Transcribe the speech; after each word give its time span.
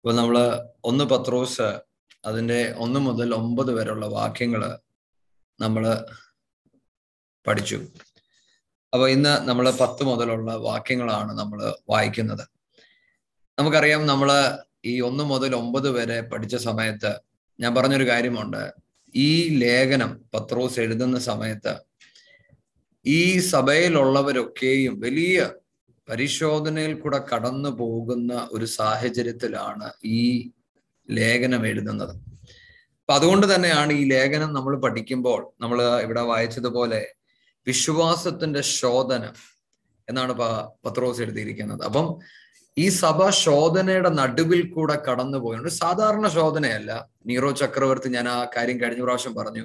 ഇപ്പൊ 0.00 0.12
നമ്മൾ 0.12 0.36
ഒന്ന് 0.84 1.04
പത്രോസ് 1.04 1.66
അതിന്റെ 2.24 2.74
ഒന്ന് 2.78 3.00
മുതൽ 3.00 3.34
ഒമ്പത് 3.34 3.70
വരെയുള്ള 3.78 4.06
വാക്യങ്ങൾ 4.06 4.62
നമ്മൾ 5.60 5.84
പഠിച്ചു. 7.46 7.78
അപ്പൊ 8.92 9.08
ഇന്ന് 9.08 9.32
നമ്മൾ 9.48 9.66
പത്ത് 9.80 10.02
മുതലുള്ള 10.04 10.54
വാക്യങ്ങളാണ് 10.68 11.32
നമ്മൾ 11.38 11.60
വായിക്കുന്നത്. 11.92 12.44
നമുക്കറിയാം 13.58 14.06
നമ്മൾ 14.06 14.30
ഈ 14.84 15.00
ഒന്ന് 15.00 15.24
മുതൽ 15.24 15.54
ഒമ്പത് 15.54 15.90
വരെ 15.90 16.18
പഠിച്ച 16.22 16.56
സമയത്ത് 16.68 17.12
ഞാൻ 17.60 17.74
പറഞ്ഞൊരു 17.74 18.06
കാര്യമുണ്ട്. 18.10 18.62
ഈ 19.14 19.58
ലേഖനം 19.58 20.10
പത്രോസ് 20.34 20.80
എഴുതുന്ന 20.80 21.18
സമയത്ത് 21.30 21.74
ഈ 23.06 23.38
സഭയിലുള്ളവരൊക്കെയും 23.38 25.00
വലിയ 25.00 25.50
പരിശോധനയിൽ 26.10 27.00
കൂടെ 27.00 27.24
കടന്നു 27.34 27.68
പോകുന്ന 27.68 28.48
ഒരു 28.52 28.64
സാഹചര്യത്തിലാണ് 28.64 29.90
ഈ 30.04 30.50
ലേഖനം 31.10 31.66
എഴുതുന്നത്. 31.66 32.10
അപ്പൊ 33.00 33.14
അതുകൊണ്ട് 33.14 33.54
തന്നെയാണ് 33.54 33.92
ഈ 33.92 34.08
ലേഖനം 34.08 34.54
നമ്മൾ 34.54 34.76
പഠിക്കുമ്പോൾ 34.76 35.52
നമ്മൾ 35.60 36.00
ഇവിടെ 36.02 36.20
വായിച്ചതുപോലെ 36.20 37.14
വിശ്വാസത്തിന്റെ 37.66 38.60
ശോധന 38.60 39.32
എന്നാണ് 40.08 40.32
പത്രോസ് 40.84 41.20
എഴുതിയിരിക്കുന്നത്. 41.20 41.84
അപ്പം 41.84 42.18
ഈ 42.78 42.88
സഭ 42.88 43.30
ശോധനയുടെ 43.30 44.08
നടുവിൽ 44.08 44.70
കൂടെ 44.70 45.02
കടന്നു 45.08 45.38
പോയുണ്ട് 45.38 45.68
സാധാരണ 45.68 46.28
ശോധനയല്ല. 46.28 47.08
നീറോ 47.26 47.50
ചക്രവർത്തി 47.50 48.08
ഞാൻ 48.08 48.28
ആ 48.28 48.44
കാര്യം 48.56 48.80
കഴിഞ്ഞ 48.80 49.02
പ്രാവശ്യം 49.02 49.34
പറഞ്ഞു. 49.34 49.64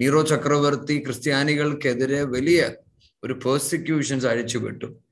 നീറോ 0.00 0.22
ചക്രവർത്തി 0.22 1.04
ക്രിസ്ത്യാനികൾക്കെതിരെ 1.04 2.22
വലിയ 2.22 2.70
ഒരു 3.24 3.32
പേഴ്സിക്യൂഷൻസ് 3.32 4.26
അഴിച്ചുവിട്ടു. 4.26 5.09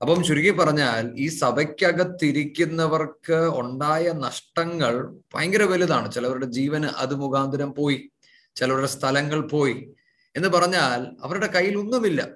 അപ്പം 0.00 0.24
ചുരുക്കി 0.24 0.50
പറഞ്ഞാൽ 0.50 1.12
ഈ 1.16 1.28
സഭയ്ക്കകത്തിരിക്കുന്നവർക്ക് 1.28 3.32
ഉണ്ടായ 3.32 4.12
നഷ്ടങ്ങൾ 4.12 5.16
ഭയങ്കര 5.34 5.62
വലുതാണ്. 5.62 6.12
ചിലവരുടെ 6.12 6.46
ജീവന് 6.46 6.84
അത് 6.84 7.14
മുഖാന്തരം 7.14 7.74
പോയി. 7.74 8.10
ചിലവരുടെ 8.56 8.86
സ്ഥലങ്ങൾ 8.86 9.48
പോയി. 9.48 9.90
എന്ന് 10.36 10.48
പറഞ്ഞാൽ 10.48 11.16
അവരുടെ 11.22 11.46
കയ്യിൽ 11.46 11.78
ഒന്നുമില്ല 11.78 12.28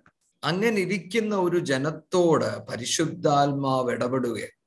അങ്ങനെ 0.44 0.80
ഇരിക്കുന്ന 0.80 1.36
ഒരു 1.36 1.58
ജനത്തോട് 1.58 2.58
പരിശുദ്ധാത്മാവ് 2.58 3.90
ഇടപെടുകയാണ്. 3.90 4.60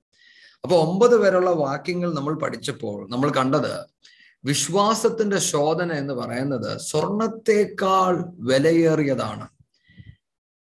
അപ്പൊ 0.63 0.78
ഒമ്പത് 0.78 1.17
വരെയുള്ള 1.17 1.50
വാക്യങ്ങൾ 1.50 2.13
നമ്മൾ 2.13 2.33
പഠിച്ചപ്പോൾ 2.33 3.09
നമ്മൾ 3.09 3.31
കണ്ടത് 3.31 3.85
വിശ്വാസത്തിന്റെ 4.45 5.39
ശോധന 5.39 5.94
എന്ന് 5.94 6.13
പറയുന്നത് 6.13 6.80
സ്വർണത്തേക്കാൾ 6.80 8.25
വിലയേറിയതാണ്. 8.39 9.47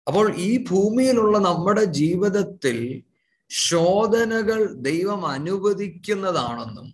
അപ്പോൾ 0.08 0.36
ഈ 0.36 0.64
ഭൂമിയിലുള്ള 0.64 1.38
നമ്മുടെ 1.38 1.84
ജീവിതത്തിൽ 1.84 2.78
ശോധനകൾ 3.50 4.72
ദൈവം 4.82 5.26
അനുവദിക്കുന്നതാണെന്നും 5.26 6.88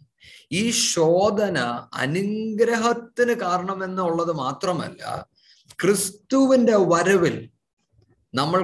ഈ 0.52 0.70
ശോധന 0.70 1.58
അനുഗ്രഹത്തിന് 1.92 3.32
കാരണമെന്നുള്ളത് 3.32 4.32
മാത്രമല്ല 4.32 5.02
ക്രിസ്തുവിന്റെ 5.78 6.76
വരവിൽ 6.76 7.36
നമ്മൾ 8.34 8.60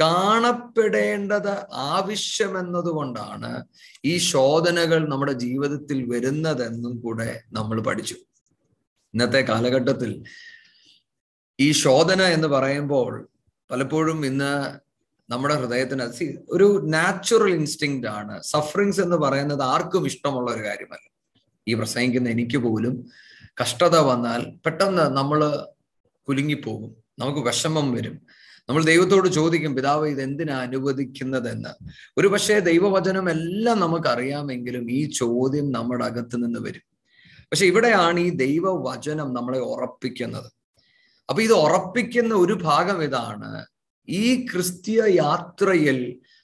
കാണപ്പെടേണ്ടത് 0.00 1.52
ആവശ്യമെന്നതുകൊണ്ടാണ് 1.72 3.50
ഈ 4.04 4.18
ശോധനകൾ 4.18 5.08
നമ്മുടെ 5.08 5.32
ജീവിതത്തിൽ 5.32 5.98
വരുന്നതെന്നും 6.10 7.00
കൂടെ 7.00 7.42
നമ്മൾ 7.52 7.80
പഠിച്ചു. 7.80 8.16
ഇന്നത്തെ 9.14 9.40
കാലഘട്ടത്തിൽ 9.40 10.24
ഈ 11.58 11.72
ശോധന 11.72 12.22
എന്ന് 12.22 12.48
പറയുമ്പോൾ 12.48 13.12
പലപ്പോഴും 13.74 14.26
ഇന്ന് 14.26 14.78
നമ്മുടെ 15.32 15.54
ഹൃദയത്തിന് 15.54 16.32
ഒരു 16.50 16.82
നാച്ചുറൽ 16.84 17.54
ഇൻസ്റ്റിങ് 17.54 18.06
ആണ്. 18.06 18.42
സഫറിങ്സ് 18.42 19.00
എന്ന് 19.00 19.16
പറയുന്നത് 19.16 19.62
ആർക്കും 19.62 20.06
ഇഷ്ടമുള്ള 20.06 20.50
ഒരു 20.50 20.62
കാര്യമല്ല. 20.62 21.10
ഈ 21.68 21.74
പ്രസംഗിക്കുന്ന 21.74 22.28
എനിക്ക് 22.28 22.56
പോലും 22.56 23.06
കഷ്ടത 23.62 23.98
വന്നാൽ 23.98 24.56
പെട്ടെന്ന് 24.64 25.02
നമ്മൾ 25.02 25.66
കുലുങ്ങിപ്പോകും. 26.28 26.96
നമുക്ക് 27.18 27.40
വിഷമം 27.40 27.92
വരും. 27.92 28.20
നമ്മൾ 28.68 28.84
ദൈവത്തോട് 28.84 29.28
ചോദിക്കും 29.28 29.74
പിതാവ് 29.74 30.08
ഇത് 30.08 30.22
എന്തിനാ 30.22 30.58
അനുവദിക്കുന്നതെന്ന്? 30.58 31.90
ഒരു 32.18 32.28
പക്ഷേ 32.28 32.58
ദൈവവചനം 32.58 33.30
എല്ലാം 33.30 33.80
നമുക്ക് 33.80 34.08
അറിയാമെങ്കിലും 34.08 34.90
ഈ 34.90 35.10
ചോദ്യം 35.10 35.72
നമ്മുടെ 35.72 36.04
അകത്ത് 36.04 36.36
നിന്ന് 36.36 36.60
വരും. 36.60 36.82
പക്ഷെ 37.38 37.66
ഇവിടെയാണ് 37.66 38.20
ഈ 38.20 38.30
ദൈവവചനം 38.30 39.34
നമ്മളെ 39.34 39.58
ഉറപ്പിക്കുന്നത്. 39.58 40.63
അപ്പൊ 41.28 41.42
ഇത് 41.42 41.52
ഉറപ്പിക്കുന്ന 41.52 42.34
ഒരു 42.34 42.54
ഭാഗം 42.62 43.02
ഇതാണ്. 43.02 43.50
ഈ 44.08 44.46
ക്രിസ്തീയ 44.46 45.02
യാത്രയിൽ 45.16 45.98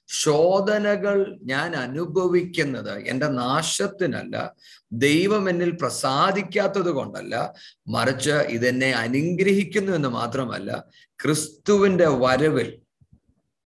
ശോധനകൾ 0.09 1.17
ഞാൻ 1.43 1.77
അനുഭവിക്കുന്നത് 1.77 2.95
എന്റെ 3.05 3.29
നാശത്തിനല്ല 3.29 4.37
ദൈവം 4.93 5.51
എന്നിൽ 5.51 5.71
പ്രസാദിക്കാത്തത് 5.77 6.91
കൊണ്ടല്ല 6.91 7.35
മറിച്ച് 7.89 8.37
ഇതെന്നെ 8.49 8.91
അനുഗ്രഹിക്കുന്നു 8.93 9.93
എന്ന് 9.93 10.09
മാത്രമല്ല 10.09 10.71
ക്രിസ്തുവിന്റെ 11.19 12.09
വരവിൽ 12.25 12.71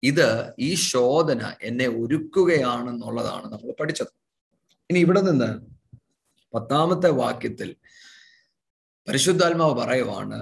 ഇത് 0.04 0.28
ഈ 0.60 0.76
ശോധന 0.76 1.42
എന്നെ 1.62 1.88
ഒരുക്കുകയാണെന്നുള്ളതാണ് 1.88 3.46
നമ്മൾ 3.52 3.72
പഠിച്ചത്. 3.80 4.12
ഇനി 4.90 5.00
ഇവിടെ 5.00 5.22
നിന്ന് 5.22 5.50
പത്താമത്തെ 6.54 7.10
വാക്യത്തിൽ 7.10 7.70
പരിശുദ്ധാത്മാവ് 9.08 9.76
പറയുവാണ് 9.82 10.40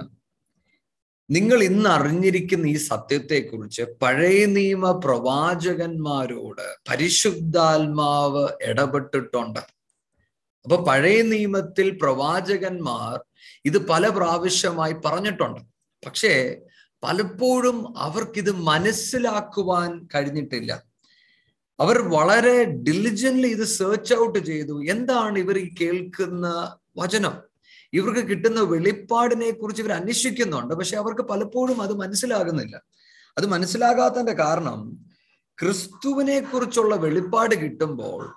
നിങ്ങൾ 1.30 1.62
ഇന്ന് 1.62 1.90
അറിഞ്ഞിരിക്കുന്ന 1.90 2.66
ഈ 2.66 2.76
സത്യത്തെക്കുറിച്ച് 2.76 3.82
പഴയ 3.82 4.46
നിയമ 4.46 5.00
പ്രവാചകന്മാരോട് 5.04 6.76
പരിശുദ്ധാത്മാവ് 6.90 8.48
ഇടപെട്ടിട്ടുണ്ട്. 8.62 9.60
അപ്പൊ 10.64 10.84
പഴയ 10.84 11.22
നിയമത്തിൽ 11.22 11.98
പ്രവാചകന്മാർ 12.02 13.20
ഇത് 13.64 13.88
പല 13.88 14.08
പ്രാവശ്യമായി 14.08 14.92
പറഞ്ഞിട്ടുണ്ട്. 15.04 15.60
പക്ഷേ 16.06 16.56
പലപ്പോഴും 17.02 17.98
അവർക്കിത് 17.98 18.50
മനസ്സിലാക്കുവാൻ 18.50 20.08
കഴിഞ്ഞിട്ടില്ല. 20.14 20.82
അവർ 21.80 21.98
വളരെ 21.98 22.64
ഡിലിജന്റ്ലി 22.64 23.48
ഇത് 23.48 23.64
സെർച്ച് 23.64 24.14
ഔട്ട് 24.14 24.38
ചെയ്തു. 24.38 24.84
എന്താണ് 24.84 25.38
ഇവർ 25.38 25.58
ഈ 25.58 25.74
കേൾക്കുന്ന 25.80 26.76
വചനം? 26.96 27.51
ഇവർക്ക് 27.92 28.28
കിട്ടുന്ന 28.28 28.60
വെളിപ്പാടിനെ 28.60 29.50
കുറിച്ച് 29.50 29.82
ഇവർ 29.82 29.92
അന്വേഷിക്കുന്നുണ്ട്. 29.92 30.74
പക്ഷെ 30.74 30.96
അവർക്ക് 30.96 31.22
പലപ്പോഴും 31.22 31.82
അത് 31.82 31.94
മനസ്സിലാകുന്നില്ല. 31.96 32.82
അത് 33.38 33.46
മനസ്സിലാകാത്തതിന്റെ 33.46 34.32
കാരണം 34.32 34.98
ക്രിസ്തുവിനെ 35.58 36.40
കുറിച്ചുള്ള 36.40 36.96
വെളിപ്പാട് 36.96 37.54
കിട്ടുമ്പോൾ 37.54 38.34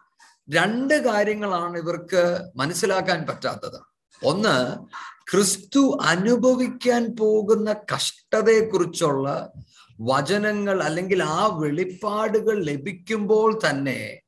രണ്ട് 0.50 0.94
കാര്യങ്ങളാണ് 0.94 1.78
ഇവർക്ക് 1.78 2.50
മനസ്സിലാക്കാൻ 2.56 3.26
പറ്റാത്തത്. 3.28 3.80
ഒന്ന് 4.24 4.78
ക്രിസ്തു 5.32 5.98
അനുഭവിക്കാൻ 6.02 7.16
പോകുന്ന 7.20 7.76
കഷ്ടതയെക്കുറിച്ചുള്ള 7.94 9.52
വചനങ്ങൾ 10.02 10.84
അല്ലെങ്കിൽ 10.84 11.24
ആ 11.24 11.58
വെളിപ്പാടുകൾ 11.62 12.64
ലഭിക്കുമ്പോൾ 12.64 13.60
തന്നെ 13.70 14.22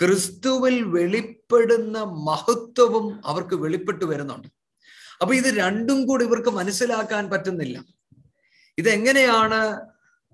ക്രിസ്തുവിൽ 0.00 0.82
വെളിപ്പെടുന്ന 0.82 1.98
മഹത്വവും 2.04 3.20
അവർക്ക് 3.26 3.54
വെളിപ്പെട്ടു 3.54 4.04
വരുന്നുണ്ട്. 4.04 4.48
അപ്പൊ 5.24 5.34
ഇത് 5.34 5.54
രണ്ടും 5.54 6.06
കൂടി 6.06 6.24
ഇവർക്ക് 6.24 6.48
മനസ്സിലാക്കാൻ 6.48 7.30
പറ്റുന്നില്ല. 7.30 7.84
ഇതെങ്ങനെയാണ് 8.78 9.80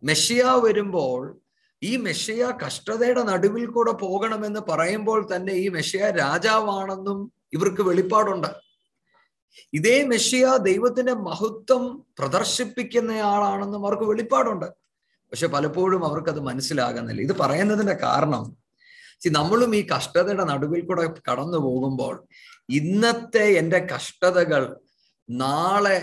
മെഷിയ 0.04 0.42
വരുമ്പോൾ 0.42 1.40
ഈ 1.82 1.96
മെഷിയ 1.96 2.52
കഷ്ടതയുടെ 2.66 3.22
നടുവിൽ 3.22 3.66
കൂടെ 3.66 3.90
പോകണമെന്ന് 3.90 4.60
പറയുമ്പോൾ 4.60 5.36
തന്നെ 5.36 5.52
ഈ 5.52 5.68
മെഷിയ 5.68 6.10
രാജാവാണെന്നും 6.10 7.32
ഇവർക്ക് 7.52 7.82
വെളിപ്പാടുണ്ട്. 7.82 8.48
ഇതേ 9.72 10.04
മെഷിയ 10.04 10.56
ദൈവത്തിന്റെ 10.56 11.14
മഹത്വം 11.14 12.06
പ്രദർശിപ്പിക്കുന്നയാളാണെന്നും 12.18 13.86
അവർക്ക് 13.86 14.02
വെളിപ്പാടുണ്ട്. 14.02 14.66
പക്ഷെ 15.30 15.46
പലപ്പോഴും 15.46 16.04
അവർക്കത് 16.04 16.40
മനസ്സിലാകുന്നില്ല. 16.40 17.22
ഇത് 17.22 17.36
പറയുന്നതിന്റെ 17.36 17.92
കാരണം 17.92 18.56
നമ്മളും 19.30 19.76
ഈ 19.76 19.86
കഷ്ടതയുടെ 19.96 20.44
നടുവിൽ 20.44 20.86
കൂടെ 20.86 21.06
കടന്നു 21.30 21.58
പോകുമ്പോൾ 21.58 22.28
ഇന്നത്തെ 22.78 23.44
എന്റെ 23.60 23.80
കഷ്ടതകൾ 23.92 24.62
നാളെ 25.28 25.98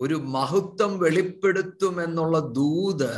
ഒരു 0.00 0.16
മഹത്വം 0.36 0.92
വെളിപ്പെടുത്തുമെന്നുള്ള 0.98 2.38
ദൂത് 2.58 3.10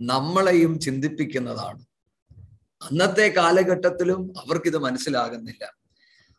നമ്മളെയും 0.00 0.72
ചിന്തിപ്പിക്കുന്നതാണ് 0.78 1.82
അന്നത്തെ 2.82 3.26
കാലഘട്ടത്തിലും 3.38 4.20
അവർക്കിത് 4.42 4.78
മനസ്സിലാകുന്നില്ല 4.78 5.64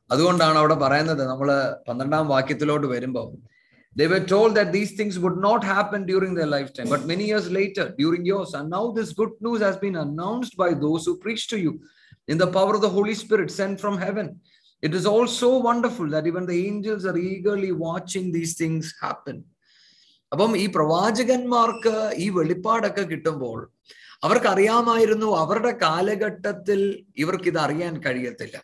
അതുകൊണ്ടാണ് 0.09 0.57
അവിടെ 0.57 0.75
പറയുന്നത് 0.83 1.23
നമ്മൾ 1.27 1.49
പന്ത്രണ്ടാം 1.87 2.27
വാക്യത്തിലോട്ട് 2.27 2.87
വരുമ്പോൾ 2.87 3.29
They 3.95 4.07
were 4.07 4.23
told 4.23 4.55
that 4.55 4.71
these 4.71 4.91
things 4.91 5.17
would 5.19 5.37
not 5.37 5.63
happen 5.63 6.05
during 6.05 6.33
their 6.33 6.47
lifetime, 6.47 6.87
but 6.87 7.05
many 7.05 7.25
years 7.25 7.49
later, 7.51 7.93
during 7.97 8.23
yours. 8.23 8.53
And 8.53 8.69
now 8.69 8.91
this 8.91 9.13
good 9.13 9.31
news 9.41 9.61
has 9.61 9.77
been 9.77 9.95
announced 9.97 10.55
by 10.55 10.73
those 10.75 11.05
who 11.05 11.17
preach 11.17 11.47
to 11.47 11.59
you 11.59 11.81
in 12.27 12.37
the 12.37 12.47
power 12.47 12.75
of 12.75 12.81
the 12.81 12.89
Holy 12.89 13.15
Spirit 13.15 13.49
sent 13.51 13.79
from 13.79 13.97
heaven. 13.97 14.39
It 14.85 14.93
is 14.93 15.05
also 15.05 15.47
wonderful 15.59 16.07
that 16.09 16.25
even 16.25 16.47
the 16.47 16.67
angels 16.67 17.05
are 17.05 17.17
eagerly 17.17 17.71
watching 17.71 18.33
these 18.35 18.53
things 18.61 18.85
happen. 19.01 19.43
അപ്പം 20.31 20.57
ഈ 20.57 20.65
പ്രവാചകന്മാർക്ക് 20.75 22.11
ഈ 22.17 22.29
വെളിപ്പാടൊക്കെ 22.29 23.01
കിട്ടുമ്പോൾ 23.01 23.71
അവർക്ക് 24.23 24.45
അറിയാമായിരുന്നു 24.45 25.25
അവരുടെ 25.25 25.71
കാലഘട്ടത്തിൽ 25.71 27.05
ഇവർക്ക് 27.17 27.43
ഇത് 27.43 27.57
അറിയാൻ 27.57 28.03
കഴിയത്തില്ല. 28.03 28.63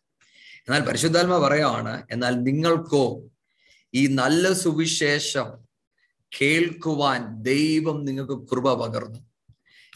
എന്നാൽ 0.68 0.86
പരിശുദ്ധാത്മ 0.88 1.48
പറയാണ് 1.48 2.08
എന്നാൽ 2.12 2.36
നിങ്ങൾക്കോ 2.36 3.24
ഈ 3.94 4.08
നല്ല 4.08 4.54
സുവിശേഷം 4.54 5.46
കേൾക്കുവാൻ 6.42 7.42
ദൈവം 7.42 8.06
നിങ്ങൾക്ക് 8.06 8.48
കൃപ 8.48 8.74
പകർന്നു. 8.74 9.20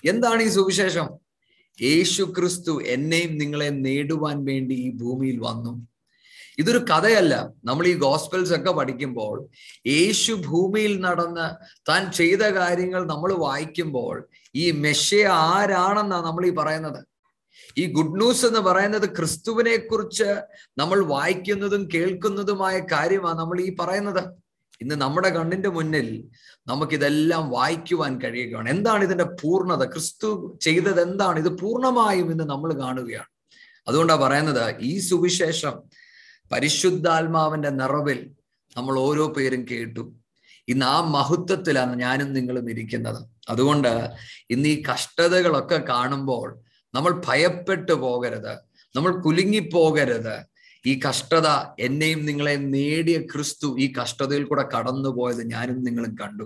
എന്താണ് 0.06 0.42
ഈ 0.42 0.50
സുവിശേഷം? 0.50 1.10
യേശു 1.81 2.24
ക്രിസ്തു 2.24 2.81
എന്നെയും 2.81 3.38
നിങ്ങളെ 3.38 3.69
നേടുവാൻ 3.69 4.45
വേണ്ടി 4.45 4.74
ഈ 4.74 4.92
ഭൂമിയിൽ 4.92 5.39
വന്നു. 5.39 5.88
ഇതൊരു 6.60 6.78
കഥയല്ല. 6.78 7.50
നമ്മൾ 7.66 7.88
ഈ 7.88 7.94
ഗോസ്പെൽസ് 7.98 8.54
ഒക്കെ 8.54 8.72
പഠിക്കുമ്പോൾ 8.72 9.36
യേശു 9.88 10.34
ഭൂമിയിൽ 10.48 11.02
നടന്ന് 11.02 11.48
താൻ 11.90 12.12
ചെയ്ത 12.12 12.40
കാര്യങ്ങൾ 12.40 13.06
നമ്മൾ 13.06 13.34
വായിക്കുമ്പോൾ 13.34 14.28
ഈ 14.56 14.72
മെഷ 14.72 15.16
ആരാണെന്നാണ് 15.26 16.26
നമ്മൾ 16.26 16.46
ഈ 16.48 16.52
പറയുന്നത്? 16.52 17.00
ഈ 17.78 17.92
ഗുഡ് 17.92 18.18
ന്യൂസ് 18.18 18.46
എന്ന് 18.46 18.60
പറയുന്നത് 18.60 19.16
ക്രിസ്തുവിനെ 19.16 19.78
കുറിച്ച് 19.78 20.30
നമ്മൾ 20.78 21.06
വായിക്കുന്നതും 21.06 21.90
കേൾക്കുന്നതുമായ 21.94 22.80
കാര്യമാണ് 22.92 23.40
നമ്മൾ 23.40 23.62
ഈ 23.62 23.76
പറയുന്നത്. 23.80 24.24
ഇന്ന് 24.82 24.96
നമ്മുടെ 24.96 25.30
കണ്ണിന്റെ 25.30 25.70
മുന്നിൽ 25.70 26.24
നമുക്കിതെല്ലാം 26.68 27.50
വായിക്കുവാൻ 27.50 28.22
കഴിയുകയാണ്. 28.22 28.70
എന്താണ് 28.70 29.04
ഇതിന്റെ 29.04 29.28
പൂർണത? 29.42 29.84
ക്രിസ്തു 29.86 30.58
ചെയ്തത് 30.62 31.02
എന്താണ് 31.02 31.40
ഇത് 31.40 31.60
പൂർണമായും 31.60 32.32
ഇന്ന് 32.32 32.44
നമ്മൾ 32.44 32.74
കാണുകയാണ്. 32.74 33.30
അതുകൊണ്ടാണ് 33.88 34.22
പറയുന്നത് 34.22 34.76
ഈ 34.80 35.00
സുവിശേഷം 35.00 35.76
പരിശുദ്ധാത്മാവിന്റെ 36.51 37.69
നിറവിൽ 37.69 38.19
നമ്മൾ 38.78 39.00
ഓരോ 39.00 39.34
പേരും 39.38 39.66
കേട്ടു. 39.72 40.04
ഇന്ന് 40.68 40.86
ആ 40.86 41.01
മഹത്വത്തിലാണ് 41.01 42.00
ഞാനും 42.00 42.34
നിങ്ങളും 42.34 42.69
ഇരിക്കുന്നത്. 42.69 43.22
അതുകൊണ്ട് 43.50 44.12
ഇന്ന് 44.50 44.69
ഈ 44.69 44.84
കഷ്ടതകളൊക്കെ 44.90 45.78
കാണുമ്പോൾ 45.90 46.48
നമ്മൾ 46.96 47.24
ഭയപ്പെട്ടു 47.28 47.92
പോകരുത്. 47.92 48.54
നമ്മൾ 48.96 49.22
കുലുങ്ങിപ്പോകരുത് 49.22 50.36
ഈ 50.88 51.00
കഷ്ടത 51.07 51.48
എന്നെയും 51.80 52.25
നിങ്ങളെ 52.25 52.56
നേടിയ 52.56 53.18
ക്രിസ്തു 53.22 53.68
ഈ 53.80 53.94
കഷ്ടതയിൽ 53.94 54.44
കൂടെ 54.44 54.66
കടന്നുപോയത് 54.75 55.51
ഞാനും 55.51 55.84
നിങ്ങളും 55.84 56.18
കണ്ടു. 56.22 56.46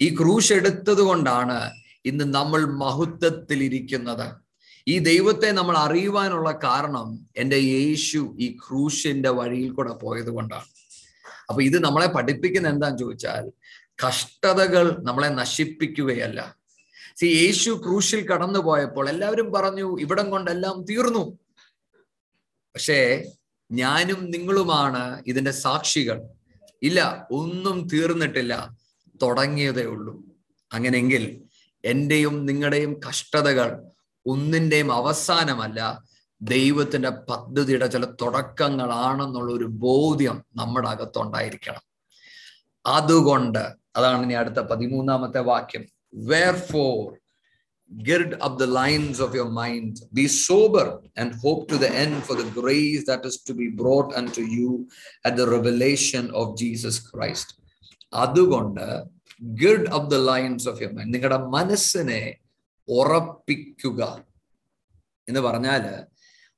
ഈ 0.00 0.08
ക്രൂശ് 0.16 0.52
എടുത്തത് 0.52 1.00
കൊണ്ടാണ് 1.00 1.72
ഇന്ന് 2.06 2.34
നമ്മൾ 2.34 2.60
മഹത്വത്തിൽ 2.66 3.62
ഇരിക്കുന്നത് 3.62 4.47
ഈ 4.88 4.98
ദൈവത്തെ 4.98 5.52
നമ്മൾ 5.52 5.76
അറിയുവാനുള്ള 5.76 6.58
കാരണം 6.64 7.28
എന്റെ 7.36 7.56
യേശു 7.56 8.36
ഈ 8.40 8.56
ക്രൂശിന്റെ 8.56 9.28
വഴിയിൽ 9.28 9.70
കൂടെ 9.70 9.92
പോയത് 9.92 10.30
കൊണ്ടാണ്. 10.30 10.64
അപ്പൊ 11.48 11.62
ഇത് 11.62 11.84
നമ്മളെ 11.84 12.06
പഠിപ്പിക്കുന്ന 12.06 12.68
എന്താന്ന് 12.68 12.98
ചോദിച്ചാൽ 12.98 13.50
കഷ്ടതകൾ 14.06 14.96
നമ്മളെ 15.00 15.28
നശിപ്പിക്കുകയല്ല. 15.28 16.56
സി 17.16 17.26
യേശു 17.26 17.70
ക്രൂശിൽ 17.70 18.28
കടന്നു 18.28 18.58
പോയപ്പോൾ 18.58 19.08
എല്ലാവരും 19.08 19.52
പറഞ്ഞു 19.52 20.00
ഇവിടം 20.00 20.30
കൊണ്ടെല്ലാം 20.30 20.84
തീർന്നു. 20.90 21.38
പക്ഷേ 22.74 23.24
ഞാനും 23.72 24.30
നിങ്ങളുമാണ് 24.30 25.22
ഇതിന്റെ 25.26 25.50
സാക്ഷികൾ. 25.50 26.22
ഇല്ല 26.82 27.28
ഒന്നും 27.30 27.88
തീർന്നിട്ടില്ല. 27.92 28.76
തുടങ്ങിയതേ 29.22 29.82
ഉള്ളൂ. 29.82 30.24
അങ്ങനെങ്കിൽ 30.72 31.42
എന്റെയും 31.84 32.46
നിങ്ങളുടെയും 32.46 33.00
കഷ്ടതകൾ 33.08 33.82
ഒന്നിന്റെയും 34.32 34.90
അവസാനമല്ല 35.00 35.80
ദൈവത്തിന്റെ 36.40 37.10
പദ്ധതിയുടെ 37.30 37.86
ചില 37.94 38.04
തുടക്കങ്ങളാണെന്നുള്ള 38.22 39.50
ഒരു 39.58 39.68
ബോധ്യം 39.86 40.36
നമ്മുടെ 40.60 40.88
അകത്തുണ്ടായിരിക്കണം 40.94 41.84
അതുകൊണ്ട് 42.84 43.62
അതാണ് 43.96 44.22
ഇനി 44.26 44.36
അടുത്ത 44.42 44.60
പതിമൂന്നാമത്തെ 44.72 45.40
വാക്യം. 45.52 45.84
Wherefore 46.72 46.98
gird 47.90 48.32
up 48.46 48.54
the 48.62 48.68
lines 48.78 49.18
of 49.24 49.30
your 49.38 49.50
mind. 49.60 49.92
Be 50.16 50.24
sober 50.46 50.86
and 51.20 51.28
hope 51.44 51.62
to 51.70 51.76
the 51.84 51.90
end 52.02 52.16
for 52.26 52.34
the 52.40 52.48
grace 52.58 53.02
that 53.10 53.22
is 53.28 53.36
to 53.48 53.52
be 53.60 53.68
brought 53.80 54.10
unto 54.20 54.42
you 54.56 54.70
at 55.28 55.34
the 55.40 55.46
revelation 55.56 56.24
of 56.40 56.46
jesus 56.62 56.96
christ. 57.10 57.48
അതുകൊണ്ട് 58.24 58.84
gird 59.62 59.88
up 59.96 60.10
the 60.14 60.18
loins 60.32 60.66
of 60.70 60.78
your 60.82 60.92
mind 60.98 61.14
നിങ്ങളുടെ 61.14 61.38
മനസ്സിനെ 61.56 62.20
ഉറപ്പിക്കുക 62.88 64.00
എന്ന് 65.28 65.40
പറഞ്ഞാൽ 65.40 65.84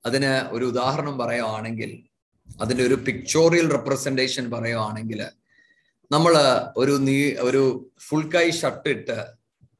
അതിന് 0.04 0.32
ഒരു 0.52 0.64
ഉദാഹരണം 0.64 1.14
പറയുകയാണെങ്കിൽ 1.18 1.90
അതിന്റെ 2.58 2.84
ഒരു 2.84 2.96
പിക്ചോറിയൽ 3.06 3.66
റെപ്രസെന്റേഷൻ 3.72 4.44
പറയുകയാണെങ്കിൽ 4.50 5.20
നമ്മൾ 6.10 6.34
ഒരു 6.76 6.94
നീ 7.06 7.16
ഒരു 7.40 7.62
ഫുൾ 8.06 8.24
കൈ 8.34 8.46
ഷർട്ട് 8.50 8.88
ഇട്ട് 8.88 9.18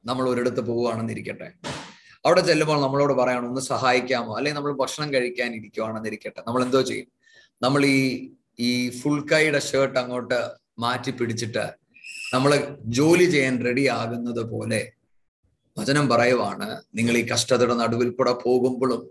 നമ്മൾ 0.05 0.25
ഒരിടത്ത് 0.29 0.61
പോവുകയാണെന്നിരിക്കട്ടെ 0.67 1.47
അവിടെ 2.25 2.41
ചെല്ലുമ്പോൾ 2.41 2.79
നമ്മളോട് 2.81 3.13
പറയണം 3.13 3.47
ഒന്ന് 3.49 3.63
സഹായിക്കാമോ? 3.69 4.31
അല്ലെങ്കിൽ 4.37 4.57
നമ്മൾ 4.59 4.73
ഭക്ഷണം 4.81 5.09
കഴിക്കാൻ 5.13 5.49
ഇരിക്കുവാണെന്നിരിക്കട്ടെ 5.55 6.41
നമ്മൾ 6.47 6.61
എന്തോ 6.65 6.81
ചെയ്യും? 6.81 7.07
നമ്മൾ 7.61 7.81
ഈ 7.87 7.99
ഈ 8.59 8.71
ഫുൾ 8.99 9.19
കൈയുടെ 9.31 9.61
ഷർട്ട് 9.69 9.99
അങ്ങോട്ട് 9.99 10.39
മാറ്റി 10.77 11.11
പിടിച്ചിട്ട് 11.11 11.65
നമ്മൾ 12.33 12.51
ജോലി 12.97 13.25
ചെയ്യാൻ 13.31 13.55
റെഡി 13.67 13.85
ആകുന്നത് 13.95 14.41
പോലെ 14.51 14.81
വചനം 15.77 16.09
പറയുവാണ് 16.09 16.81
നിങ്ങൾ 16.95 17.17
ഈ 17.17 17.25
കഷ്ടതയുടെ 17.25 17.73
നടുവിൽ 17.73 18.09
കൂടെ 18.09 18.31
പോകുമ്പോഴും 18.31 19.09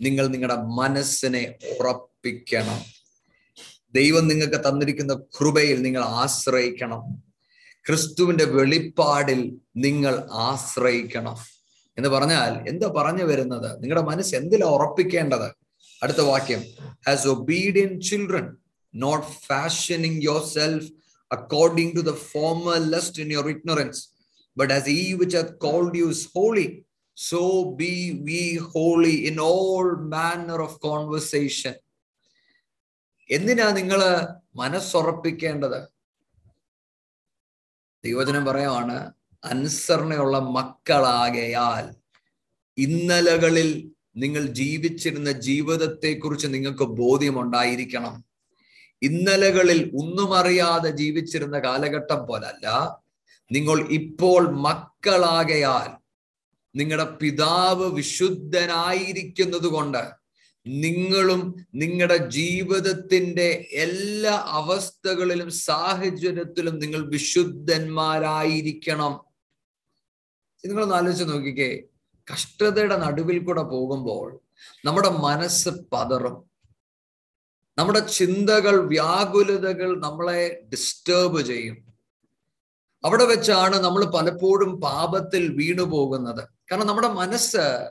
നിങ്ങൾ 0.00 0.26
നിങ്ങളുടെ 0.26 0.56
മനസ്സിനെ 0.56 1.54
ഉറപ്പിക്കണം. 1.80 2.80
ദൈവം 3.94 4.28
നിങ്ങൾക്ക് 4.28 4.64
തന്നിരിക്കുന്ന 4.68 5.14
കൃപയിൽ 5.14 5.82
നിങ്ങൾ 5.82 6.02
ആശ്രയിക്കണം. 6.02 7.02
ക്രിസ്തുവിന്റെ 7.86 8.44
വെളിപ്പാടിൽ 8.44 9.56
നിങ്ങൾ 9.76 10.28
ആശ്രയിക്കണം. 10.32 11.36
എന്ന് 11.98 12.08
പറഞ്ഞാൽ 12.08 12.68
എന്താ 12.68 12.88
പറഞ്ഞു 12.96 13.24
വരുന്നത്? 13.24 13.82
നിങ്ങളുടെ 13.82 14.06
മനസ്സ് 14.06 14.34
എന്തിലാ 14.34 14.66
ഉറപ്പിക്കേണ്ടത്? 14.66 15.52
അടുത്ത 16.02 16.20
വാക്യം. 16.20 16.64
As 17.08 17.28
obedient 17.28 18.00
children 18.00 18.56
not 18.94 19.26
fashioning 19.26 20.22
yourself 20.46 20.92
according 21.32 21.96
to 21.96 22.00
the 22.00 22.14
former 22.14 22.90
lusts 22.90 23.22
in 23.22 23.32
your 23.32 23.48
ignorance 23.48 24.08
but 24.60 24.72
as 24.72 24.86
he 24.86 25.00
which 25.14 25.34
hath 25.38 25.52
called 25.58 25.94
you 25.96 26.08
is 26.08 26.22
holy, 26.34 26.68
so 27.16 27.40
be 27.72 27.92
we 28.26 28.40
holy 28.72 29.14
in 29.28 29.38
all 29.50 29.86
manner 30.08 30.58
of 30.62 30.74
conversation. 30.82 31.74
എന്തിനാ 33.30 33.66
നിങ്ങൾ 33.70 34.00
മനസ്സുറപ്പിക്കേണ്ടത് 34.56 35.80
ദൈവചനം 38.04 38.44
പറയുവാണ് 38.44 38.96
അനുസരണയുള്ള 39.42 40.36
മക്കളാകയാൽ 40.56 41.84
ഇന്നലകളിൽ 42.78 43.70
നിങ്ങൾ 44.16 44.42
ജീവിച്ചിരുന്ന 44.52 45.30
ജീവിതത്തെക്കുറിച്ച് 45.40 46.48
നിങ്ങൾക്ക് 46.54 46.86
ബോധ്യമുണ്ടായിരിക്കണം 47.00 48.14
ഇന്നലകളിൽ 49.02 49.80
ഒന്നും 50.00 50.32
അറിയാതെ 50.34 50.90
ജീവിച്ചിരുന്ന 50.90 51.58
കാലഘട്ടം 51.58 52.20
പോലല്ല 52.26 52.66
നിങ്ങൾ 53.52 53.88
ഇപ്പോൾ 53.90 54.50
മക്കളാകയാൽ 54.50 56.00
നിങ്ങളുടെ 56.78 57.04
പിതാവ് 57.04 57.86
വിശുദ്ധനായിരിക്കുന്നത് 57.86 59.66
കൊണ്ട് 59.66 60.20
നിങ്ങളും 60.66 61.66
നിങ്ങളുടെ 61.74 62.16
ജീവിതത്തിന്റെ 62.16 63.68
എല്ലാ 63.72 64.44
അവസ്ഥകളിലും 64.46 65.50
സാഹചര്യത്തിലും 65.50 66.78
നിങ്ങൾ 66.78 67.08
വിശുദ്ധന്മാരായിരിക്കണം. 67.08 69.20
നിങ്ങളൊന്ന് 70.66 70.94
ആലോചിച്ച് 70.94 71.24
നോക്കിക്കേ. 71.24 71.82
കഷ്ടതയുടെ 72.32 72.96
നടുവിൽ 72.96 73.38
കൂടെ 73.38 73.62
പോകുമ്പോൾ 73.62 74.40
നമ്മുടെ 74.84 75.08
മനസ്സ് 75.08 75.68
പതറും. 75.92 76.50
നമ്മുടെ 77.78 77.98
ചിന്തകൾ 77.98 78.86
വ്യാകുലതകൾ 78.86 80.00
നമ്മളെ 80.00 80.66
ഡിസ്റ്റേബ് 80.72 81.42
ചെയ്യും. 81.42 81.89
അവിടെ 83.04 83.24
വെച്ചാണ് 83.24 83.76
നമ്മൾ 83.76 84.04
പലപ്പോഴും 84.04 84.80
പാപത്തിൽ 84.80 85.54
വീണു 85.54 85.82
പോകുന്നത്. 85.82 86.44
കാരണം 86.44 86.86
നമ്മുടെ 86.86 87.08
മനസ്സ് 87.08 87.90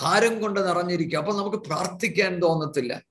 ഭാരം 0.00 0.40
കൊണ്ട് 0.40 0.60
നിറഞ്ഞിരിക്കുക 0.60 1.18
അപ്പൊ 1.18 1.32
നമുക്ക് 1.32 1.56
പ്രാർത്ഥിക്കാൻ 1.56 2.38
തോന്നത്തില്ല. 2.38 3.02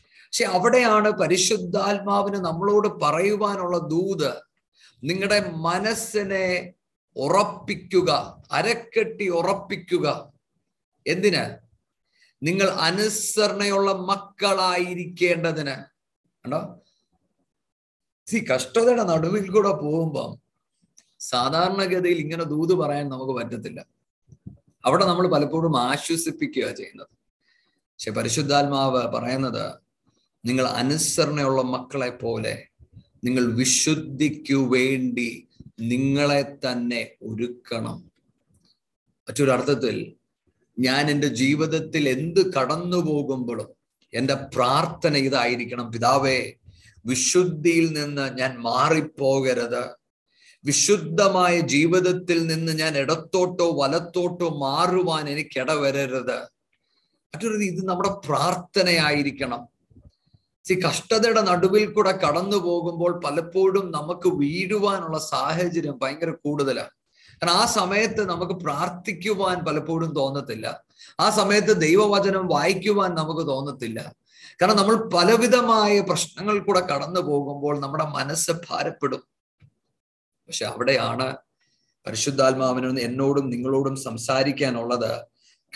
പക്ഷെ 0.00 0.44
അവിടെയാണ് 0.44 1.10
പരിശുദ്ധാത്മാവിന് 1.10 2.36
നമ്മളോട് 2.36 2.88
പറയുവാനുള്ള 2.88 3.78
ദൂത്. 3.78 4.32
നിങ്ങളുടെ 5.04 5.50
മനസ്സിനെ 5.54 6.72
ഉറപ്പിക്കുക 7.16 8.42
അരക്കെട്ടി 8.52 9.28
ഉറപ്പിക്കുക. 9.28 10.32
എന്തിന്? 11.06 11.56
നിങ്ങൾ 12.42 12.68
അനുസരണയുള്ള 12.68 13.92
മക്കളായിരിക്കേണ്ടതിന്. 13.92 15.84
കണ്ടോ? 16.44 16.82
സി 18.26 18.46
കഷ്ടതയുടെ 18.54 19.02
നടുവിൽ 19.02 19.50
കൂടെ 19.50 19.68
പോകുമ്പം 19.68 20.47
സാധാരണഗതിയിൽ 21.18 22.18
ഇങ്ങനെ 22.18 22.44
ദൂത് 22.44 22.74
പറയാൻ 22.74 23.08
നമുക്ക് 23.08 23.32
പറ്റത്തില്ല. 23.32 23.86
അവിടെ 24.84 25.04
നമ്മൾ 25.04 25.28
പലപ്പോഴും 25.28 25.80
ആശ്വസിപ്പിക്കുക 25.80 26.70
ചെയ്യുന്നത്. 26.70 27.06
പക്ഷെ 27.70 28.10
പരിശുദ്ധാത്മാവ് 28.10 29.08
പറയുന്നത് 29.08 29.72
നിങ്ങൾ 30.44 30.66
അനുസരണയുള്ള 30.66 31.62
മക്കളെ 31.62 32.10
പോലെ 32.10 32.68
നിങ്ങൾ 33.24 33.52
വിശുദ്ധിക്കു 33.52 34.54
വേണ്ടി 34.54 35.48
നിങ്ങളെ 35.80 36.56
തന്നെ 36.66 37.10
ഒരുക്കണം. 37.22 38.10
മറ്റൊരർത്ഥത്തിൽ 39.28 40.14
ഞാൻ 40.78 41.10
എന്റെ 41.10 41.26
ജീവിതത്തിൽ 41.26 42.08
എന്ത് 42.08 42.54
കടന്നു 42.54 42.96
പോകുമ്പോഴും 42.96 43.68
എന്റെ 44.14 44.34
പ്രാർത്ഥന 44.34 45.16
ഇതായിരിക്കണം. 45.16 45.92
പിതാവേ 45.92 46.52
വിശുദ്ധിയിൽ 47.06 47.92
നിന്ന് 47.92 48.38
ഞാൻ 48.38 48.58
മാറിപ്പോകരുത്. 48.58 49.97
വിശുദ്ധമായ 50.68 51.60
ജീവിതത്തിൽ 51.60 52.46
നിന്ന് 52.46 52.72
ഞാൻ 52.72 52.96
ഇടത്തോട്ടോ 52.96 53.82
വലത്തോട്ടോ 53.82 54.48
മാറുവാൻ 54.48 55.28
എനിക്ക് 55.28 55.58
ഇടവരരുത്. 55.58 56.38
മറ്റൊരു 57.32 57.56
ഇത് 57.56 57.86
നമ്മുടെ 57.86 58.08
പ്രാർത്ഥനയായിരിക്കണം. 58.08 59.78
ഈ 60.70 60.80
കഷ്ടതയുടെ 60.80 61.40
നടുവിൽ 61.40 61.92
കൂടെ 61.92 62.12
കടന്നു 62.12 62.56
പോകുമ്പോൾ 62.56 63.20
പലപ്പോഴും 63.24 63.90
നമുക്ക് 63.90 64.28
വീഴുവാനുള്ള 64.28 65.18
സാഹചര്യം 65.18 65.98
ഭയങ്കര 66.02 66.30
കൂടുതലാണ് 66.30 66.94
കാരണം 67.32 67.52
ആ 67.52 67.66
സമയത്ത് 67.66 68.28
നമുക്ക് 68.28 68.52
പ്രാർത്ഥിക്കുവാൻ 68.52 69.64
പലപ്പോഴും 69.64 70.14
തോന്നത്തില്ല. 70.14 70.84
ആ 71.20 71.30
സമയത്ത് 71.30 71.76
ദൈവവചനം 71.76 72.46
വായിക്കുവാൻ 72.46 73.14
നമുക്ക് 73.14 73.46
തോന്നത്തില്ല. 73.46 74.14
കാരണം 74.62 74.76
നമ്മൾ 74.76 75.10
പലവിധമായ 75.14 76.00
പ്രശ്നങ്ങൾ 76.00 76.58
കൂടെ 76.58 76.80
കടന്നു 76.80 77.20
പോകുമ്പോൾ 77.20 77.80
നമ്മുടെ 77.80 78.04
മനസ്സ് 78.04 78.50
ഭാരപ്പെടും. 78.70 79.27
പക്ഷെ 80.48 80.66
അവിടെയാണ് 80.66 81.36
പരിശുദ്ധാത്മാവിനൊന്ന് 82.06 83.00
എന്നോടും 83.00 83.50
നിങ്ങളോടും 83.50 83.96
സംസാരിക്കാനുള്ളത്. 83.96 85.22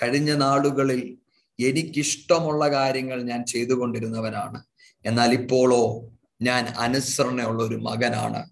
കഴിഞ്ഞ 0.02 0.34
നാളുകളിൽ 0.34 1.18
എനിക്കിഷ്ടമുള്ള 1.60 2.70
കാര്യങ്ങൾ 2.70 3.22
ഞാൻ 3.22 3.44
ചെയ്തുകൊണ്ടിരുന്നവനാണ്. 3.44 4.62
എന്നാൽ 5.06 5.32
ഇപ്പോളോ 5.32 6.12
ഞാൻ 6.42 6.66
അനുസരണയുള്ള 6.66 7.62
ഒരു 7.62 7.76
മകനാണ്. 7.76 8.50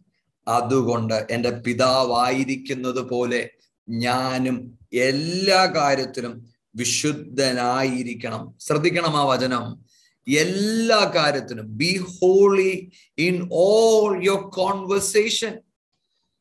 അതുകൊണ്ട് 0.49 1.27
എന്റെ 1.31 1.51
പിതാവായിരിക്കുന്നത് 1.51 3.01
പോലെ 3.01 3.51
ഞാനും 3.89 4.79
എല്ലാ 4.93 5.67
കാര്യത്തിലും 5.67 6.51
വിശുദ്ധനായിരിക്കണം. 6.77 8.55
ശ്രദ്ധിക്കണം 8.61 9.17
ആ 9.17 9.25
വചനം. 9.25 9.91
എല്ലാ 10.39 11.13
കാര്യത്തിനും 11.17 11.77
be 11.77 12.05
holy 12.05 12.93
in 13.19 13.49
all 13.53 14.25
your 14.25 14.41
conversation 14.41 15.59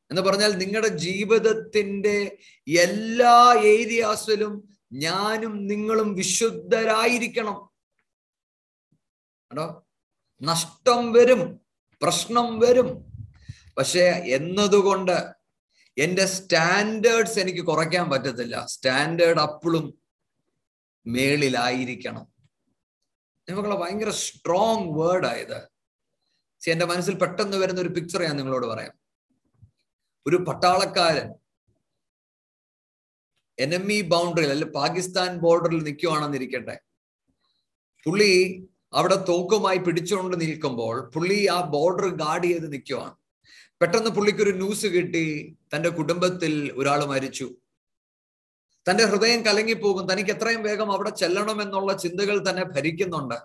എന്ന് 0.10 0.22
പറഞ്ഞാൽ 0.22 0.52
നിങ്ങളുടെ 0.52 0.88
ജീവിതത്തിന്റെ 0.88 2.38
എല്ലാ 2.68 3.56
ഏരിയാസിലും 3.64 4.78
ഞാനും 4.94 5.68
നിങ്ങളും 5.68 6.16
വിശുദ്ധരായിരിക്കണം. 6.16 7.70
കേട്ടോ 9.52 9.88
നഷ്ടം 10.42 11.14
വരും 11.14 11.62
പ്രശ്നം 12.02 12.60
വരും. 12.60 13.06
പക്ഷെ 13.78 14.04
എന്നതുകൊണ്ട് 14.26 15.30
എന്റെ 15.98 16.26
സ്റ്റാൻഡേർഡ്സ് 16.26 17.40
എനിക്ക് 17.40 17.62
കുറയ്ക്കാൻ 17.62 18.10
പറ്റത്തില്ല. 18.10 18.66
സ്റ്റാൻഡേർഡ് 18.66 19.40
അപ്പോഴും 19.40 20.00
മേളിലായിരിക്കണം. 21.08 22.28
നിങ്ങളെ 23.50 23.76
ഭയങ്കര 23.76 24.10
സ്ട്രോങ് 24.10 25.00
വേർഡ് 25.00 25.28
ആയത് 25.28 25.70
എന്റെ 26.70 26.86
മനസ്സിൽ 26.86 27.16
പെട്ടെന്ന് 27.16 27.58
വരുന്ന 27.58 27.82
ഒരു 27.82 27.90
പിക്ചർ 27.90 28.24
ഞാൻ 28.24 28.36
നിങ്ങളോട് 28.36 28.66
പറയാം. 28.66 28.92
ഒരു 30.30 30.38
പട്ടാളക്കാരൻ 30.48 31.30
എനമി 33.58 34.00
ബൗണ്ടറിയിൽ 34.12 34.52
അല്ലെ 34.56 34.68
പാകിസ്ഥാൻ 34.80 35.32
ബോർഡറിൽ 35.46 35.80
നിൽക്കുവാണെന്നിരിക്കട്ടെ 35.88 36.76
പുള്ളി 38.06 38.34
അവിടെ 39.00 39.18
തോക്കുമായി 39.30 39.80
പിടിച്ചുകൊണ്ട് 39.86 40.36
നിൽക്കുമ്പോൾ 40.44 40.96
പുള്ളി 41.14 41.40
ആ 41.56 41.58
ബോർഡർ 41.74 42.08
ഗാർഡ് 42.22 42.48
ചെയ്ത് 42.52 42.68
നിൽക്കുവാണ് 42.74 43.16
പെട്ടെന്ന് 43.82 44.12
പുള്ളിക്കൊരു 44.16 44.54
ന്യൂസ് 44.62 44.88
കിട്ടി 44.94 45.26
തന്റെ 45.74 45.90
കുടുംബത്തിൽ 45.98 46.54
ഒരാൾ 46.80 47.02
മരിച്ചു. 47.12 47.48
തന്റെ 48.86 49.04
ഹൃദയം 49.12 49.42
കലങ്ങിപ്പോകും 49.46 50.06
തനിക്ക് 50.10 50.32
എത്രയും 50.36 50.62
വേഗം 50.68 50.90
അവിടെ 50.96 51.12
ചെല്ലണമെന്നുള്ള 51.22 51.92
ചിന്തകൾ 52.04 52.38
തന്നെ 52.48 52.64
ഭരിക്കുന്നുണ്ട്. 52.76 53.38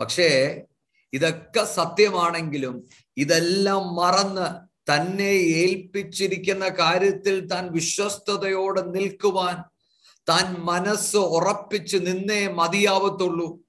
പക്ഷേ 0.00 0.28
ഇതൊക്കെ 1.12 1.62
സത്യമാണെങ്കിലും 1.78 2.74
ഇതെല്ലാം 3.16 3.82
മറന്ന് 4.00 4.48
തന്നെ 4.94 5.32
ഏൽപ്പിച്ചിരിക്കുന്ന 5.32 6.68
കാര്യത്തിൽ 6.68 7.46
താൻ 7.46 7.72
വിശ്വസ്തയോടെ 7.72 8.80
നിൽക്കുവാൻ 8.80 9.64
താൻ 10.28 10.54
മനസ്സ് 10.58 11.16
ഉറപ്പിച്ച് 11.16 11.96
നിന്നേ 11.96 12.48
മതിയാവത്തുള്ളൂ. 12.48 13.60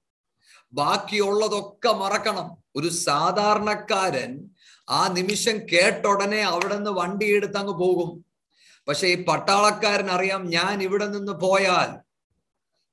ബാക്കിയുള്ളതൊക്കെ 0.72 1.92
മറക്കണം. 1.92 2.56
ഒരു 2.76 2.88
സാധാരണക്കാരൻ 2.88 4.50
ആ 4.88 5.08
നിമിഷം 5.08 5.58
കേട്ടുടനെ 5.58 6.42
അവിടെ 6.42 6.76
നിന്ന് 6.76 6.90
വണ്ടി 6.90 7.26
എടുത്ത് 7.26 7.56
അങ്ങ് 7.56 7.72
പോകും. 7.72 8.24
പക്ഷെ 8.88 9.06
ഈ 9.06 9.24
പട്ടാളക്കാരൻ 9.24 10.10
അറിയാം 10.10 10.46
ഞാൻ 10.46 10.82
ഇവിടെ 10.82 11.06
നിന്ന് 11.06 11.32
പോയാൽ 11.32 11.98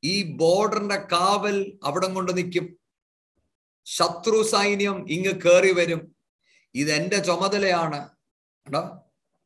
ഈ 0.03 0.23
ബോർഡറിന്റെ 0.23 0.95
കാവൽ 0.95 1.77
അവിടെ 1.83 2.07
കൊണ്ട് 2.07 2.37
നിൽക്കും. 2.37 2.77
ശത്രു 3.85 4.43
സൈന്യം 4.43 5.11
ഇങ്ങ് 5.11 5.41
കയറി 5.41 5.73
വരും. 5.73 6.15
ഇതെന്റെ 6.75 7.17
ചുമതലയാണ്. 7.17 8.16
കേട്ടോ 8.67 8.83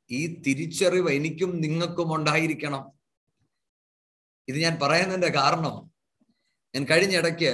ഈ 0.09 0.21
തിരിച്ചറിവ് 0.45 1.09
എനിക്കും 1.17 1.51
നിങ്ങൾക്കും 1.65 2.09
ഉണ്ടായിരിക്കണം. 2.15 2.83
ഇത് 4.47 4.57
ഞാൻ 4.65 4.75
പറയുന്നതിന്റെ 4.83 5.31
കാരണം 5.39 5.75
ഞാൻ 6.73 6.83
കഴിഞ്ഞ 6.91 7.15
ഇടയ്ക്ക് 7.15 7.51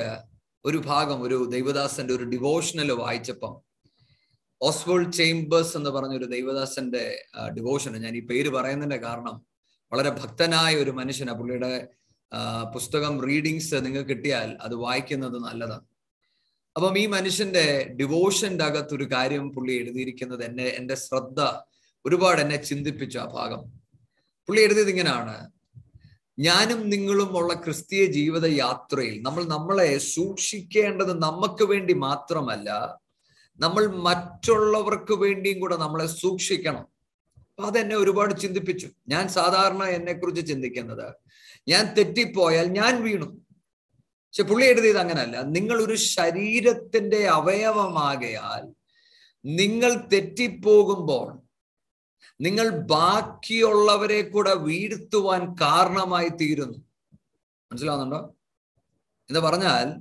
ഒരു 0.66 0.78
ഭാഗം 0.78 1.20
ഒരു 1.22 1.38
ദൈവദാസന്റെ 1.56 2.14
ഒരു 2.14 2.26
ഡിവോഷണൽ 2.34 2.90
വായിച്ചപ്പം 3.04 3.54
ഓസ്വോൾ 4.62 5.02
ചേംബേഴ്സ് 5.12 5.78
എന്ന് 5.78 5.90
പറഞ്ഞ 5.90 6.14
ഒരു 6.18 6.28
ദൈവദാസന്റെ 6.36 7.04
ഡിവോഷൻ 7.58 7.94
ഞാൻ 8.06 8.16
ഈ 8.16 8.22
പേര് 8.32 8.50
പറയുന്നതിന്റെ 8.50 9.00
കാരണം 9.08 9.36
വളരെ 9.92 10.12
ഭക്തനായ 10.22 10.72
ഒരു 10.84 10.92
മനുഷ്യനാണ് 10.92 11.40
പുള്ളിയുടെ 11.40 11.72
പുസ്തകം 12.76 13.14
റീഡിങ്സ് 13.28 13.78
നിങ്ങൾക്ക് 13.86 14.10
കിട്ടിയാൽ 14.10 14.50
അത് 14.66 14.76
വായിക്കുന്നത് 14.86 15.38
നല്ലതാണ്. 15.48 15.86
അപ്പം 16.78 16.98
ഈ 16.98 17.06
മനുഷ്യന്റെ 17.06 17.94
ഡിവോഷന്റെ 18.00 18.96
ഒരു 18.96 19.12
കാര്യം 19.12 19.52
പുള്ളി 19.54 19.74
എഴുതിയിരിക്കുന്നത് 19.74 20.44
എന്നെ 20.44 20.64
എന്റെ 20.64 20.96
ശ്രദ്ധ 20.96 21.42
ഒരുപാട് 22.06 22.42
എന്നെ 22.42 22.56
ചിന്തിപ്പിച്ചു 22.56 23.20
ആ 23.20 23.26
ഭാഗം. 23.26 23.62
പുള്ളി 24.48 24.62
എഴുതിയത് 24.62 24.90
ഇങ്ങനെയാണ്. 24.90 25.52
ഞാനും 26.40 26.90
നിങ്ങളും 26.90 27.38
ഉള്ള 27.38 27.54
ക്രിസ്തീയ 27.54 28.06
ജീവിത 28.06 28.46
യാത്രയിൽ 28.46 29.22
നമ്മൾ 29.22 29.44
നമ്മളെ 29.44 29.98
സൂക്ഷിക്കേണ്ടത് 29.98 31.22
നമുക്ക് 31.22 31.64
വേണ്ടി 31.64 31.94
മാത്രമല്ല 31.94 33.00
നമ്മൾ 33.60 33.88
മറ്റുള്ളവർക്ക് 33.88 35.14
വേണ്ടിയും 35.14 35.60
കൂടെ 35.60 35.76
നമ്മളെ 35.76 36.06
സൂക്ഷിക്കണം. 36.06 36.88
അപ്പൊ 37.50 37.66
അതെന്നെ 37.66 37.96
ഒരുപാട് 37.96 38.40
ചിന്തിപ്പിച്ചു. 38.40 38.90
ഞാൻ 39.08 39.28
സാധാരണ 39.28 39.84
എന്നെ 39.84 40.14
കുറിച്ച് 40.14 40.48
ചിന്തിക്കുന്നത് 40.48 41.14
ഞാൻ 41.68 41.94
തെറ്റിപ്പോയാൽ 41.94 42.66
ഞാൻ 42.66 43.04
വീണു. 43.04 43.47
പക്ഷെ 44.38 44.50
പുള്ളി 44.50 44.66
എഴുതിയത് 44.66 44.98
അങ്ങനല്ല. 44.98 45.42
നിങ്ങൾ 45.42 45.82
ഒരു 45.82 45.96
ശരീരത്തിന്റെ 45.96 47.28
അവയവമാകയാൽ 47.28 48.68
നിങ്ങൾ 49.46 49.94
തെറ്റിപ്പോകുമ്പോൾ 50.14 51.42
നിങ്ങൾ 52.42 52.70
ബാക്കിയുള്ളവരെ 52.70 54.22
കൂടെ 54.22 54.54
വീഴ്ത്തുവാൻ 54.54 55.54
കാരണമായി 55.54 56.28
തീരുന്നു. 56.28 56.78
മനസ്സിലാവുന്നുണ്ടോ? 57.72 58.36
എന്ന് 59.30 59.40
പറഞ്ഞാൽ 59.40 59.96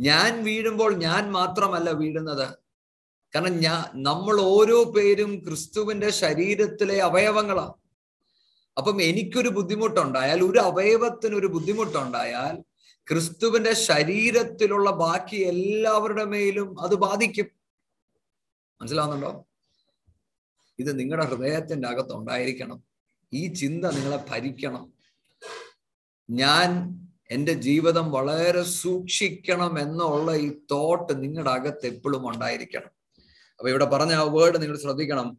ഞാൻ 0.00 0.44
വീഴുമ്പോൾ 0.44 0.94
ഞാൻ 0.96 1.32
മാത്രമല്ല 1.32 1.90
വീഴുന്നത്. 1.90 2.48
കാരണം 3.34 3.60
ഞാൻ 3.60 4.02
നമ്മൾ 4.02 4.40
ഓരോ 4.40 4.84
പേരും 4.84 5.44
ക്രിസ്തുവിന്റെ 5.48 6.10
ശരീരത്തിലെ 6.10 6.98
അവയവങ്ങളാണ് 6.98 7.72
അപ്പം 8.78 9.02
എനിക്കൊരു 9.02 9.48
ബുദ്ധിമുട്ടുണ്ടായാൽ 9.48 10.42
ഒരു 10.42 10.58
അവയവത്തിനൊരു 10.58 11.46
ബുദ്ധിമുട്ടുണ്ടായാൽ 11.46 12.67
ക്രിസ്തുവിന്റെ 13.10 13.72
ശരീരത്തിലുള്ള 13.72 14.90
ബാക്കി 14.90 15.36
എല്ലാവരുടെ 15.36 16.24
മേലും 16.24 16.80
അത് 16.80 16.94
ബാധിക്കും. 16.94 17.46
മനസ്സിലാവുന്നുണ്ടോ? 18.80 19.46
ഇത് 20.78 20.98
നിങ്ങളുടെ 20.98 21.26
ഹൃദയത്തിന്റെ 21.26 21.88
അകത്ത് 21.88 22.12
ഉണ്ടായിരിക്കണം. 22.12 22.82
ഈ 23.32 23.46
ചിന്ത 23.46 23.84
നിങ്ങളെ 23.84 24.24
ഭരിക്കണം. 24.28 24.92
ഞാൻ 26.30 26.98
എന്റെ 27.30 27.52
ജീവിതം 27.52 28.10
വളരെ 28.10 28.62
സൂക്ഷിക്കണം 28.62 29.80
എന്നുള്ള 29.80 30.34
ഈ 30.34 30.58
തോട്ട് 30.70 31.22
നിങ്ങളുടെ 31.22 31.50
അകത്ത് 31.50 31.86
എപ്പോഴും 31.86 32.28
ഉണ്ടായിരിക്കണം. 32.28 32.90
അപ്പൊ 33.50 33.68
ഇവിടെ 33.68 33.84
പറഞ്ഞ 33.84 34.12
ആ 34.12 34.22
വേർഡ് 34.22 34.62
നിങ്ങൾ 34.62 34.78
ശ്രദ്ധിക്കണം. 34.78 35.38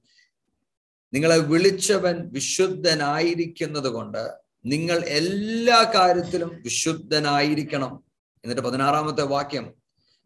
നിങ്ങളെ 1.13 1.37
വിളിച്ചവൻ 1.37 2.29
വിശുദ്ധനായിരിക്കുന്നത് 2.29 3.87
കൊണ്ട് 3.87 4.48
നിങ്ങൾ 4.65 5.03
എല്ലാ 5.05 5.91
കാര്യത്തിലും 5.95 6.61
വിശുദ്ധനായിരിക്കണം. 6.61 8.03
എന്നിട്ട് 8.43 8.61
പതിനാറാമത്തെ 8.61 9.23
വാക്യം. 9.23 9.73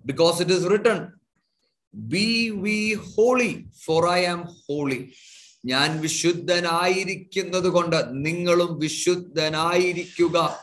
Because 0.05 0.41
it 0.41 0.53
is 0.53 0.71
written 0.71 1.07
be 1.95 2.49
ye 2.49 2.93
holy 2.93 3.65
for 3.83 4.09
I 4.09 4.25
am 4.25 4.49
holy 4.69 5.13
ഞാൻ 5.65 6.01
വിശുദ്ധനായിരിക്കുന്നത് 6.01 7.67
കൊണ്ട് 7.67 7.95
നിങ്ങളും 8.09 8.79
വിശുദ്ധനായിരിക്കുക. 8.79 10.59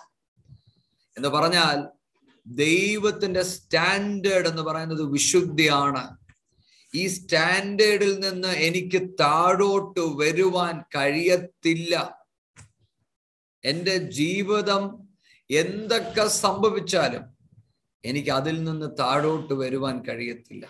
എന്ന് 1.16 1.28
പറഞ്ഞാൽ 1.28 1.88
ദൈവത്തിന്റെ 2.46 3.42
സ്റ്റാൻഡേർഡ് 3.42 4.48
എന്ന് 4.48 4.62
പറയുന്നത് 4.62 5.02
വിശുദ്ധിയാണ്. 5.02 6.16
ഈ 6.94 7.06
സ്റ്റാൻഡേർഡിൽ 7.06 8.20
നിന്ന് 8.20 8.48
എനിക്ക് 8.48 9.02
താഴോട്ട് 9.20 10.00
വരുവാൻ 10.00 10.80
കഴിയത്തില്ല. 10.96 12.19
എന്റെ 13.64 13.96
ജീവിതം 13.96 15.08
എന്തൊക്കെ 15.50 16.28
സംഭവിച്ചാലും 16.28 17.22
എനിക്ക് 18.04 18.30
അതിൽ 18.30 18.64
നിന്ന് 18.64 18.96
താഴോട്ട് 18.98 19.54
വരുവാൻ 19.54 20.04
കഴിയത്തില്ല. 20.04 20.66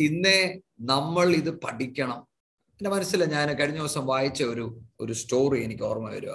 ഇന്നേ 0.00 0.60
നമ്മൾ 0.80 1.28
ഇത് 1.28 1.60
പഠിക്കണം. 1.60 2.26
എന്റെ 2.70 2.90
മനസ്സിൽ 2.90 3.24
ഞാൻ 3.24 3.48
കഴിഞ്ഞ 3.48 3.78
ദിവസം 3.78 4.06
വായിച്ച 4.06 4.42
ഒരു 4.42 4.80
ഒരു 5.00 5.12
സ്റ്റോറി 5.12 5.64
എനിക്ക് 5.64 5.82
ഓർമ്മ 5.82 6.10
വരിക 6.10 6.30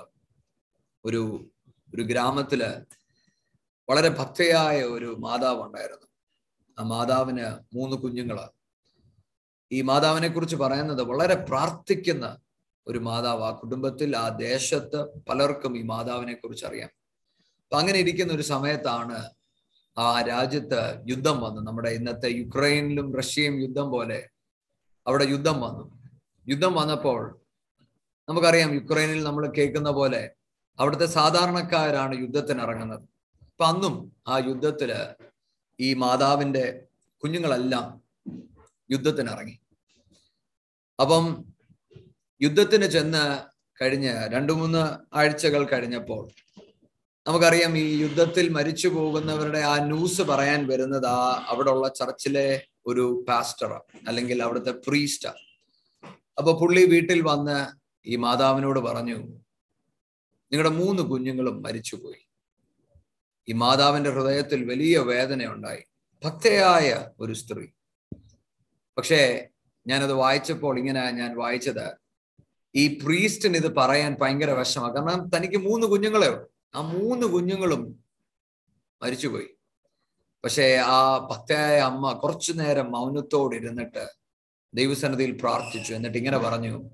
ഒരു 1.06 1.52
ഒരു 1.96 2.02
ഗ്രാമത്തിൽ 2.02 2.64
വളരെ 3.90 4.10
ഭക്തയായ 4.10 4.84
ഒരു 4.84 5.16
മാതാവ് 5.20 5.62
ഉണ്ടായിരുന്നു. 5.62 6.08
ആ 6.80 6.84
മാതാവിന് 6.84 7.76
മൂന്ന് 7.76 7.98
കുഞ്ഞുങ്ങൾ. 7.98 8.50
ഈ 9.72 9.82
മാതാവിനെ 9.82 10.28
കുറിച്ച് 10.28 10.56
പറയുന്നത് 10.56 11.02
വളരെ 11.02 11.36
പ്രാർത്ഥിക്കുന്ന 11.36 12.38
ഒരു 12.88 13.00
മാതാവ് 13.00 13.44
ആ 13.44 13.52
കുടുംബത്തിൽ 13.52 14.16
ആ 14.16 14.30
ദേശത്ത് 14.30 15.00
പലർക്കും 15.30 15.78
ഈ 15.78 15.82
മാതാവിനെ 15.84 16.34
കുറിച്ച് 16.34 16.66
അറിയാം. 16.66 16.92
അപ്പൊ 17.64 17.78
അങ്ങനെ 17.78 18.00
ഇരിക്കുന്ന 18.00 18.34
ഒരു 18.34 18.42
സമയത്താണ് 18.42 19.18
ആ 19.98 20.22
രാജ്യത്ത് 20.22 20.82
യുദ്ധം 21.10 21.42
വന്നു. 21.42 21.62
നമ്മുടെ 21.62 21.90
ഇന്നത്തെ 21.90 22.30
യുക്രൈനിലും 22.40 23.08
റഷ്യയും 23.18 23.56
യുദ്ധം 23.62 23.92
പോലെ 23.92 24.20
അവിടെ 25.06 25.26
യുദ്ധം 25.26 25.62
വന്നു. 25.62 25.86
യുദ്ധം 26.48 26.74
വന്നപ്പോൾ 26.74 27.22
നമുക്കറിയാം 28.28 28.74
യുക്രൈനിൽ 28.74 29.24
നമ്മൾ 29.24 29.52
കേൾക്കുന്ന 29.52 29.90
പോലെ 29.90 30.22
അവിടുത്തെ 30.80 31.06
സാധാരണക്കാരാണ് 31.06 32.14
യുദ്ധത്തിന് 32.22 32.62
ഇറങ്ങുന്നത് 32.62 33.04
അപ്പൊ 33.50 33.66
അന്നും 33.66 33.94
ആ 34.28 34.38
യുദ്ധത്തിൽ 34.38 34.92
ഈ 35.80 35.94
മാതാവിന്റെ 35.94 36.64
കുഞ്ഞുങ്ങളെല്ലാം 37.24 37.86
യുദ്ധത്തിന് 38.90 39.30
ഇറങ്ങി 39.30 39.56
അപ്പം 41.00 41.24
യുദ്ധത്തിന് 42.42 42.86
ചെന്ന് 42.86 43.40
കഴിഞ്ഞ് 43.82 44.28
രണ്ടു 44.32 44.54
മൂന്ന് 44.54 45.16
ആഴ്ചകൾ 45.16 45.64
കഴിഞ്ഞപ്പോൾ 45.64 46.32
നമുക്കറിയാം 47.28 47.78
ഈ 47.78 48.02
യുദ്ധത്തിൽ 48.02 48.50
മരിച്ചു 48.50 48.88
പോകുന്നവരുടെ 48.88 49.60
ആ 49.60 49.80
ന്യൂസ് 49.86 50.22
പറയാൻ 50.22 50.68
വരുന്നത് 50.68 51.08
ആ 51.08 51.46
അവിടെ 51.50 51.72
ഉള്ള 51.72 51.88
ചർച്ചിലെ 51.88 52.68
ഒരു 52.86 53.26
പാസ്റ്റർ 53.30 53.82
അല്ലെങ്കിൽ 54.08 54.44
അവിടുത്തെ 54.44 54.72
പ്രീസ്റ്റ 54.72 55.28
അപ്പൊ 56.38 56.60
പുള്ളി 56.60 56.86
വീട്ടിൽ 56.86 57.22
വന്ന് 57.22 57.58
ഈ 58.06 58.16
മാതാവിനോട് 58.16 58.80
പറഞ്ഞു 58.80 59.18
നിങ്ങളുടെ 60.52 60.70
മൂന്ന് 60.70 61.04
കുഞ്ഞുങ്ങളും 61.04 61.64
മരിച്ചുപോയി. 61.64 62.22
ഈ 63.50 63.54
മാതാവിന്റെ 63.54 64.10
ഹൃദയത്തിൽ 64.10 64.66
വലിയ 64.66 65.00
വേദന 65.00 65.46
ഉണ്ടായി 65.46 65.84
ഭക്തയായ 66.24 67.06
ഒരു 67.20 67.34
സ്ത്രീ. 67.34 67.68
പക്ഷേ 68.98 69.48
ഞാനത് 69.88 70.14
വായിച്ചപ്പോൾ 70.14 70.80
ഇങ്ങനെ 70.80 71.12
ഞാൻ 71.12 71.36
വായിച്ചത് 71.38 72.05
ഈ 72.76 73.00
പ്രീസ്റ്റിന് 73.04 73.58
ഇത് 73.58 73.76
പറയാൻ 73.76 74.16
ഭയങ്കര 74.22 74.52
വിഷമാണ് 74.52 74.94
കാരണം 74.94 75.30
തനിക്ക് 75.30 75.58
മൂന്ന് 75.58 75.88
കുഞ്ഞുങ്ങളെ 75.88 76.46
ആ 76.76 76.82
മൂന്ന് 76.82 77.28
കുഞ്ഞുങ്ങളും 77.28 78.06
മരിച്ചുപോയി. 79.04 79.46
പക്ഷേ 80.46 80.76
ആ 80.76 81.28
ഭക്തയായ 81.32 81.80
അമ്മ 81.80 82.12
കുറച്ചു 82.14 82.54
നേരം 82.54 82.92
മൗനത്തോട് 82.92 83.56
ഇരുന്നിട്ട് 83.56 84.08
ദൈവസന്നതിയിൽ 84.74 85.38
പ്രാർത്ഥിച്ചു. 85.42 85.94
എന്നിട്ട് 85.94 86.18
ഇങ്ങനെ 86.18 86.38
പറഞ്ഞു 86.38 86.90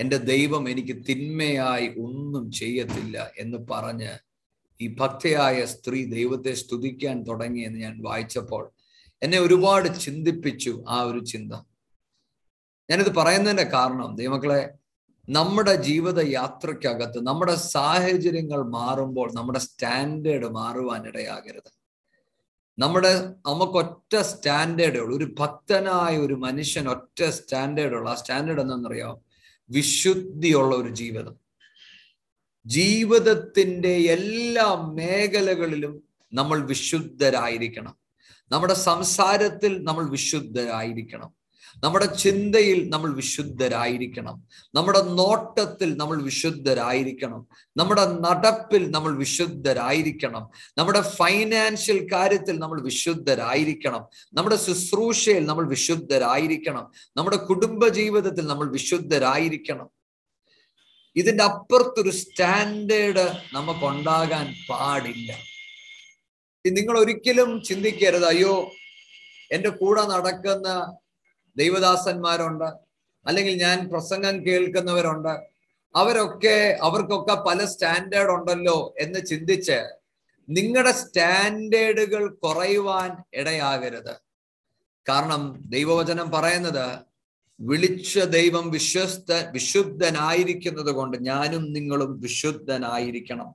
എന്റെ 0.00 0.16
ദൈവം 0.16 0.70
എനിക്ക് 0.70 1.06
തിന്മയായി 1.08 1.88
ഒന്നും 1.88 2.50
ചെയ്യത്തില്ല 2.52 3.30
എന്ന് 3.38 3.58
പറഞ്ഞ് 3.70 4.18
ഈ 4.80 4.94
ഭക്തയായ 4.94 5.64
സ്ത്രീ 5.64 6.04
ദൈവത്തെ 6.04 6.54
സ്തുതിക്കാൻ 6.54 7.22
തുടങ്ങി 7.22 7.60
എന്ന് 7.60 7.80
ഞാൻ 7.80 8.02
വായിച്ചപ്പോൾ 8.02 8.70
എന്നെ 9.22 9.38
ഒരുപാട് 9.38 10.00
ചിന്തിപ്പിച്ചു 10.00 10.84
ആ 10.88 11.02
ഒരു 11.02 11.24
ചിന്ത. 11.24 11.52
ഞാനിത് 12.90 13.14
പറയുന്നതിന്റെ 13.14 13.64
കാരണം 13.64 14.16
ദൈവമക്കളെ 14.16 14.83
നമ്മുടെ 15.28 15.74
ജീവിത 15.74 16.28
യാത്രയ്ക്കകത്ത് 16.28 17.26
നമ്മുടെ 17.26 17.54
സാഹചര്യങ്ങൾ 17.54 18.62
മാറുമ്പോൾ 18.62 19.32
നമ്മുടെ 19.32 19.58
സ്റ്റാൻഡേർഡ് 19.58 20.46
മാറുവാൻ 20.46 21.06
ഇടയാകരുത്. 21.06 21.72
നമ്മുടെ 22.78 23.28
നമുക്ക് 23.46 23.72
ഒറ്റ 23.72 24.16
സ്റ്റാൻഡേർഡേ 24.20 25.00
ഉള്ളൂ. 25.00 25.16
ഒരു 25.18 25.34
ഭക്തനായ 25.38 26.18
ഒരു 26.18 26.34
മനുഷ്യൻ 26.34 26.88
ഒറ്റ 26.88 27.24
സ്റ്റാൻഡേർഡ് 27.24 27.94
ഉള്ളൂ. 27.94 28.12
ആ 28.12 28.14
സ്റ്റാൻഡേർഡ് 28.14 28.60
എന്താണെന്നറിയാം? 28.60 29.18
വിശുദ്ധിയുള്ള 29.70 30.74
ഒരു 30.74 30.88
ജീവിതം. 30.88 31.36
ജീവിതത്തിന്റെ 32.66 33.88
എല്ലാ 33.88 34.74
മേഖലകളിലും 34.74 36.02
നമ്മൾ 36.32 36.66
വിശുദ്ധരായിരിക്കണം. 36.66 37.96
നമ്മുടെ 38.52 38.74
സംസാരത്തിൽ 38.74 39.84
നമ്മൾ 39.84 40.08
വിശുദ്ധരായിരിക്കണം. 40.08 41.43
നമ്മുടെ 41.82 42.06
ചിന്തയിൽ 42.06 42.88
നമ്മൾ 42.88 43.14
വിശുദ്ധരായിരിക്കണം. 43.14 44.48
നമ്മുടെ 44.74 45.02
നോട്ടത്തിൽ 45.02 45.96
നമ്മൾ 45.96 46.22
വിശുദ്ധരായിരിക്കണം. 46.22 47.46
നമ്മുടെ 47.76 48.06
നടപ്പിൽ 48.06 48.90
നമ്മൾ 48.90 49.16
വിശുദ്ധരായിരിക്കണം. 49.16 50.48
നമ്മുടെ 50.78 51.00
ഫൈനാൻഷ്യൽ 51.00 52.08
കാര്യത്തിൽ 52.12 52.58
നമ്മൾ 52.58 52.80
വിശുദ്ധരായിരിക്കണം. 52.80 54.06
നമ്മുടെ 54.34 54.56
ശുശ്രൂഷയിൽ 54.56 55.46
നമ്മൾ 55.46 55.68
വിശുദ്ധരായിരിക്കണം. 55.68 56.90
നമ്മുടെ 57.16 57.36
കുടുംബ 57.36 57.88
ജീവിതത്തിൽ 57.88 58.46
നമ്മൾ 58.46 58.70
വിശുദ്ധരായിരിക്കണം. 58.70 59.88
ഇതിന്റെ 61.16 61.44
അപ്പുറത്തൊരു 61.44 62.10
സ്റ്റാൻഡേർഡ് 62.10 63.32
നമുക്കുണ്ടാകാൻ 63.52 64.54
പാടില്ല. 64.70 65.36
നിങ്ങൾ 66.66 66.98
ഒരിക്കലും 66.98 67.62
ചിന്തിക്കരുത്. 67.62 68.24
അയ്യോ 68.24 68.70
എന്റെ 69.52 69.68
കൂടെ 69.68 70.06
നടക്കുന്ന 70.06 70.96
ദൈവദാസന്മാരുണ്ട് 71.56 72.64
അല്ലെങ്കിൽ 73.26 73.54
ഞാൻ 73.54 73.88
പ്രസംഗം 73.88 74.46
കേൾക്കുന്നവരുണ്ട്. 74.46 75.54
അവരൊക്കെ 75.96 76.78
അവർക്കൊക്കെ 76.82 77.34
പല 77.34 77.64
സ്റ്റാൻഡേർഡ് 77.64 78.30
ഉണ്ടല്ലോ 78.30 78.94
എന്ന് 78.98 79.26
ചിന്തിച്ച് 79.26 79.84
നിങ്ങളുടെ 80.48 80.92
സ്റ്റാൻഡേർഡുകൾ 80.92 82.28
കുറയുവാൻ 82.28 83.16
ഇടയാകരുത്. 83.34 84.14
കാരണം 85.08 85.62
ദൈവവചനം 85.66 86.30
പറയുന്നത് 86.30 86.98
വിളിച്ച 87.60 88.18
ദൈവം 88.18 88.70
വിശ്വസ്ത 88.70 89.32
വിശുദ്ധനായിരിക്കുന്നത് 89.50 90.90
കൊണ്ട് 90.90 91.24
ഞാനും 91.24 91.72
നിങ്ങളും 91.72 92.20
വിശുദ്ധനായിരിക്കണം. 92.20 93.54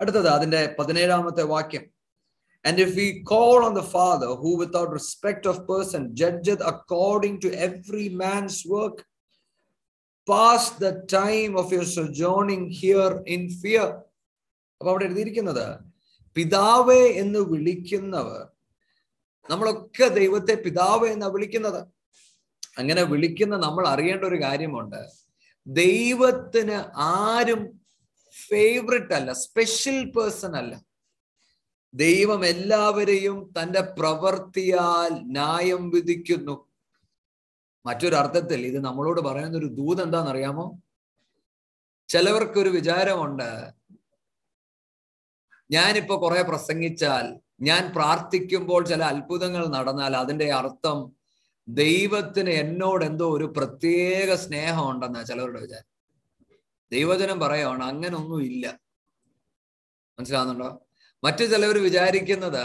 അടുത്തത് 0.00 0.28
അതിന്റെ 0.28 0.74
പതിനേഴാമത്തെ 0.78 1.42
വാക്യം. 1.42 1.99
And 2.64 2.78
if 2.78 2.94
we 2.94 3.22
call 3.22 3.64
on 3.64 3.74
the 3.74 3.82
Father, 3.82 4.26
who 4.26 4.56
without 4.56 4.90
respect 4.90 5.46
of 5.46 5.66
person 5.66 6.14
judgeth 6.14 6.60
according 6.64 7.40
to 7.40 7.52
every 7.52 8.08
man's 8.10 8.66
work, 8.66 9.04
pass 10.28 10.70
the 10.70 11.04
time 11.08 11.56
of 11.56 11.72
your 11.72 11.84
sojourning 11.84 12.70
here 12.82 13.22
in 13.26 13.48
fear. 13.62 13.86
അപ്പൊ 14.80 14.90
അവിടെ 14.90 15.04
എഴുതിയിരിക്കുന്നത് 15.04 15.64
പിതാവേ 16.36 17.02
എന്ന് 17.22 17.40
വിളിക്കുന്നവർ 17.52 18.42
നമ്മളൊക്കെ 19.50 20.06
ദൈവത്തെ 20.20 20.54
പിതാവ് 20.66 21.06
എന്നാ 21.06 21.28
വിളിക്കുന്നത് 21.34 21.80
അങ്ങനെ 22.78 23.02
വിളിക്കുന്ന 23.12 23.54
നമ്മൾ 23.56 23.84
അറിയേണ്ട 23.88 24.24
ഒരു 24.24 24.38
കാര്യമുണ്ട് 24.44 25.00
ദൈവത്തിന് 25.66 26.78
ആരും 27.16 27.62
ഫേവററ്റ് 28.48 29.14
അല്ല 29.18 29.32
സ്പെഷ്യൽ 29.46 29.98
പേഴ്സൺ 30.16 30.52
അല്ല 30.60 30.74
ദൈവം 31.94 32.46
എല്ലാവരെയും 32.46 33.52
തന്റെ 33.62 33.80
പ്രവർത്തിയാൽ 33.80 35.08
ന്യായം 35.08 35.90
വിധിക്കുന്നു. 35.90 36.68
മറ്റൊരർത്ഥത്തിൽ 37.86 38.66
ഇത് 38.66 38.84
നമ്മളോട് 38.84 39.20
പറയുന്ന 39.20 39.58
ഒരു 39.58 39.66
ദൂത് 39.66 40.02
എന്താണെന്നറിയാമോ? 40.02 40.78
ചിലവർക്കൊരു 42.08 42.68
വിചാരമുണ്ട് 42.68 43.72
ഞാനിപ്പോ 45.70 46.22
കുറെ 46.22 46.42
പ്രസംഗിച്ചാൽ 46.42 47.40
ഞാൻ 47.60 47.92
പ്രാർത്ഥിക്കുമ്പോൾ 47.92 48.84
ചില 48.84 49.02
അത്ഭുതങ്ങൾ 49.02 49.66
നടന്നാൽ 49.66 50.16
അതിന്റെ 50.16 50.52
അർത്ഥം 50.52 51.12
ദൈവത്തിന് 51.68 52.50
എന്നോട് 52.50 53.04
എന്തോ 53.04 53.36
ഒരു 53.36 53.44
പ്രത്യേക 53.56 54.34
സ്നേഹം 54.34 54.90
ഉണ്ടെന്നാ 54.90 55.22
ചിലവരുടെ 55.22 55.60
വിചാരം. 55.60 55.90
ദൈവജനം 56.92 57.40
പറയുകയാണ് 57.40 57.84
അങ്ങനെ 57.84 58.16
ഒന്നും 58.16 58.42
ഇല്ല. 58.42 58.80
മനസ്സിലാവുന്നുണ്ടോ? 60.18 60.86
മറ്റു 61.22 61.44
ചിലവർ 61.44 61.76
വിചാരിക്കുന്നത് 61.88 62.64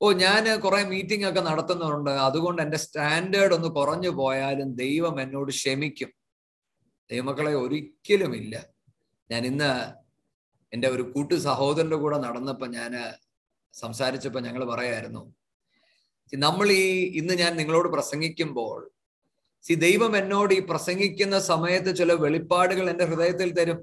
ഓ 0.00 0.06
ഞാൻ 0.12 0.44
കുറെ 0.64 0.80
മീറ്റിംഗ് 0.92 1.26
ഒക്കെ 1.28 1.40
നടത്തുന്നുണ്ട്. 1.40 2.10
അതുകൊണ്ട് 2.10 2.60
എന്റെ 2.62 2.78
സ്റ്റാൻഡേർഡ് 2.84 3.54
ഒന്ന് 3.54 3.68
കുറഞ്ഞു 3.68 4.10
പോയാലും 4.18 4.68
ദൈവം 4.82 5.14
എന്നോട് 5.20 5.50
ക്ഷമിക്കും. 5.50 6.10
ദൈവമക്കളെ 7.10 7.52
ഒരിക്കലും 7.64 8.32
ഇല്ല 8.40 8.54
ഞാൻ 9.30 9.42
ഇന്ന് 9.46 9.70
എന്റെ 10.72 10.88
ഒരു 10.88 11.02
കൂട്ടു 11.14 11.34
സഹോദരന്റെ 11.48 11.96
കൂടെ 11.96 12.18
നടന്നപ്പോൾ 12.26 12.68
ഞാൻ 12.78 12.92
സംസാരിച്ചപ്പോൾ 13.74 14.42
ഞങ്ങൾ 14.46 14.62
പറയായിരുന്നു 14.72 15.22
നമ്മൾ 16.32 16.68
ഈ 16.72 16.86
ഇന്ന് 17.20 17.34
ഞാൻ 17.34 17.52
നിങ്ങളോട് 17.56 17.88
പ്രസംഗിക്കുമ്പോൾ 17.88 18.78
സി 19.64 19.74
ദൈവം 19.74 20.12
എന്നോട് 20.16 20.52
ഈ 20.54 20.60
പ്രസംഗിക്കുന്ന 20.70 21.36
സമയത്ത് 21.52 21.90
ചില 21.96 22.12
വെളിപ്പാടുകൾ 22.24 22.86
എന്റെ 22.90 23.04
ഹൃദയത്തിൽ 23.04 23.50
തരും. 23.58 23.78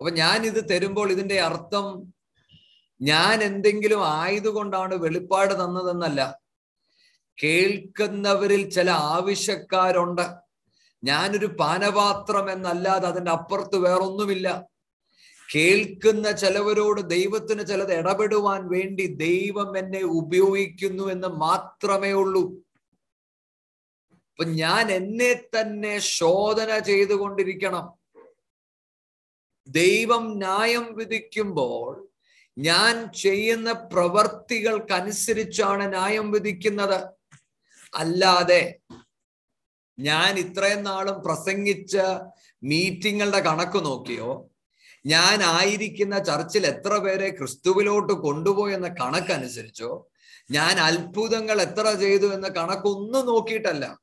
അപ്പൊ 0.00 0.10
ഞാൻ 0.22 0.38
ഇത് 0.50 0.60
തരുമ്പോൾ 0.72 1.08
ഇതിന്റെ 1.12 1.38
അർത്ഥം 1.48 1.86
ഞാൻ 3.00 3.42
എന്തെങ്കിലും 3.42 4.08
ആയതുകൊണ്ടാണ് 4.08 4.94
വെളിപ്പാട് 4.94 5.54
തന്നതെന്നല്ല. 5.54 6.40
കേൾക്കുന്നവരിൽ 7.42 8.70
ചില 8.70 8.90
ആവശ്യക്കാരുണ്ട്. 8.90 10.30
ഞാനൊരു 11.04 11.46
പാനപാത്രം 11.46 12.52
എന്നല്ലാതെ 12.52 13.06
അതിന്റെ 13.06 13.30
അപ്പുറത്ത് 13.30 13.76
വേറൊന്നുമില്ല. 13.76 14.66
കേൾക്കുന്ന 15.54 16.32
ചിലവരോട് 16.32 17.00
ദൈവത്തിന് 17.00 17.66
ചിലത് 17.66 17.94
ഇടപെടുവാൻ 17.94 18.68
വേണ്ടി 18.68 19.06
ദൈവം 19.06 19.78
എന്നെ 19.78 20.02
ഉപയോഗിക്കുന്നു 20.02 21.12
എന്ന് 21.12 21.28
മാത്രമേ 21.28 22.12
ഉള്ളൂ. 22.12 22.42
അപ്പൊ 24.30 24.44
ഞാൻ 24.44 24.92
എന്നെ 24.92 25.34
തന്നെ 25.34 25.98
ശോധന 25.98 26.78
ചെയ്തുകൊണ്ടിരിക്കണം. 26.78 27.92
ദൈവം 29.68 30.38
ന്യായം 30.38 30.94
വിധിക്കുമ്പോൾ 30.94 32.09
ഞാൻ 32.58 33.12
ചെയ്യുന്ന 33.12 33.72
പ്രവർത്തികൾക്കനുസരിച്ചാണ് 33.72 35.88
ന്യായം 35.88 36.30
വിധിക്കുന്നത്. 36.30 37.10
അല്ലാതെ 37.94 38.78
ഞാൻ 39.98 40.38
ഇത്രയും 40.38 40.82
നാളും 40.82 41.22
പ്രസംഗിച്ച 41.22 41.98
മീറ്റിങ്ങുകളുടെ 42.62 43.40
കണക്ക് 43.40 43.84
നോക്കിയോ? 43.84 44.50
ഞാൻ 45.06 45.42
ആയിരിക്കുന്ന 45.42 46.18
ചർച്ചിൽ 46.18 46.66
എത്ര 46.66 46.98
പേരെ 46.98 47.30
ക്രിസ്തുവിലോട്ട് 47.30 48.12
കൊണ്ടുപോയെന്ന 48.12 48.88
കണക്കനുസരിച്ചോ? 48.88 50.10
ഞാൻ 50.50 50.80
അത്ഭുതങ്ങൾ 50.80 51.62
എത്ര 51.62 52.00
ചെയ്തു 52.00 52.26
എന്ന 52.26 52.48
കണക്കൊന്നും 52.48 53.26
നോക്കിയിട്ടല്ല. 53.26 54.00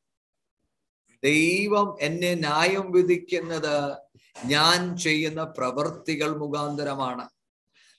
ദൈവം 1.24 1.98
എന്നെ 2.02 2.36
ന്യായം 2.36 2.92
വിധിക്കുന്നത് 2.92 3.98
ഞാൻ 4.46 4.98
ചെയ്യുന്ന 4.98 5.44
പ്രവൃത്തികൾ 5.44 6.38
മുഖാന്തരമാണ്. 6.38 7.30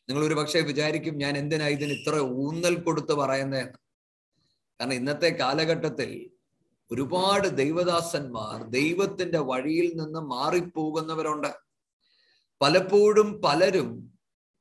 നിങ്ങൾ 0.09 0.25
ഒരു 0.25 0.35
പക്ഷേ 0.35 0.61
വിചാരിക്കും 0.61 1.15
ഞാൻ 1.17 1.39
എന്തിനാ 1.39 1.67
ഇതിന് 1.69 1.93
ഇത്ര 1.93 2.17
ഊന്നൽ 2.21 2.75
കൊടുത്ത് 2.81 3.13
പറയുന്നതെന്ന് 3.13 3.79
കാരണം 4.81 4.93
ഇന്നത്തെ 4.93 5.29
കാലഘട്ടത്തിൽ 5.29 6.11
ഒരുപാട് 6.93 7.49
ദൈവദാസന്മാർ 7.49 8.63
ദൈവത്തിന്റെ 8.69 9.39
വഴിയിൽ 9.39 9.89
നിന്ന് 9.97 10.19
മാറിപ്പോകുന്നവരുണ്ട്. 10.19 11.51
പലപ്പോഴും 12.63 13.41
പലരും 13.45 13.91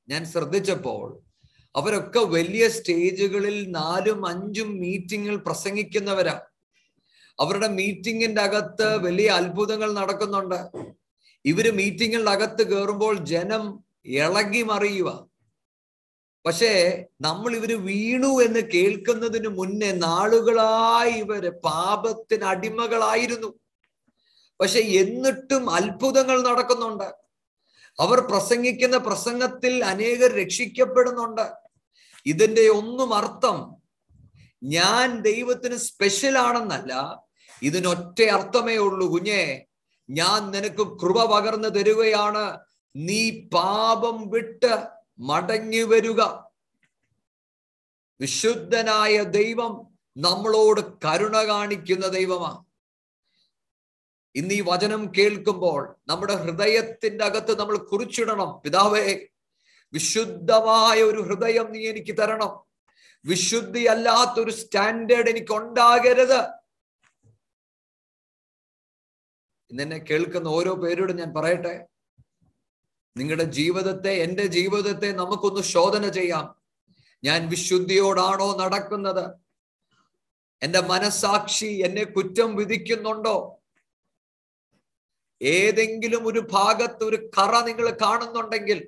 ഞാൻ 0.10 0.26
ശ്രദ്ധിച്ചപ്പോൾ 0.26 1.24
അവരൊക്കെ 1.76 2.20
വലിയ 2.20 2.68
സ്റ്റേജുകളിൽ 2.68 3.58
നാലും 3.72 4.28
അഞ്ചും 4.28 4.80
മീറ്റിങ്ങിൽ 4.80 5.36
പ്രസംഗിക്കുന്നവരാ. 5.36 6.36
അവരുടെ 7.40 7.68
മീറ്റിങ്ങിന്റെ 7.68 8.42
അകത്ത് 8.42 8.88
വലിയ 8.98 9.30
അത്ഭുതങ്ങൾ 9.30 9.94
നടക്കുന്നുണ്ട്. 9.94 10.60
ഇവർ 11.46 11.72
മീറ്റിങ്ങിന്റെ 11.72 12.32
അകത്ത് 12.32 12.64
കയറുമ്പോൾ 12.72 13.16
ജനം 13.34 13.84
ഇളകി 14.06 14.62
മറിയുക 14.62 15.10
പക്ഷേ 16.48 17.04
നമ്മൾ 17.22 17.56
ഇവർ 17.56 17.86
വീണു 17.86 18.44
എന്ന് 18.44 18.60
കേൾക്കുന്നതിന് 18.60 19.48
മുന്നേ 19.48 19.92
നാളുകളായി 19.92 21.12
ഇവർ 21.12 21.50
പാപത്തിന് 21.50 22.44
അടിമകളായിരുന്നു. 22.44 23.60
പക്ഷെ 24.60 24.80
എന്നിട്ടും 24.80 25.70
അത്ഭുതങ്ങൾ 25.70 26.44
നടക്കുന്നുണ്ട്. 26.44 27.14
അവർ 28.00 28.20
പ്രസംഗിക്കുന്ന 28.20 28.98
പ്രസംഗത്തിൽ 28.98 29.86
അനേകർ 29.86 30.32
രക്ഷിക്കപ്പെടുന്നുണ്ട്. 30.32 31.52
ഇതിന്റെ 32.26 32.70
ഒന്നും 32.70 33.14
അർത്ഥം 33.14 33.76
ഞാൻ 34.64 35.22
ദൈവത്തിന് 35.22 35.76
സ്പെഷ്യൽ 35.76 36.38
ആണെന്നല്ല 36.38 37.24
ഇതിനൊറ്റ 37.62 38.22
അർത്ഥമേ 38.22 38.78
ഉള്ളൂ. 38.78 39.08
കുഞ്ഞേ 39.08 39.66
ഞാൻ 40.10 40.52
നിനക്ക് 40.52 40.98
കൃപ 40.98 41.26
പകർന്നു 41.26 41.70
തരുകയാണ്. 41.70 42.60
നീ 42.96 43.48
പാപം 43.54 44.30
വിട്ട് 44.30 44.97
മടങ്ങി 45.20 45.84
വരിക 45.92 46.22
വിശുദ്ധനായ 48.20 49.16
ദൈവം 49.38 49.74
നമ്മളോട് 50.18 50.82
കരുണ 51.06 51.36
കാണിക്കുന്ന 51.48 52.06
ദൈവമാണ്. 52.08 52.60
ഇന്ന് 54.36 54.54
ഈ 54.54 54.62
വചനം 54.62 55.02
കേൾക്കുമ്പോൾ 55.18 55.82
നമ്മുടെ 56.10 56.36
ഹൃദയത്തിന്റെ 56.44 57.24
അകത്ത് 57.26 57.54
നമ്മൾ 57.60 57.78
കുറിച്ചിടണം. 57.78 58.50
പിതാവേ 58.64 59.06
വിശുദ്ധമായ 59.94 60.98
ഒരു 61.04 61.20
ഹൃദയം 61.28 61.68
നീ 61.72 61.82
എനിക്ക് 61.92 62.14
തരണം. 62.18 62.54
വിശുദ്ധി 63.26 63.84
അല്ലാത്തൊരു 63.94 64.52
സ്റ്റാൻഡേർഡ് 64.52 65.30
എനിക്ക് 65.30 65.54
ഉണ്ടാകരുത് 65.54 66.40
ഇന്നെന്നെ 69.72 69.98
കേൾക്കുന്ന 69.98 70.48
ഓരോ 70.48 70.74
പേരോടും 70.74 71.16
ഞാൻ 71.16 71.34
പറയട്ടെ 71.34 71.74
നിങ്ങളുടെ 73.18 73.44
ജീവിതത്തെ 73.44 74.12
എന്റെ 74.12 74.46
ജീവിതത്തെ 74.46 75.12
നമുക്കൊന്ന് 75.12 75.62
ശോധന 75.62 76.10
ചെയ്യാം. 76.10 76.56
ഞാൻ 77.24 77.50
വിശുദ്ധിയോടാണോ 77.50 78.58
നടക്കുന്നത്? 78.58 79.36
എന്റെ 80.64 80.80
മനസാക്ഷി 80.80 81.82
എന്നെ 81.86 82.04
കുറ്റം 82.04 82.56
വിധിക്കുന്നുണ്ടോ? 82.56 83.62
ഏതെങ്കിലും 85.42 86.28
ഒരു 86.28 86.48
ഭാഗത്ത് 86.52 87.04
ഒരു 87.04 87.30
കറ 87.38 87.64
നിങ്ങൾ 87.66 87.98
കാണുന്നുണ്ടെങ്കിൽ 88.02 88.88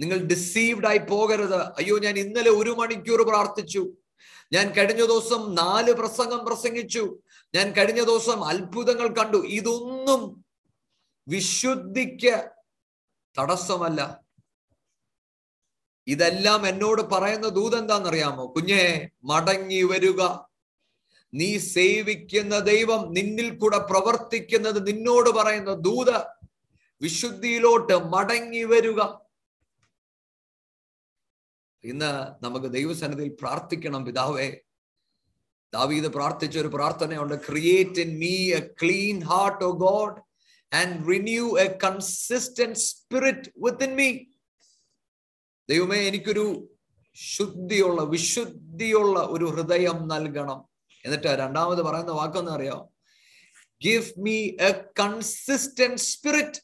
നിങ്ങൾ 0.00 0.18
ഡിസീവ്ഡ് 0.18 0.86
ആയി 0.86 0.98
പോകരുത്. 0.98 1.56
അയ്യോ 1.56 1.98
ഞാൻ 1.98 2.18
ഇന്നലെ 2.18 2.50
ഒരു 2.50 2.70
മണിക്കൂർ 2.70 3.22
പ്രാർത്ഥിച്ചു. 3.22 3.92
ഞാൻ 4.52 4.72
കഴിഞ്ഞ 4.72 5.06
ദിവസം 5.06 5.54
നാല് 5.54 5.92
പ്രസംഗം 5.92 6.46
പ്രസംഗിച്ചു. 6.46 7.18
ഞാൻ 7.54 7.72
കഴിഞ്ഞ 7.72 8.04
ദിവസം 8.04 8.44
അത്ഭുതങ്ങൾ 8.44 9.08
കണ്ടു. 9.08 9.36
ഇതൊന്നും 9.36 10.44
വിശുദ്ധിക്ക് 11.28 12.55
തടസ്സമല്ല. 13.40 14.26
ഇതെല്ലാം 16.06 16.68
എന്നോട് 16.68 17.02
പറയുന്ന 17.02 17.48
ദൂത് 17.48 17.76
എന്താണെന്നറിയാമോ 17.78 18.52
കുഞ്ഞെ 18.56 19.10
മടങ്ങി 19.24 19.82
വരിക. 19.82 20.20
നീ 21.34 21.58
സേവിക്കുന്ന 21.58 22.58
ദൈവം 22.58 23.12
നിന്നിൽ 23.12 23.58
കൂടെ 23.58 23.78
പ്രവർത്തിക്കുന്നത് 23.78 24.86
നിന്നോട് 24.86 25.30
പറയുന്ന 25.30 25.74
ദൂത് 25.74 26.16
വിശുദ്ധിയിലോട്ട് 27.02 28.04
മടങ്ങി 28.04 28.62
വരിക. 28.62 29.00
ഇന്ന് 31.84 32.44
നമുക്ക് 32.44 32.66
ദൈവസന്നിധിയിൽ 32.66 33.36
പ്രാർത്ഥിക്കണം 33.40 34.04
പിതാവേ. 34.04 34.56
ദാവീദ് 35.74 36.06
പ്രാർത്ഥിച്ച 36.06 36.58
ഒരു 36.58 36.68
പ്രാർത്ഥനയുണ്ട്. 36.68 37.34
Create 37.34 38.00
in 38.00 38.18
me 38.18 38.52
a 38.52 38.60
clean 38.82 39.24
heart 39.24 39.64
O 39.64 39.70
God 39.70 40.25
and 40.74 41.06
renew 41.06 41.46
a 41.58 41.66
consistent 41.86 42.76
spirit 42.76 43.52
within 43.66 43.96
me. 43.96 44.32
ദൈവമേ 45.70 46.06
എനിക്കൊരു 46.06 46.68
ശുദ്ധിയുള്ള 47.14 48.02
വിശുദ്ധിയുള്ള 48.02 49.20
ഒരു 49.20 49.44
ഹൃദയം 49.44 50.08
നൽകണം. 50.08 50.68
എന്നിട്ട് 51.04 51.26
രണ്ടാമത് 51.26 51.82
പറയുന്ന 51.82 52.12
വാക്കൊന്നും 52.12 52.52
അറിയാം? 52.52 52.88
Give 53.82 54.12
me 54.18 54.36
a 54.42 54.84
consistent 55.00 55.96
spirit 55.96 56.60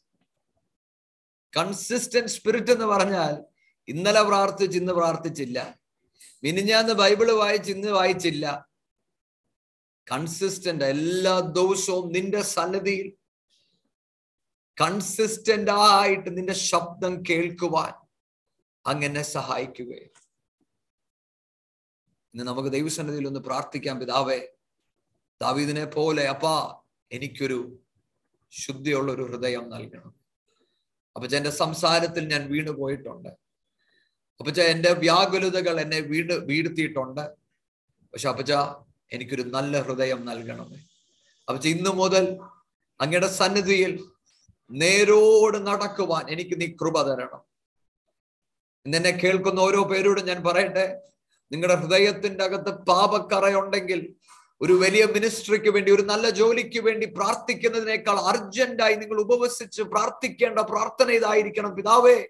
consistent 1.56 2.28
spirit 2.28 2.72
എന്ന് 2.72 2.84
പറഞ്ഞാൽ 2.84 3.44
ഇന്നലെ 3.88 4.22
പ്രാർത്ഥിച്ച് 4.22 4.78
ഇന്ന് 4.78 4.92
പ്രാർത്ഥിച്ചില്ല. 4.92 5.78
മിനിഞ്ഞാന്ന് 6.42 6.92
ബൈബിൾ 6.92 7.32
വായിച്ച് 7.32 7.70
ഇന്ന് 7.72 7.88
വായിച്ചില്ല. 7.88 8.68
കൺസിസ്റ്റന്റ് 10.12 10.84
എല്ലാ 10.84 11.40
ദിവസവും 11.40 12.12
നിന്റെ 12.12 12.42
സന്നദ്ധിയിൽ 12.42 13.21
കൺസിസ്റ്റന്റ് 14.82 15.70
ആയിട്ട് 15.70 16.36
നിന്റെ 16.36 16.52
ശബ്ദം 16.52 17.22
കേൾക്കുവാൻ 17.30 17.92
അങ്ങനെ 18.86 19.22
സഹായിക്കുകയും. 19.22 20.12
ഇന്ന് 22.34 22.44
നമുക്ക് 22.44 22.68
ദൈവസന്നിധിയിൽ 22.68 23.26
ഒന്ന് 23.26 23.40
പ്രാർത്ഥിക്കാം 23.40 24.00
പിതാവേ. 24.00 24.46
ദാവീദിനെ 25.42 25.84
പോലെ 25.84 26.28
അപ്പാ 26.28 26.80
എനിക്കൊരു 27.12 27.78
ശുദ്ധിയുള്ള 28.50 29.12
ഒരു 29.12 29.22
ഹൃദയം 29.22 29.70
നൽകണം. 29.70 30.14
അപ്പച്ച 31.16 31.34
എന്റെ 31.34 31.50
സംസാരത്തിൽ 31.50 32.28
ഞാൻ 32.28 32.52
വീണു 32.52 32.70
പോയിട്ടുണ്ട്. 32.70 33.28
അപ്പച്ച 34.40 34.60
എന്റെ 34.60 34.92
വ്യാകുലതകൾ 34.92 35.80
എന്നെ 35.80 36.00
വീട് 36.00 36.32
വീഴ്ത്തിയിട്ടുണ്ട്. 36.32 37.20
പക്ഷെ 38.12 38.28
അപ്പച്ച 38.28 38.52
എനിക്കൊരു 39.12 39.42
നല്ല 39.42 39.80
ഹൃദയം 39.80 40.24
നൽകണമേ. 40.24 40.76
അപ്പച്ച 41.48 41.66
ഇന്നു 41.66 41.90
മുതൽ 41.90 42.38
അങ്ങയുടെ 43.00 43.26
സന്നിധിയിൽ 43.26 44.04
നേരോട് 44.70 45.66
നടക്കുവാൻ 45.66 46.30
എനിക്ക് 46.30 46.60
നീ 46.60 46.66
കൃപ 46.66 47.02
തരണം. 47.02 47.42
നിന്നെ 48.86 49.10
കേൾക്കുന്ന 49.10 49.60
ഓരോ 49.60 49.84
പേരോടും 49.84 50.26
ഞാൻ 50.26 50.44
പറയട്ടെ. 50.44 51.02
നിങ്ങളുടെ 51.52 51.80
ഹൃദയത്തിന്റെ 51.80 52.44
അകത്ത് 52.44 52.72
പാപക്കറയുണ്ടെങ്കിൽ 52.84 54.14
ഒരു 54.60 54.72
വലിയ 54.72 55.04
മിനിസ്ട്രിക്ക് 55.04 55.68
വേണ്ടി 55.68 55.92
ഒരു 55.92 56.02
നല്ല 56.02 56.30
ജോലിക്ക് 56.30 56.80
വേണ്ടി 56.80 57.06
പ്രാർത്ഥിക്കുന്നതിനേക്കാൾ 57.06 58.16
അർജന്റായി 58.20 58.94
നിങ്ങൾ 58.94 59.20
ഉപവസിച്ച് 59.20 59.82
പ്രാർത്ഥിക്കേണ്ട 59.82 60.58
പ്രാർത്ഥന 60.58 61.10
ഇതായിരിക്കണം 61.10 61.76
പിതാവേ. 61.76 62.26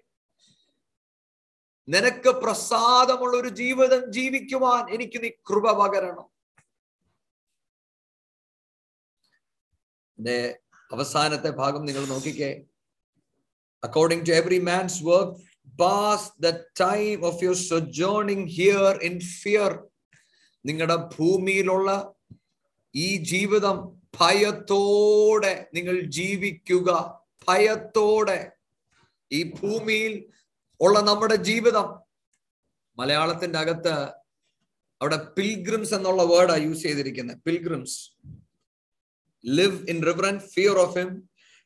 നിനക്ക് 1.89 2.29
പ്രസാദമുള്ള 2.29 3.37
ഒരു 3.37 3.47
ജീവിതം 3.47 4.11
ജീവിക്കുവാൻ 4.11 4.89
എനിക്ക് 4.89 5.23
നീ 5.23 5.29
കൃപ 5.29 5.71
പകരണം. 5.71 6.27
അവസാനത്തെ 10.93 11.49
ഭാഗം 11.49 11.85
നിങ്ങൾ 11.85 12.05
നോക്കിക്കേ. 12.05 12.63
According 13.83 14.25
to 14.27 14.31
every 14.31 14.59
man's 14.59 15.03
work 15.03 15.41
pass 15.79 16.41
the 16.41 16.51
time 16.81 17.25
of 17.25 17.43
your 17.43 17.55
sojourning 17.55 18.47
here 18.47 19.03
in 19.03 19.19
fear 19.19 19.87
നിങ്ങളുടെ 20.65 20.95
ഭൂമിയിലുള്ള 20.95 22.13
ഈ 22.95 23.17
ജീവിതം 23.17 23.77
ഭയത്തോടെ 24.19 25.67
നിങ്ങൾ 25.73 25.99
ജീവിക്കുക. 25.99 26.89
ഭയത്തോടെ. 27.47 28.51
ഈ 29.31 29.43
ഭൂമിയിൽ 29.43 30.25
ഉള്ള 30.81 30.99
നമ്മുടെ 30.99 31.35
ജീവിതം. 31.35 31.87
മലയാളത്തിന്റെ 32.97 33.59
അകത്ത് 33.59 33.93
അവിടെ 35.01 35.17
പിൽഗ്രിംസ് 35.37 35.93
എന്നുള്ള 35.93 36.23
വേർഡാണ് 36.23 36.63
യൂസ് 36.63 36.83
ചെയ്തിരിക്കുന്നത് 36.83 37.37
pilgrims 37.37 37.97
live 39.43 39.79
in 39.87 39.99
reverent 40.01 40.41
fear 40.45 40.75
of 40.77 40.93
Him. 40.97 41.11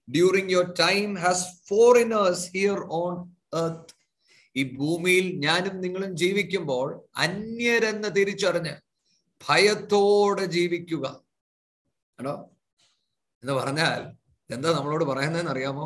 During 0.07 0.49
your 0.49 0.67
time 0.75 1.13
as 1.29 1.39
foreigners 1.67 2.41
here 2.47 2.81
on 2.97 3.15
earth. 3.53 3.91
ഈ 4.55 4.63
ഭൂമിയിൽ 4.77 5.25
ഞാനും 5.37 5.75
നിങ്ങളും 5.79 6.11
ജീവിക്കുമ്പോൾ 6.15 6.87
അന്യരെന്ന് 7.17 8.09
തിരിച്ചറിഞ്ഞ് 8.11 8.73
ഭയത്തോടെ 9.41 10.45
ജീവിക്കുക 10.55 11.05
ആണോ 12.19 12.33
എന്ന് 13.43 13.53
പറഞ്ഞാൽ 13.53 13.99
എന്താ 14.49 14.69
നമ്മളോട് 14.71 15.03
പറയുന്നതെന്ന് 15.03 15.51
അറിയാമോ 15.51 15.85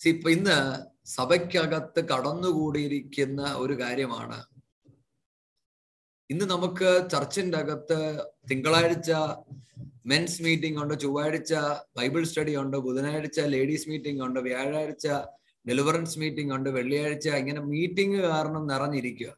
ഇപ്പൊ 0.00 0.28
ഇന്ന് 0.30 0.58
സഭയ്ക്കകത്ത് 1.16 2.00
കടന്നുകൂടിയിരിക്കുന്ന 2.04 3.42
ഒരു 3.54 3.74
കാര്യമാണ് 3.82 4.38
ഇന്ന് 6.30 6.44
നമുക്ക് 6.44 6.88
ചർച്ചിന്റെ 7.12 7.58
അകത്ത് 7.58 7.98
തിങ്കളാഴ്ച 8.50 9.10
മെൻസ് 10.06 10.42
മീറ്റിംഗ് 10.42 10.78
ഉണ്ട് 10.82 10.94
ചൊവ്വാഴ്ച 11.02 11.52
ബൈബിൾ 11.98 12.22
സ്റ്റഡി 12.24 12.52
ഉണ്ട് 12.62 12.76
ബുധനാഴ്ച 12.86 13.40
ലേഡീസ് 13.54 13.88
മീറ്റിംഗ് 13.90 14.22
ഉണ്ട് 14.26 14.40
വ്യാഴാഴ്ച 14.40 15.06
ഡെലിവറൻസ് 15.66 16.18
മീറ്റിംഗ് 16.18 16.52
ഉണ്ട് 16.56 16.68
വെള്ളിയാഴ്ച 16.70 17.28
ഇങ്ങനെ 17.40 17.60
മീറ്റിംഗ് 17.72 18.18
കാരണം 18.26 18.62
നിറഞ്ഞിരിക്കുക. 18.66 19.30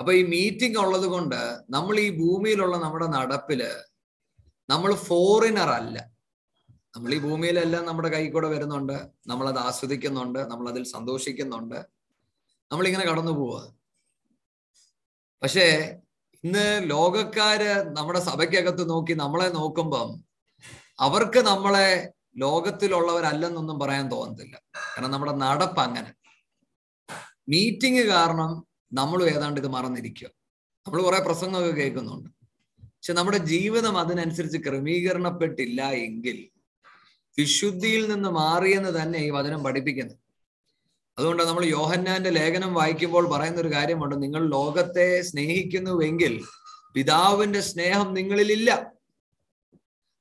അപ്പൊ 0.00 0.10
ഈ 0.12 0.22
മീറ്റിംഗ് 0.34 0.78
ഉള്ളത് 0.78 1.06
കൊണ്ട് 1.06 1.40
നമ്മൾ 1.70 1.96
ഈ 2.00 2.08
ഭൂമിയിലുള്ള 2.20 2.76
നമ്മുടെ 2.76 3.06
നടപ്പിൽ 3.16 3.60
നമ്മൾ 4.68 4.90
ഫോറിനർ 5.08 5.70
അല്ല. 5.78 5.96
നമ്മൾ 6.94 7.10
ഈ 7.14 7.20
ഭൂമിയിലെല്ലാം 7.26 7.82
നമ്മുടെ 7.86 8.08
കൈ 8.14 8.24
കൂടെ 8.34 8.48
വരുന്നുണ്ട് 8.54 8.96
നമ്മൾ 9.26 9.46
അത് 9.48 9.60
ആസ്വദിക്കുന്നുണ്ട് 9.68 10.40
നമ്മൾ 10.52 10.66
അതിൽ 10.72 10.84
സന്തോഷിക്കുന്നുണ്ട് 10.96 11.78
നമ്മളിങ്ങനെ 12.70 13.04
കടന്നു 13.10 13.32
പോവുക 13.32 13.58
പക്ഷേ 15.46 15.98
ഇന്ന് 16.44 16.90
ലോകക്കാര് 16.90 17.96
നമ്മുടെ 17.96 18.20
സഭയ്ക്കകത്ത് 18.20 18.90
നോക്കി 18.90 19.12
നമ്മളെ 19.12 19.48
നോക്കുമ്പം 19.48 20.24
അവർക്ക് 21.00 21.38
നമ്മളെ 21.38 22.12
ലോകത്തിലുള്ളവരല്ലെന്നൊന്നും 22.36 23.78
പറയാൻ 23.78 24.10
തോന്നത്തില്ല. 24.10 24.62
കാരണം 24.76 25.10
നമ്മുടെ 25.10 25.32
നടപ്പ് 25.32 25.80
അങ്ങനെ. 25.80 26.14
മീറ്റിംഗ് 27.48 28.06
കാരണം 28.06 28.66
നമ്മളും 28.92 29.28
ഏതാണ്ട് 29.28 29.60
ഇത് 29.60 29.68
മറന്നിരിക്കുക. 29.68 30.28
നമ്മൾ 30.86 31.02
കുറെ 31.02 31.20
പ്രസംഗമൊക്കെ 31.20 31.70
കേൾക്കുന്നുണ്ട്. 31.70 32.30
പക്ഷെ 32.84 33.12
നമ്മുടെ 33.12 33.38
ജീവിതം 33.38 33.98
അതിനനുസരിച്ച് 33.98 34.58
ക്രമീകരണപ്പെട്ടില്ല 34.58 35.82
എങ്കിൽ 35.82 36.50
വിശുദ്ധിയിൽ 37.38 38.12
നിന്ന് 38.12 38.28
മാറിയെന്ന് 38.28 39.02
തന്നെ 39.02 39.18
ഈ 39.18 39.30
വചനം 39.30 39.64
പഠിപ്പിക്കുന്നത് 39.64 40.25
അതുകൊണ്ട് 41.18 41.42
നമ്മൾ 41.42 41.64
യോഹന്നാന്റെ 41.64 42.30
ലേഖനം 42.30 42.74
വായിക്കുമ്പോൾ 42.74 43.30
പറയുന്ന 43.30 43.60
ഒരു 43.60 43.72
കാര്യമുണ്ട്. 43.72 44.22
നിങ്ങൾ 44.22 44.50
ലോകത്തെ 44.50 45.22
സ്നേഹിക്കുന്നുവെങ്കിൽ 45.22 46.44
പിതാവിന്റെ 46.94 47.60
സ്നേഹം 47.60 48.14
നിങ്ങളിലില്ല. 48.14 48.92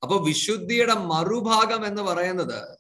അപ്പൊ 0.04 0.26
വിശുദ്ധിയുടെ 0.26 0.94
മറുഭാഗം 0.94 1.86
എന്ന് 1.86 2.02
പറയുന്നത് 2.02 2.78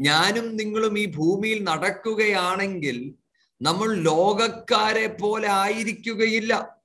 ഞാനും 0.00 0.56
നിങ്ങളും 0.56 0.98
ഈ 0.98 1.06
ഭൂമിയിൽ 1.06 1.64
നടക്കുകയാണെങ്കിൽ 1.64 3.14
നമ്മൾ 3.62 3.94
ലോകക്കാരെ 3.94 5.06
പോലെ 5.06 5.48
ആയിരിക്കുകയില്ല. 5.48 6.76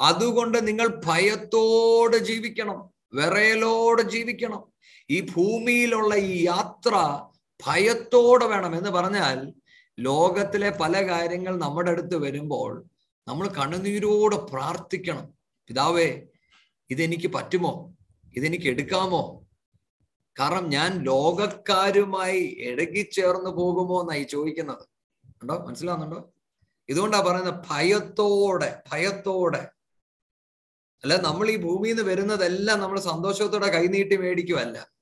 അതുകൊണ്ട് 0.00 0.68
നിങ്ങൾ 0.68 1.02
ഭയത്തോട് 1.06 2.16
ജീവിക്കണം. 2.16 2.90
വിറയലോട് 3.14 4.02
ജീവിക്കണം. 4.02 4.64
ഈ 5.10 5.20
ഭൂമിയിലുള്ള 5.20 6.14
ഈ 6.14 6.44
യാത്ര 6.44 7.24
ഭയത്തോടെ 7.66 8.46
വേണം 8.46 8.76
എന്ന് 8.76 8.90
പറഞ്ഞാൽ 8.90 9.52
ലോകത്തിലെ 9.98 10.70
പല 10.80 11.08
കാര്യങ്ങൾ 11.08 11.58
നമ്മുടെ 11.58 11.90
അടുത്ത് 11.90 12.16
വരുമ്പോൾ 12.16 12.84
നമ്മൾ 13.28 13.48
കണ്ണുനീരോടെ 13.48 14.36
പ്രാർത്ഥിക്കണം. 14.36 15.34
പിതാവേ 15.68 16.22
ഇതെനിക്ക് 16.90 17.28
പറ്റുമോ? 17.28 17.94
ഇതെനിക്ക് 18.36 18.64
എടുക്കാമോ? 18.64 19.46
കാരണം 20.38 20.68
ഞാൻ 20.68 21.04
ലോകക്കാരുമായി 21.04 22.40
ഇടകിച്ചേർന്ന് 22.40 23.50
പോകുമോ 23.50 24.00
എന്നായി 24.00 24.22
ചോദിക്കുന്നത്. 24.22 24.84
ഉണ്ടോ 25.42 25.64
മനസ്സിലാവുന്നുണ്ടോ? 25.68 26.32
ഇതുകൊണ്ടാ 26.88 27.20
പറയുന്നത് 27.20 27.64
ഭയത്തോടെ 27.70 28.82
ഭയത്തോടെ. 28.92 29.68
അല്ല 31.04 31.16
നമ്മൾ 31.20 31.50
ഈ 31.50 31.56
ഭൂമിയിൽ 31.56 31.94
നിന്ന് 31.94 32.10
വരുന്നതെല്ലാം 32.10 32.80
നമ്മൾ 32.80 33.00
സന്തോഷത്തോടെ 33.00 33.66
കൈനീട്ടി 33.66 34.16
മേടിക്കുമല്ല 34.16 34.99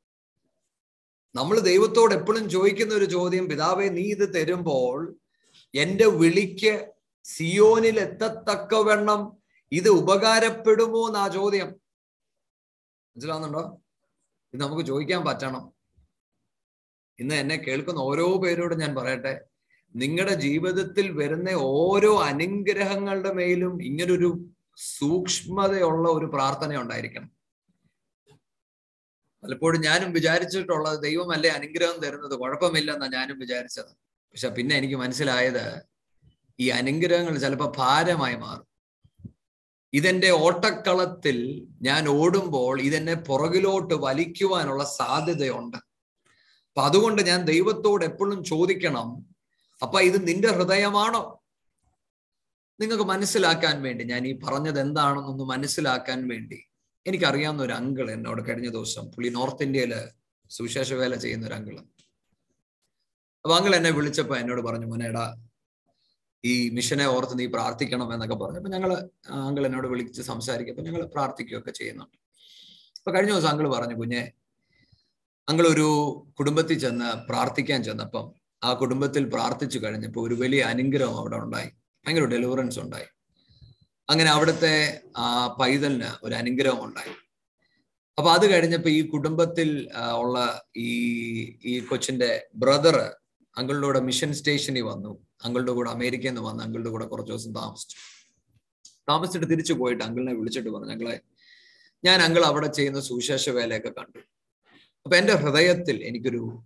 നമ്മൾ 1.34 1.58
ദൈവത്തോട് 1.58 2.14
എപ്പോഴും 2.14 2.50
ചോദിക്കുന്ന 2.50 2.94
ഒരു 2.94 3.04
ചോദ്യം 3.04 3.48
പിതാവെ 3.48 3.88
നീ 3.88 4.02
ഇത് 4.02 4.34
തരുമ്പോൾ 4.34 5.16
എന്റെ 5.74 6.06
വിളിക്ക് 6.06 6.92
സിയോനിൽ 7.24 8.00
എത്തത്തക്കവണ്ണം 8.00 9.36
ഇത് 9.72 9.88
ഉപകാരപ്പെടുമോ 9.88 11.06
എന്നാ 11.06 11.28
ചോദ്യം. 11.28 11.66
മനസ്സിലാവുന്നുണ്ടോ? 11.66 13.80
ഇത് 14.54 14.60
നമുക്ക് 14.60 14.82
ചോദിക്കാൻ 14.82 15.24
പറ്റണം. 15.24 15.72
ഇന്ന് 17.20 17.34
എന്നെ 17.34 17.56
കേൾക്കുന്ന 17.56 17.98
ഓരോ 17.98 18.36
പേരോടും 18.36 18.78
ഞാൻ 18.78 18.94
പറയട്ടെ 18.94 19.40
നിങ്ങളുടെ 19.96 20.34
ജീവിതത്തിൽ 20.34 21.10
വരുന്ന 21.10 21.50
ഓരോ 21.54 22.22
അനുഗ്രഹങ്ങളുടെ 22.22 23.32
മേലും 23.32 23.82
ഇങ്ങനൊരു 23.82 24.44
സൂക്ഷ്മതയുള്ള 24.76 26.08
ഒരു 26.08 26.26
പ്രാർത്ഥന 26.26 26.76
ഉണ്ടായിരിക്കണം. 26.76 27.37
പലപ്പോഴും 29.42 29.80
ഞാനും 29.80 30.12
വിചാരിച്ചിട്ടുള്ളത് 30.12 31.02
ദൈവമല്ലേ 31.02 31.50
അനുഗ്രഹം 31.50 32.00
തരുന്നത്? 32.00 32.34
കുഴപ്പമില്ലെന്നാണ് 32.38 33.12
ഞാനും 33.12 33.38
വിചാരിച്ചത്. 33.38 33.92
പക്ഷെ 34.30 34.48
പിന്നെ 34.48 34.76
എനിക്ക് 34.76 34.94
മനസ്സിലായത് 34.94 35.82
ഈ 36.60 36.68
അനുഗ്രഹങ്ങൾ 36.68 37.38
ചിലപ്പോൾ 37.38 37.72
ഭാരമായി 37.76 38.36
മാറും. 38.36 38.68
ഇതെന്റെ 39.92 40.30
ഓട്ടക്കളത്തിൽ 40.30 41.68
ഞാൻ 41.82 42.08
ഓടുമ്പോൾ 42.08 42.80
ഇതെന്നെ 42.80 43.14
പുറകിലോട്ട് 43.14 43.94
വലിക്കുവാനുള്ള 43.94 44.84
സാധ്യതയുണ്ട്. 44.84 45.76
അപ്പൊ 46.68 46.82
അതുകൊണ്ട് 46.82 47.22
ഞാൻ 47.22 47.44
ദൈവത്തോട് 47.44 48.04
എപ്പോഴും 48.04 48.44
ചോദിക്കണം 48.44 49.26
അപ്പൊ 49.82 50.00
ഇത് 50.00 50.28
നിന്റെ 50.28 50.48
ഹൃദയമാണോ? 50.48 51.42
നിങ്ങൾക്ക് 52.80 53.04
മനസ്സിലാക്കാൻ 53.04 53.82
വേണ്ടി 53.82 54.04
ഞാൻ 54.04 54.26
ഈ 54.26 54.38
പറഞ്ഞത് 54.38 54.80
എന്താണെന്നൊന്ന് 54.80 55.44
മനസ്സിലാക്കാൻ 55.44 56.28
വേണ്ടി 56.28 56.67
എനിക്കറിയാവുന്ന 57.08 57.62
ഒരു 57.62 57.74
അങ്കിൾ 57.80 58.06
എന്നോട് 58.16 58.40
കഴിഞ്ഞ 58.48 58.68
ദിവസം 58.76 59.04
പുള്ളി 59.12 59.30
നോർത്ത് 59.38 59.64
ഇന്ത്യയിൽ 59.66 59.92
സുവിശേഷ 60.50 60.92
വേല 61.00 61.14
ചെയ്യുന്ന 61.24 61.46
ഒരു 61.46 61.56
അങ്കിൾ. 61.58 61.76
അപ്പൊ 63.44 63.54
അങ്കിൾ 63.56 63.74
എന്നെ 63.76 63.90
വിളിച്ചപ്പോ 63.90 64.34
എന്നോട് 64.36 64.62
പറഞ്ഞു 64.68 64.86
മോനേടാ 64.86 65.24
ഈ 66.44 66.52
മിഷനെ 66.76 67.06
ഓർത്ത് 67.06 67.34
നീ 67.38 67.46
പ്രാർത്ഥിക്കണം 67.46 68.08
എന്നൊക്കെ 68.14 68.36
പറഞ്ഞു. 68.42 68.58
അപ്പൊ 68.58 68.70
ഞങ്ങൾ 68.70 68.90
അങ്കിൾ 69.48 69.64
എന്നോട് 69.66 69.88
വിളിച്ച് 69.92 70.22
സംസാരിക്കും 70.22 70.84
ഞങ്ങൾ 70.88 71.04
പ്രാർത്ഥിക്കുകയൊക്കെ 71.14 71.70
ചെയ്യുന്നുണ്ട്. 71.70 72.16
അപ്പൊ 72.98 73.10
കഴിഞ്ഞ 73.12 73.32
ദിവസം 73.32 73.50
അങ്കിൾ 73.52 73.68
പറഞ്ഞു 73.76 73.94
കുഞ്ഞെ 73.94 74.22
അങ്കിൾ 75.48 75.66
ഒരു 75.74 75.88
കുടുംബത്തിൽ 76.38 76.78
ചെന്ന് 76.78 77.10
പ്രാർത്ഥിക്കാൻ 77.28 77.80
ചെന്നപ്പം 77.84 78.26
ആ 78.64 78.70
കുടുംബത്തിൽ 78.72 79.24
പ്രാർത്ഥിച്ചു 79.34 79.78
കഴിഞ്ഞപ്പോൾ 79.78 80.22
ഒരു 80.28 80.34
വലിയ 80.34 80.60
അനുഗ്രഹം 80.72 81.16
അവിടെ 81.20 81.36
ഉണ്ടായി. 81.36 81.70
ഭയങ്കര 82.06 82.26
ഡെലിവറൻസ് 82.34 82.78
ഉണ്ടായി. 82.84 83.08
അങ്ങനെ 84.10 84.30
അവിടുത്തെ 84.30 85.00
ആ 85.16 85.56
പൈതലിന് 85.60 86.10
ഒരു 86.22 86.34
അനുഗ്രഹം 86.34 86.84
ഉണ്ടായി. 86.84 87.10
അപ്പൊ 88.18 88.32
അത് 88.32 88.54
കഴിഞ്ഞപ്പോ 88.54 88.90
ഈ 88.90 89.08
കുടുംബത്തിൽ 89.08 89.88
ഉള്ള 90.16 90.62
ഈ 90.76 90.90
ഈ 91.64 91.80
കൊച്ചിന്റെ 91.80 92.46
ബ്രദർ 92.54 93.14
അങ്കിളുടെ 93.58 93.86
കൂടെ 93.86 94.00
മിഷൻ 94.00 94.34
സ്റ്റേഷനിൽ 94.34 94.82
വന്നു. 94.82 95.26
അങ്കിളുടെ 95.44 95.72
കൂടെ 95.72 95.90
അമേരിക്കയിൽ 95.90 96.30
നിന്ന് 96.30 96.42
വന്ന് 96.42 96.64
അങ്കിളുടെ 96.64 96.90
കൂടെ 96.90 97.06
കുറച്ച് 97.06 97.32
ദിവസം 97.32 97.54
താമസിച്ചു. 97.54 97.96
താമസിച്ചിട്ട് 99.08 99.46
തിരിച്ചു 99.50 99.72
പോയിട്ട് 99.72 100.04
അങ്കിളിനെ 100.04 100.34
വിളിച്ചിട്ട് 100.34 100.70
പറഞ്ഞു 100.70 100.88
ഞങ്ങളെ 100.88 101.20
ഞാൻ 102.04 102.22
അങ്കിൾ 102.22 102.44
അവിടെ 102.44 102.66
ചെയ്യുന്ന 102.66 103.00
സുവിശേഷ 103.00 103.50
വേലയൊക്കെ 103.50 103.88
കണ്ടു. 103.88 104.18
അപ്പൊ 105.06 105.16
എന്റെ 105.16 105.34
ഹൃദയത്തിൽ 105.34 106.04
എനിക്കൊരു 106.04 106.62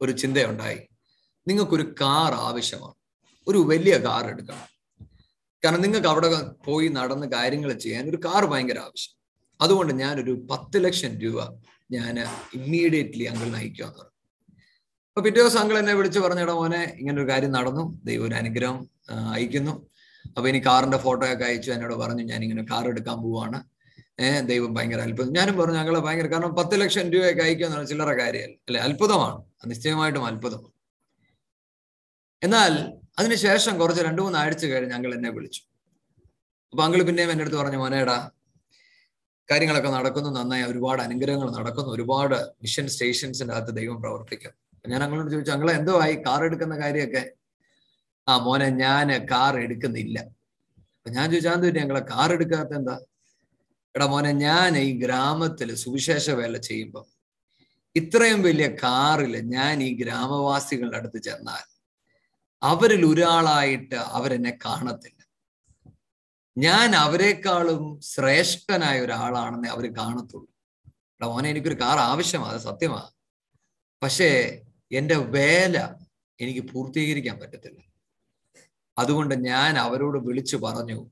ഒരു 0.00 0.12
ചിന്തയുണ്ടായി. 0.12 0.78
നിങ്ങൾക്കൊരു 1.48 1.94
കാർ 2.00 2.34
ആവശ്യമാണ്. 2.34 2.94
ഒരു 3.48 3.58
വലിയ 3.58 3.98
കാർ 3.98 4.26
എടുക്കണം. 4.30 4.75
കാരണം 5.66 5.82
നിങ്ങൾക്ക് 5.82 6.08
അവിടെ 6.08 6.28
പോയി 6.66 6.88
നടന്ന് 6.88 7.26
കാര്യങ്ങൾ 7.26 7.72
ചെയ്യാൻ 7.72 8.04
ഒരു 8.10 8.18
കാർ 8.24 8.44
ഭയങ്കര 8.44 8.78
ആവശ്യം. 8.78 9.12
അതുകൊണ്ട് 9.60 9.92
ഞാനൊരു 9.94 10.32
പത്ത് 10.50 10.84
ലക്ഷം 10.84 11.12
രൂപ 11.20 11.38
ഞാൻ 11.90 12.14
ഇമ്മീഡിയറ്റ്ലി 12.54 13.24
അങ്കിളിന് 13.24 13.56
അയക്കുമെന്ന് 13.56 13.98
പറഞ്ഞു 13.98 14.14
അപ്പൊ 15.08 15.22
പിറ്റേ 15.24 15.40
ദിവസം 15.40 15.60
അങ്കിൾ 15.60 15.78
എന്നെ 15.78 15.94
വിളിച്ച് 15.94 16.18
പറഞ്ഞിട 16.18 16.50
മോനെ 16.50 16.96
ഇങ്ങനെ 16.98 17.22
ഒരു 17.22 17.28
കാര്യം 17.30 17.52
നടന്നു. 17.52 18.00
ദൈവം 18.04 18.24
ഒരു 18.26 18.34
അനുഗ്രഹം 18.34 18.78
അയക്കുന്നു 19.34 19.74
അപ്പൊ 20.36 20.48
ഇനി 20.48 20.58
കാറിന്റെ 20.66 20.98
ഫോട്ടോ 20.98 21.32
ഒക്കെ 21.32 21.44
അയച്ചു 21.44 21.70
എന്നോട് 21.70 21.94
പറഞ്ഞു 21.94 22.22
ഞാൻ 22.22 22.42
ഇങ്ങനെ 22.42 22.62
കാർ 22.62 22.88
എടുക്കാൻ 22.88 23.16
പോവാണ്. 23.22 23.58
ഏഹ് 24.20 24.42
ദൈവം 24.48 24.74
ഭയങ്കര 24.74 25.00
അത്ഭുതം. 25.00 25.32
ഞാനും 25.32 25.56
പറഞ്ഞു 25.56 25.76
ഞങ്ങളെ 25.76 26.00
ഭയങ്കര 26.00 26.26
കാരണം 26.26 26.54
പത്ത് 26.54 26.80
ലക്ഷം 26.80 27.10
രൂപയൊക്കെ 27.10 27.42
അയക്കുക 27.42 27.66
എന്നാണ് 27.66 27.86
ചില്ലറ 27.86 28.12
കാര്യമല്ല? 28.18 28.56
അല്ലെ? 28.68 28.80
അത്ഭുതമാണ്. 28.80 29.38
നിശ്ചയമായിട്ടും 29.66 30.26
അത്ഭുതമാണ്. 30.26 30.72
എന്നാൽ 32.42 32.72
അതിനുശേഷം 33.18 33.78
കുറച്ച് 33.78 34.02
രണ്ടു 34.02 34.22
മൂന്ന് 34.22 34.38
ആഴ്ച 34.38 34.64
കഴിഞ്ഞ് 34.66 34.92
ഞങ്ങൾ 34.94 35.14
എന്നെ 35.14 35.30
വിളിച്ചു. 35.30 35.62
അപ്പൊ 36.72 36.82
അങ്കിൾ 36.84 37.02
പിന്നെയും 37.02 37.30
എന്റെ 37.30 37.44
അടുത്ത് 37.44 37.56
പറഞ്ഞു 37.56 37.76
മോനേടാ 37.76 38.16
കാര്യങ്ങളൊക്കെ 39.48 39.90
നടക്കുന്നു 39.90 40.30
നന്നായി 40.30 40.62
ഒരുപാട് 40.62 41.02
അനുഗ്രഹങ്ങൾ 41.02 41.50
നടക്കുന്നു 41.50 41.90
ഒരുപാട് 41.90 42.34
മിഷൻ 42.62 42.86
സ്റ്റേഷൻസിന്റെ 42.88 43.54
അകത്ത് 43.54 43.74
ദൈവം 43.76 44.02
പ്രവർത്തിക്കുന്നു 44.02 44.58
ഞാൻ 44.84 45.02
അങ്ങോട്ട് 45.02 45.32
ചോദിച്ചു 45.32 45.52
അങ്ങളെ 45.52 45.72
എന്തോ 45.72 45.92
ആയി? 46.02 46.14
കാർ 46.26 46.44
എടുക്കുന്ന 46.44 46.74
കാര്യമൊക്കെ? 46.76 47.22
ആ 48.28 48.38
മോനെ 48.38 48.68
ഞാൻ 48.76 49.08
കാർ 49.30 49.54
എടുക്കുന്നില്ല. 49.58 50.18
അപ്പൊ 50.96 51.10
ഞാൻ 51.10 51.26
ചോദിച്ചാൽ 51.30 51.54
എന്ത് 51.54 51.78
ഞങ്ങളെ 51.78 52.00
കാർ 52.12 52.32
എടുക്കാത്ത 52.32 52.72
എന്താ? 52.74 52.96
എടാ 53.94 54.06
മോനെ 54.06 54.32
ഞാൻ 54.38 54.78
ഈ 54.78 54.90
ഗ്രാമത്തിൽ 54.98 55.68
സുവിശേഷ 55.76 56.30
വേല 56.30 56.56
ചെയ്യുമ്പോൾ 56.68 57.04
ഇത്രയും 57.96 58.42
വലിയ 58.42 58.68
കാറിൽ 58.84 59.34
ഞാൻ 59.48 59.82
ഈ 59.82 59.90
ഗ്രാമവാസികളുടെ 60.02 60.96
അടുത്ത് 60.96 61.18
ചെന്നാൽ 61.18 61.64
അവരിൽ 62.66 63.06
ഒരാളായിട്ട് 63.06 63.94
അവരെന്നെ 63.94 64.58
കാണത്തില്ല. 64.64 65.26
ഞാൻ 66.58 66.96
അവരെക്കാളും 66.96 68.00
ശ്രേഷ്ഠനായ 68.00 69.00
ഒരാളാണെന്ന് 69.00 69.68
അവർ 69.68 69.86
കാണത്തുള്ളൂ. 69.92 70.50
എടാ 70.88 71.26
മോനെ 71.26 71.48
എനിക്കൊരു 71.48 71.80
കാർ 71.80 71.98
ആവശ്യമാണ് 71.98 72.58
സത്യമാണ് 72.58 73.10
പക്ഷേ 74.02 74.60
എന്റെ 74.92 75.16
വേല 75.16 75.94
എനിക്ക് 76.40 76.60
പൂർത്തീകരിക്കാൻ 76.60 77.38
പറ്റത്തില്ല. 77.38 77.80
അതുകൊണ്ട് 78.98 79.34
ഞാൻ 79.34 79.78
അവരോട് 79.78 80.18
വിളിച്ചു 80.18 80.56
പറഞ്ഞു 80.56 81.10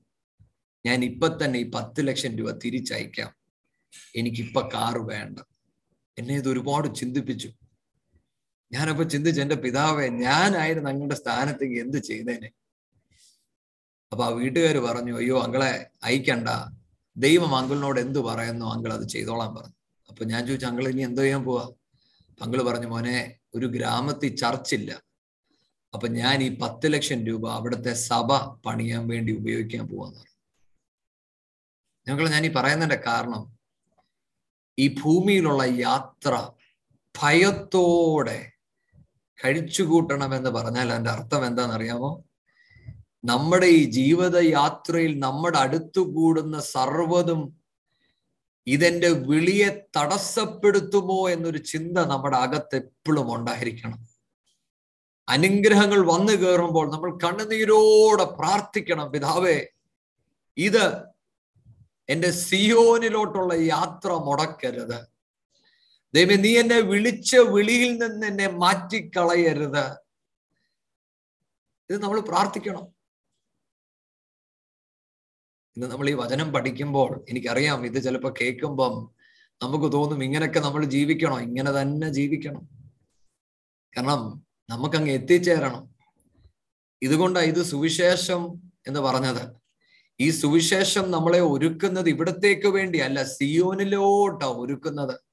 ഞാൻ 0.87 1.05
ഇപ്പൊ 1.05 1.29
തന്നെ 1.29 1.59
ഈ 1.59 1.71
പത്ത് 1.71 2.01
ലക്ഷം 2.01 2.37
രൂപ 2.37 2.51
തിരിച്ചയക്കാം. 2.51 3.31
എനിക്കിപ്പൊ 4.17 4.61
കാറ് 4.75 4.99
വേണ്ട. 4.99 5.39
എന്നെ 6.19 6.35
ഇത് 6.35 6.49
ഒരുപാട് 6.49 6.95
ചിന്തിപ്പിച്ചു. 6.95 7.53
ഞാനപ്പോ 8.75 9.05
ചിന്തിച്ചു 9.05 9.41
എന്റെ 9.41 9.55
പിതാവെ 9.55 10.07
ഞാനായിരുന്നു 10.25 10.91
അങ്ങയുടെ 10.91 11.15
സ്ഥാനത്തേക്ക് 11.15 11.77
എന്ത് 11.81 11.99
ചെയ്തേനെ? 11.99 12.51
അപ്പൊ 14.13 14.25
ആ 14.25 14.29
വീട്ടുകാർ 14.29 14.77
പറഞ്ഞു 14.79 15.15
അയ്യോ 15.17 15.37
അങ്ങളെ 15.43 15.91
അയക്കണ്ട. 16.05 16.49
ദൈവം 17.17 17.57
അങ്കിളിനോട് 17.57 18.01
എന്ത് 18.01 18.19
പറയുന്നു 18.19 18.67
അങ്കിൾ 18.67 18.93
അത് 18.93 19.09
ചെയ്തോളാൻ 19.09 19.51
പറഞ്ഞു. 19.55 19.77
അപ്പൊ 20.09 20.25
ഞാൻ 20.25 20.47
ചോദിച്ചു 20.47 20.67
അങ്കിൾ 20.67 20.89
ഇനി 20.89 21.03
എന്തോ 21.03 21.23
ചെയ്യാൻ 21.23 21.43
പോവാ? 21.45 21.65
അങ്കിൾ 22.43 22.63
പറഞ്ഞു 22.63 22.87
മോനെ 22.87 23.19
ഒരു 23.55 23.67
ഗ്രാമത്തിൽ 23.67 24.37
ചർച്ചില്ല 24.37 24.91
അപ്പൊ 25.95 26.09
ഞാൻ 26.09 26.43
ഈ 26.43 26.59
പത്ത് 26.59 26.87
ലക്ഷം 26.93 27.27
രൂപ 27.27 27.45
അവിടുത്തെ 27.51 27.93
സഭ 28.09 28.29
പണിയാൻ 28.67 29.03
വേണ്ടി 29.09 29.33
ഉപയോഗിക്കാൻ 29.33 29.85
പോവാന്ന് 29.89 30.19
പറഞ്ഞു. 30.19 30.33
ഞങ്ങൾ 32.09 32.25
ഞാൻ 32.31 32.47
ഈ 32.47 32.51
പറയുന്നതിന്റെ 32.53 33.05
കാരണം 33.07 33.43
ഈ 34.79 34.87
ഭൂമിയിലുള്ള 35.03 35.63
യാത്ര 35.63 36.33
ഭയത്തോടെ 37.15 38.39
കഴിച്ചുകൂട്ടണമെന്ന് 39.39 40.51
പറഞ്ഞാൽ 40.51 40.93
അതിന്റെ 40.93 41.11
അർത്ഥം 41.11 41.47
എന്താണെന്നറിയാമോ? 41.47 42.11
നമ്മുടെ 43.25 43.67
ഈ 43.67 43.85
ജീവിതയാത്രയിൽ 43.91 45.13
നമ്മുടെ 45.19 45.59
അടുത്തുകൂടുന്ന 45.59 46.61
സർവതും 46.61 47.43
ഇതെന്റെ 48.67 49.09
വിളിയെ 49.09 49.71
തടസ്സപ്പെടുത്തുമോ 49.97 51.31
എന്നൊരു 51.31 51.59
ചിന്ത 51.59 51.99
നമ്മുടെ 51.99 52.37
അകത്ത് 52.37 52.77
എപ്പോഴും 52.77 53.35
ഉണ്ടായിരിക്കണം. 53.37 54.01
അനുഗ്രഹങ്ങൾ 55.29 56.01
വന്നു 56.07 56.33
കയറുമ്പോൾ 56.33 56.91
നമ്മൾ 56.91 57.11
കണ്ണുനീരോടെ 57.25 58.25
പ്രാർത്ഥിക്കണം 58.39 59.13
പിതാവേ 59.13 59.59
ഇത് 60.57 60.85
എന്റെ 62.09 62.31
സിയോനിലോട്ടുള്ള 62.31 63.55
യാത്ര 63.55 64.13
മുടക്കരുത്. 64.13 64.99
ദൈവം 66.15 66.43
നീ 66.43 66.59
എന്നെ 66.59 66.81
വിളിച്ച 66.81 67.37
വിളിയിൽ 67.37 67.99
നിന്ന് 67.99 68.27
എന്നെ 68.27 68.49
മാറ്റിക്കളയരുത്. 68.49 69.91
ഇത് 71.91 72.03
നമ്മൾ 72.03 72.21
പ്രാർത്ഥിക്കണം. 72.21 72.87
ഇന്ന് 75.77 75.87
നമ്മൾ 75.87 76.11
ഈ 76.11 76.13
വചനം 76.13 76.53
പഠിക്കുമ്പോൾ 76.53 77.25
എനിക്കറിയാം 77.29 77.87
ഇത് 77.87 78.05
ചിലപ്പോൾ 78.05 78.35
കേൾക്കുമ്പം 78.41 79.15
നമുക്ക് 79.63 79.93
തോന്നും 79.93 80.25
ഇങ്ങനെയൊക്കെ 80.25 80.61
നമ്മൾ 80.61 80.85
ജീവിക്കണം? 80.85 81.41
ഇങ്ങനെ 81.41 81.83
തന്നെ 81.83 82.09
ജീവിക്കണം. 82.09 82.69
കാരണം 83.97 84.47
നമുക്കങ്ങ് 84.71 85.11
എത്തിച്ചേരണം. 85.11 85.95
ഇതുകൊണ്ടാണ് 87.03 87.47
ഇത് 87.47 87.63
സുവിശേഷം 87.63 88.73
എന്ന് 88.87 89.01
പറഞ്ഞത്. 89.01 89.57
ഈ 90.21 90.31
സുവിശേഷം 90.31 91.11
നമ്മളെ 91.11 91.41
ഒരുക്കുന്നത് 91.41 92.09
ഇവിടത്തേക്ക് 92.09 92.69
വേണ്ടി 92.69 92.99
അല്ല 92.99 93.25
സിയോനിലോട്ടാ 93.25 94.47
ഒരുക്കുന്നത്. 94.47 95.24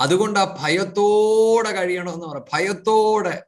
അതുകൊണ്ട് 0.00 0.38
ആ 0.38 0.56
ഭയത്തോടെ 0.60 1.72
കഴിയണമെന്ന് 1.72 2.26
പറയാം 2.26 2.46
ഭയത്തോടെ. 2.52 3.44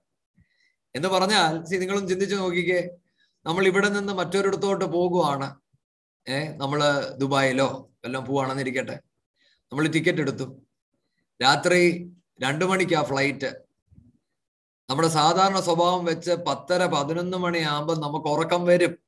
എന്ന് 0.94 1.08
പറഞ്ഞാൽ 1.08 1.64
സി 1.64 1.76
നിങ്ങളും 1.76 2.08
ചിന്തിച്ചു 2.08 2.36
നോക്കിക്കേ 2.36 2.88
നമ്മൾ 3.46 3.66
ഇവിടെ 3.66 3.88
നിന്ന് 3.88 4.12
മറ്റൊരിടത്തോട്ട് 4.12 4.84
പോകുവാണ്. 4.84 5.60
ഏഹ് 6.28 6.56
നമ്മൾ 6.56 7.10
ദുബായിലോ 7.16 7.90
എല്ലാം 8.04 8.24
പോവാണെന്നിരിക്കട്ടെ 8.24 9.00
നമ്മൾ 9.72 9.86
ടിക്കറ്റ് 9.86 10.18
എടുത്തു. 10.18 10.62
രാത്രി 11.42 12.10
രണ്ടു 12.42 12.94
ആ 12.94 13.02
ഫ്ലൈറ്റ് 13.02 13.64
നമ്മുടെ 14.90 15.08
സാധാരണ 15.08 15.60
സ്വഭാവം 15.60 16.04
വെച്ച് 16.04 16.30
പത്തര 16.30 16.86
പതിനൊന്ന് 16.86 17.36
മണിയാകുമ്പോൾ 17.36 17.98
നമുക്ക് 17.98 18.26
ഉറക്കം 18.26 18.64
വരും. 18.64 18.98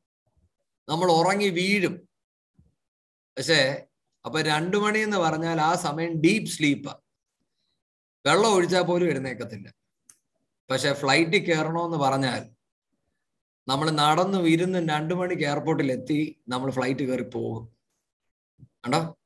നമ്മൾ 0.88 1.12
ഉറങ്ങി 1.12 1.48
വീഴും. 1.48 2.08
പക്ഷേ 3.38 3.82
അപ്പൊ 4.24 4.40
രണ്ടു 4.40 4.76
മണി 4.76 4.98
എന്ന് 4.98 5.16
പറഞ്ഞാൽ 5.16 5.60
ആ 5.60 5.74
സമയം 5.74 6.20
ഡീപ് 6.20 6.46
സ്ലീപ്പ് 6.46 7.05
വെള്ളം 8.26 8.52
ഒഴിച്ചാൽ 8.52 8.82
പോലും 8.82 9.06
എഴുന്നേക്കത്തില്ല. 9.06 9.74
പക്ഷെ 10.70 10.92
ഫ്ലൈറ്റിൽ 10.92 11.44
കയറണമെന്ന് 11.44 11.96
പറഞ്ഞാൽ 11.96 12.50
നമ്മൾ 13.68 13.90
നടന്ന് 13.90 14.38
ഇരുന്ന് 14.38 14.88
രണ്ടു 14.88 15.14
മണിക്ക് 15.14 15.42
എയർപോർട്ടിൽ 15.42 15.92
എത്തി 15.92 16.40
നമ്മൾ 16.48 16.70
ഫ്ലൈറ്റ് 16.70 17.02
കയറി 17.02 17.22
പോകും. 17.22 17.76
കണ്ടോ? 18.84 19.18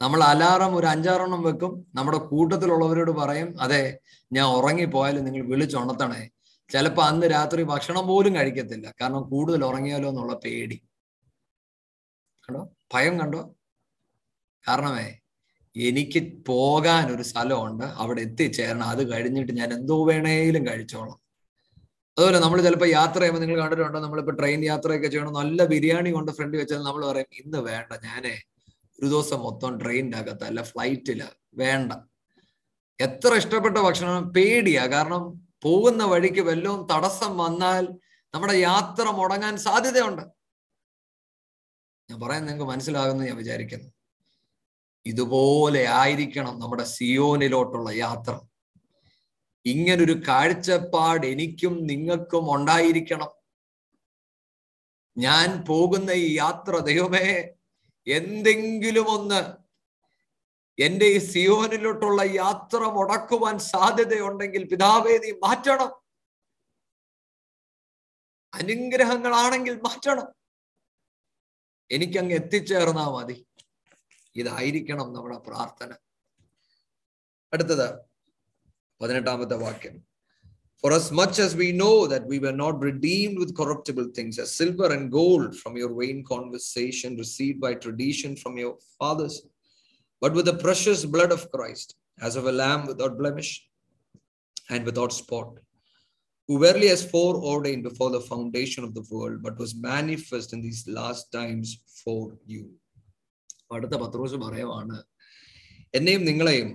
നമ്മൾ 0.00 0.22
അലാറം 0.22 0.76
ഒരു 0.76 0.86
അഞ്ചാറെണ്ണം 0.86 1.42
വെക്കും. 1.42 1.86
നമ്മുടെ 1.94 2.18
കൂട്ടത്തിലുള്ളവരോട് 2.18 3.10
പറയും 3.10 3.60
അതെ 3.60 3.98
ഞാൻ 4.32 4.46
ഉറങ്ങിപ്പോയാലും 4.46 5.24
നിങ്ങൾ 5.24 5.46
വിളിച്ചുണർത്തണേ. 5.46 6.30
ചിലപ്പോൾ 6.72 7.02
അന്ന് 7.02 7.26
രാത്രി 7.30 7.62
ഭക്ഷണം 7.62 8.06
പോലും 8.06 8.34
കഴിക്കത്തില്ല. 8.36 8.94
കാരണം 9.00 9.22
കൂടുതൽ 9.22 9.64
ഉറങ്ങിയാലോ 9.64 10.08
എന്നുള്ള 10.08 10.34
പേടി. 10.34 10.88
കണ്ടോ? 12.48 12.68
ഭയം 12.94 13.20
കണ്ടോ? 13.20 13.54
കാരണമേ 14.68 15.18
എനിക്ക് 15.76 16.44
പോകാൻ 16.46 17.14
ഒരു 17.14 17.22
സ്ഥലമുണ്ട്. 17.22 17.84
അവിടെ 17.84 18.20
എത്തിച്ചേരണം. 18.20 18.84
അത് 18.84 19.12
കഴിഞ്ഞിട്ട് 19.12 19.52
ഞാൻ 19.52 19.72
എന്തോ 19.72 20.04
വേണേലും 20.04 20.66
കഴിച്ചോളാം. 20.66 21.24
അതുപോലെ 22.18 22.38
നമ്മൾ 22.38 22.62
ചിലപ്പോൾ 22.62 22.88
യാത്ര 22.88 23.18
ചെയ്യുമ്പോൾ 23.18 23.40
നിങ്ങൾ 23.40 23.60
കണ്ടിട്ടുണ്ടോ? 23.60 24.00
നമ്മളിപ്പോൾ 24.00 24.36
ട്രെയിൻ 24.36 24.64
യാത്രയൊക്കെ 24.64 25.08
ചെയ്യണം? 25.08 25.32
നല്ല 25.32 25.64
ബിരിയാണി 25.64 26.10
കൊണ്ട് 26.10 26.32
ഫ്രണ്ട് 26.32 26.56
വെച്ചാൽ 26.56 26.78
നമ്മൾ 26.78 27.06
പറയും 27.06 27.26
ഇന്ന് 27.32 27.58
വേണ്ട 27.58 27.92
ഞാനേ 28.04 28.42
ഒരു 29.00 29.06
ദിവസം 29.06 29.40
മൊത്തം 29.40 29.80
ട്രെയിനിന്റെ 29.80 30.44
അല്ല 30.44 30.62
ഫ്ലൈറ്റിൽ 30.62 31.24
വേണ്ട. 31.54 31.92
എത്ര 33.00 33.34
ഇഷ്ടപ്പെട്ട 33.34 33.78
ഭക്ഷണം 33.78 34.32
പേടിയാ. 34.32 34.86
കാരണം 34.86 35.48
പോകുന്ന 35.62 36.04
വഴിക്ക് 36.04 36.40
വല്ലതും 36.40 36.86
തടസ്സം 36.94 37.38
വന്നാൽ 37.38 37.88
നമ്മുടെ 38.34 38.54
യാത്ര 38.54 39.02
മുടങ്ങാൻ 39.02 39.56
സാധ്യതയുണ്ട്. 39.56 40.22
ഞാൻ 42.10 42.20
പറയാൻ 42.20 42.44
നിങ്ങൾക്ക് 42.44 42.72
മനസ്സിലാകുമെന്ന് 42.72 43.24
ഞാൻ 43.24 43.36
വിചാരിക്കുന്നു. 43.36 43.93
ഇതുപോലെ 45.06 45.88
ആയിരിക്കണം 45.88 46.58
നമ്മുടെ 46.58 46.84
സിയോനിലോട്ടുള്ള 46.84 47.90
യാത്ര. 47.90 48.40
ഇങ്ങനൊരു 49.66 50.22
കാഴ്ചപ്പാട് 50.28 51.26
എനിക്കും 51.26 51.86
നിങ്ങൾക്കും 51.86 52.54
ഉണ്ടായിരിക്കണം. 52.54 53.28
ഞാൻ 55.18 55.64
പോകുന്ന 55.64 56.10
ഈ 56.10 56.36
യാത്ര 56.36 56.78
ദൈവമേ 56.78 57.48
എന്തെങ്കിലും 58.06 59.08
ഒന്ന് 59.08 59.64
എന്റെ 60.78 61.06
ഈ 61.06 61.18
സിയോനിലോട്ടുള്ള 61.18 62.22
യാത്ര 62.22 62.76
മുടക്കുവാൻ 62.76 63.58
സാധ്യതയുണ്ടെങ്കിൽ 63.58 64.68
പിതാവേ 64.68 65.18
നീ 65.18 65.30
മാറ്റണം. 65.30 65.92
അനുഗ്രഹങ്ങളാണെങ്കിൽ 68.54 69.76
മാറ്റണം. 69.76 70.34
എനിക്കങ്ങ് 71.90 72.34
എത്തിച്ചേർന്നാ 72.34 73.10
മതി. 73.10 73.46
ഇതായിരിക്കണം 74.39 75.07
നമ്മുടെ 75.15 75.37
പ്രാർത്ഥന 75.47 75.91
അടുത്തത് 77.53 77.87
പതിനെട്ടാമത്തെ 79.01 79.57
വാക്യം 79.65 79.97
For 80.81 80.93
as 80.93 81.11
much 81.19 81.39
as 81.45 81.57
we 81.61 81.73
know 81.79 82.07
that 82.07 82.25
we 82.25 82.37
were 82.43 82.53
not 82.53 82.81
redeemed 82.81 83.37
with 83.37 83.57
corruptible 83.57 84.07
things, 84.15 84.39
as 84.39 84.53
silver 84.59 84.93
and 84.93 85.11
gold 85.11 85.57
from 85.61 85.75
your 85.75 85.93
vain 85.93 86.23
conversation 86.23 87.17
received 87.17 87.59
by 87.59 87.73
tradition 87.73 88.37
from 88.37 88.57
your 88.57 88.77
fathers, 88.97 89.35
but 90.21 90.33
with 90.33 90.45
the 90.45 90.53
precious 90.53 91.03
blood 91.03 91.33
of 91.33 91.51
Christ, 91.51 91.89
as 92.21 92.37
of 92.37 92.45
a 92.45 92.51
lamb 92.51 92.85
without 92.87 93.17
blemish 93.17 93.67
and 94.69 94.85
without 94.85 95.11
spot, 95.11 95.59
who 96.47 96.59
verily 96.59 96.87
has 96.87 97.03
foreordained 97.03 97.83
before 97.83 98.11
the 98.11 98.21
foundation 98.21 98.85
of 98.85 98.93
the 98.93 99.05
world, 99.11 99.43
but 99.43 99.59
was 99.59 99.75
manifest 99.75 100.53
in 100.53 100.61
these 100.61 100.87
last 100.87 101.29
times 101.31 101.81
for 102.03 102.37
you. 102.45 102.71
അടുത്ത 103.74 103.94
പത്രോസ് 103.94 104.34
പറയുവാണ്. 104.34 104.96
എന്നെയും 105.94 106.24
നിങ്ങളെയും 106.24 106.70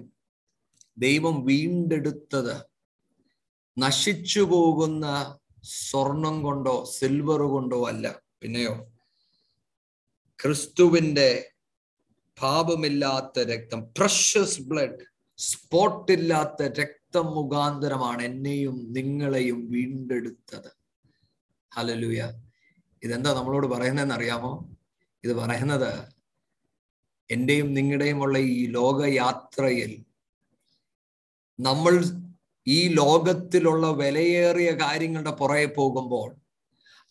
ദൈവം 0.97 1.35
വീണ്ടെടുത്തത് 1.45 2.55
നശിച്ചു 3.77 4.41
പോകുന്ന 4.41 5.05
സ്വർണം 5.63 6.35
കൊണ്ടോ 6.41 6.75
silver 6.97 7.41
കൊണ്ടോ 7.41 7.79
അല്ല. 7.87 8.21
പിന്നെയോ 8.41 8.73
ക്രിസ്തുവിന്റെ 10.39 11.29
പാപമില്ലാത്ത 12.37 13.39
രക്തം 13.39 13.79
പ്രഷസ് 13.97 14.61
ബ്ലഡ് 14.61 15.05
സ്പോട്ടില്ലാത്ത 15.37 16.61
രക്തം 16.79 17.25
മുഖാന്തരമാണ് 17.35 18.21
എന്നെയും 18.21 18.93
നിങ്ങളെയും 18.93 19.59
വീണ്ടെടുത്തത്. 19.71 20.71
ഹലലൂയ 21.71 22.21
ഇതെന്താ 23.03 23.33
നമ്മളോട് 23.33 23.67
പറയുന്നതെന്ന് 23.67 24.15
അറിയാമോ 24.15 24.51
ഇത് 25.23 25.33
പറയുന്നത് 25.33 25.91
എന്റെയും 27.29 27.73
നിങ്ങളുടെയുമുള്ള 27.73 28.37
ഈ 28.37 28.65
ലോകയാത്രയിൽ 28.65 30.05
നമ്മൾ 31.59 32.03
ഈ 32.67 32.87
ലോകത്തിലുള്ള 32.87 33.87
വിലയേറിയ 33.91 34.71
കാര്യങ്ങളുടെ 34.71 35.31
പുറകെ 35.31 35.65
പോകുമ്പോൾ 35.65 36.29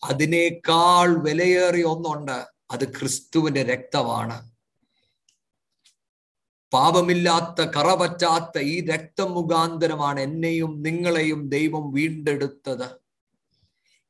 അതിനേക്കാൾ 0.03 1.07
വിലയേറിയ 1.23 1.83
ഒന്നുണ്ട് 1.83 2.37
അത് 2.71 2.85
ക്രിസ്തുവിന്റെ 2.99 3.63
രക്തമാണ്. 3.63 4.37
പാപമില്ലാത്ത 6.73 7.61
കറപറ്റാത്ത 7.75 8.59
ഈ 8.59 8.85
രക്തം 8.85 9.33
മുഖാന്തരമാണ് 9.33 10.19
എന്നെയും 10.19 10.81
നിങ്ങളെയും 10.81 11.49
ദൈവം 11.49 11.91
വീണ്ടെടുത്തത്. 11.93 12.99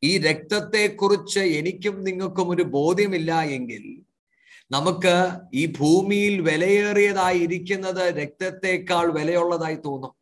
ഈ 0.04 0.18
രക്തത്തെക്കുറിച്ച് 0.18 1.40
എനിക്കും 1.40 2.04
നിങ്ങൾക്കും 2.04 2.50
ഒരു 2.50 2.64
ബോധ്യമില്ല 2.64 3.42
എങ്കിൽ 3.42 3.86
നമുക്ക് 4.72 5.30
ഈ 5.54 5.66
ഭൂമിയിൽ 5.66 6.42
വിലയേറിയതായി 6.42 7.40
ഇരിക്കുന്നത് 7.40 8.14
രക്തത്തെക്കാൾ 8.18 9.12
വിലയുള്ളതായി 9.12 9.76
തോന്നും. 9.76 10.14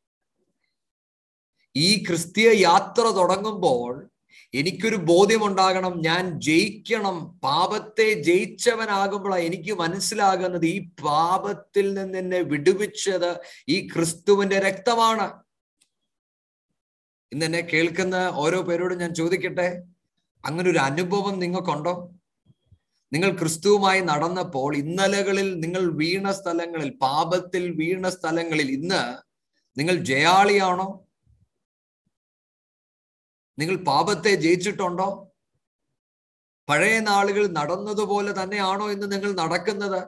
ഈ 1.75 2.03
ക്രിസ്തീയ 2.03 2.51
യാത്ര 2.51 3.01
തുടങ്ങുമ്പോൾ 3.01 4.09
എനിക്കൊരു 4.53 4.95
ബോധ്യമുണ്ടാകണം. 4.95 6.01
ഞാൻ 6.01 6.41
ജയിക്കണം. 6.41 7.39
പാപത്തെ 7.43 8.13
ജയിച്ചവനാകുമ്പോഴാണ് 8.13 9.41
എനിക്ക് 9.41 9.73
മനസ്സിലാകുന്നത് 9.73 10.65
ഈ 10.65 10.89
പാപത്തിൽ 11.05 11.93
നിന്ന് 11.93 12.17
എന്നെ 12.17 12.41
വിടുവിച്ചത് 12.41 13.41
ഈ 13.69 13.87
ക്രിസ്തുവിന്റെ 13.87 14.59
രക്തമാണ്. 14.59 15.43
ഇന്ന് 17.33 17.45
എന്നെ 17.45 17.59
കേൾക്കുന്ന 17.59 18.31
ഓരോ 18.33 18.61
പേരോടും 18.61 18.97
ഞാൻ 18.97 19.15
ചോദിക്കട്ടെ? 19.15 19.83
അങ്ങനെ 20.45 20.71
ഒരു 20.71 20.79
അനുഭവം 20.79 21.39
നിങ്ങൾക്കുണ്ടോ? 21.39 22.16
നിങ്ങൾ 23.13 23.37
ക്രിസ്തുവുമായി 23.37 24.01
നടന്നപ്പോൾ 24.01 24.75
ഇന്നലകളിൽ 24.77 25.59
നിങ്ങൾ 25.59 25.91
വീണ 25.91 26.31
സ്ഥലങ്ങളിൽ 26.31 26.89
പാപത്തിൽ 26.97 27.63
വീണ 27.71 28.09
സ്ഥലങ്ങളിൽ 28.09 28.71
ഇന്ന് 28.71 29.01
നിങ്ങൾ 29.77 29.95
ജയാളിയാണോ? 29.95 30.87
നിങ്ങൾ 33.59 33.75
പാപത്തെ 33.83 34.35
ജയിച്ചിട്ടുണ്ടോ? 34.35 35.07
പഴയ 36.69 36.99
നാളുകൾ 36.99 37.47
നടന്നതുപോലെ 37.47 38.31
തന്നെയാണോ 38.43 38.91
ഇന്ന് 38.91 39.11
നിങ്ങൾ 39.11 39.31
നടക്കുന്നത്? 39.33 40.01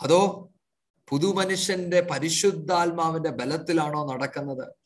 അതോ 0.00 0.22
പുതുമനുഷ്യന്റെ 1.08 2.00
പരിശുദ്ധാത്മാവിന്റെ 2.00 3.30
ബലത്തിലാണോ 3.30 4.12
നടക്കുന്നത്? 4.12 4.79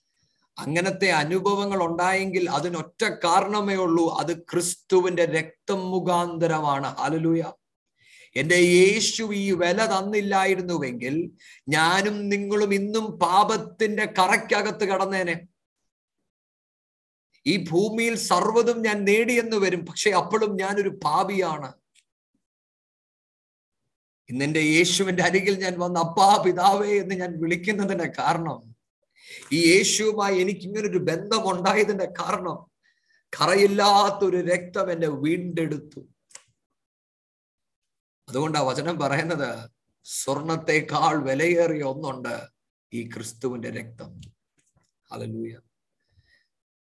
അങ്ങനത്തെ 0.58 1.10
അനുഭവങ്ങൾ 1.10 1.82
ഉണ്ടായെങ്കിൽ 1.82 2.50
അതിനൊറ്റ 2.50 3.04
കാരണമേ 3.04 3.74
ഉള്ളൂ. 3.74 4.16
അത് 4.18 4.42
ക്രിസ്തുവിന്റെ 4.42 5.24
രക്തം 5.24 5.90
മുഖാന്തരമാണ്. 5.90 6.86
ഹലലൂയ 6.86 7.52
എന്റെ 8.36 8.54
യേശു 8.54 9.34
ഈ 9.34 9.52
വില 9.52 9.86
തന്നില്ലായിരുന്നുവെങ്കിൽ 9.86 11.30
ഞാനും 11.68 12.28
നിങ്ങളും 12.28 12.74
ഇന്നും 12.74 13.18
പാപത്തിന്റെ 13.18 14.06
കറയ്ക്കകത്ത് 14.18 14.84
കടന്നേനെ. 14.84 15.46
ഈ 17.46 17.64
ഭൂമിയിൽ 17.70 18.14
സർവതും 18.14 18.82
ഞാൻ 18.82 19.04
നേടിയെന്ന് 19.04 19.56
വരും. 19.56 19.86
പക്ഷെ 19.86 20.10
അപ്പോഴും 20.10 20.56
ഞാനൊരു 20.56 21.00
പാപിയാണ്. 21.04 21.72
ഇന്നെന്റെ 24.30 24.60
യേശുവിന്റെ 24.60 25.22
അരികിൽ 25.22 25.58
ഞാൻ 25.58 25.78
വന്ന 25.78 25.98
അപ്പാ 25.98 26.42
പിതാവേ 26.46 26.98
എന്ന് 26.98 27.14
ഞാൻ 27.14 27.40
വിളിക്കുന്നതിന്റെ 27.40 28.12
കാരണം 28.18 28.73
ഈ 29.52 29.76
യേശുവുമായി 29.76 30.38
എനിക്ക് 30.38 30.60
ഇങ്ങനൊരു 30.60 30.90
ഒരു 30.90 30.98
ബന്ധം 30.98 31.50
ഉണ്ടായതിന്റെ 31.50 32.04
കാരണം 32.04 32.74
കറയില്ലാത്തൊരു 33.40 34.36
രക്തം 34.36 34.92
എന്നെ 34.92 35.08
വീണ്ടെടുത്തു. 35.08 36.00
അതുകൊണ്ട് 38.28 38.58
ആ 38.58 38.60
വചനം 38.60 38.98
പറയുന്നത് 38.98 39.70
സ്വർണത്തെക്കാൾ 40.04 41.24
വിലയേറിയ 41.24 41.82
ഒന്നുണ്ട് 41.82 42.48
ഈ 42.92 43.08
ക്രിസ്തുവിന്റെ 43.08 43.70
രക്തം. 43.70 44.20
അലലൂയ 45.12 45.56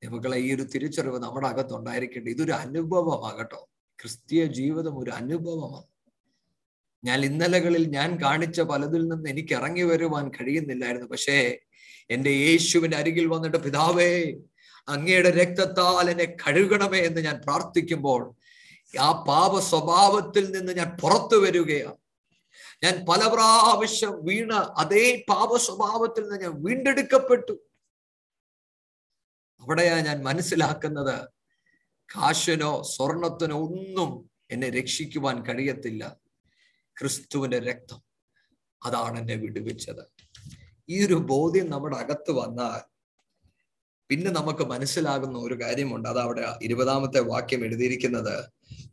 നമുക്കുള്ള 0.04 0.36
ഈ 0.36 0.54
ഒരു 0.54 0.62
തിരിച്ചറിവ് 0.62 1.18
നമ്മുടെ 1.18 1.46
അകത്തുണ്ടായിരിക്കേണ്ടത് 1.46 2.32
ഇതൊരു 2.32 2.52
അനുഭവമാകട്ടോ. 2.52 3.68
ക്രിസ്തീയ 4.00 4.44
ജീവിതം 4.44 4.98
ഒരു 4.98 5.10
അനുഭവമാണ്. 5.10 5.92
ഞാൻ 7.04 7.24
ഇന്നലകളിൽ 7.24 7.88
ഞാൻ 7.88 8.22
കാണിച്ച 8.22 8.60
പലതിൽ 8.60 9.08
നിന്ന് 9.08 9.30
എനിക്ക് 9.30 9.54
ഇറങ്ങി 9.54 9.82
വരുവാൻ 9.82 10.28
കഴിയുന്നില്ലായിരുന്നു. 10.28 11.06
പക്ഷേ 11.06 11.58
എന്റെ 12.10 12.30
യേശുവിന്റെ 12.30 12.96
അരികിൽ 12.96 13.26
വന്നിട്ട് 13.26 13.56
പിതാവേ 13.56 14.32
അങ്ങയുടെ 14.88 15.30
രക്തത്താൽ 15.30 16.10
എന്നെ 16.10 16.24
കഴുകണമേ 16.24 16.98
എന്ന് 16.98 17.20
ഞാൻ 17.20 17.36
പ്രാർത്ഥിക്കുമ്പോൾ 17.36 18.36
ആ 19.00 19.24
പാപ 19.28 19.58
സ്വഭാവത്തിൽ 19.60 20.50
നിന്ന് 20.50 20.72
ഞാൻ 20.72 20.96
പുറത്തു 21.02 21.36
വരികയാണ്. 21.36 21.96
ഞാൻ 22.84 23.04
പല 23.08 23.26
പ്രാവശ്യം 23.26 24.24
വീണ 24.24 24.52
അതേ 24.54 25.24
പാപ 25.28 25.56
സ്വഭാവത്തിൽ 25.56 26.22
നിന്ന് 26.22 26.40
ഞാൻ 26.40 26.62
വീണ്ടെടുക്കപ്പെട്ടു. 26.62 27.52
അവിടെയാ 29.60 30.00
ഞാൻ 30.00 30.22
മനസ്സിലാക്കുന്നത് 30.22 31.28
കാശിനോ 32.16 32.82
സ്വർണത്തിനോ 32.82 33.56
ഒന്നും 33.56 34.30
എന്നെ 34.50 34.70
രക്ഷിക്കുവാൻ 34.70 35.46
കഴിയത്തില്ല. 35.46 36.16
ക്രിസ്തുവിന്റെ 37.00 37.58
രക്തം 37.58 38.02
അതാണ് 38.82 39.18
എന്നെ 39.18 39.34
വിടുവിച്ചത്. 39.34 40.21
ഈ 40.90 41.06
ഒരു 41.06 41.14
ബോധ്യം 41.14 41.70
നമ്മുടെ 41.70 41.96
അകത്ത് 41.96 42.30
വന്നാൽ 42.30 42.80
പിന്നെ 44.10 44.30
നമുക്ക് 44.30 44.64
മനസ്സിലാകുന്ന 44.64 45.38
ഒരു 45.38 45.54
കാര്യമുണ്ട്. 45.62 46.08
അത് 46.08 46.18
അവിടെ 46.18 46.44
ഇരുപതാമത്തെ 46.62 47.20
വാക്യം 47.20 47.64
എഴുതിയിരിക്കുന്നത് 47.64 48.48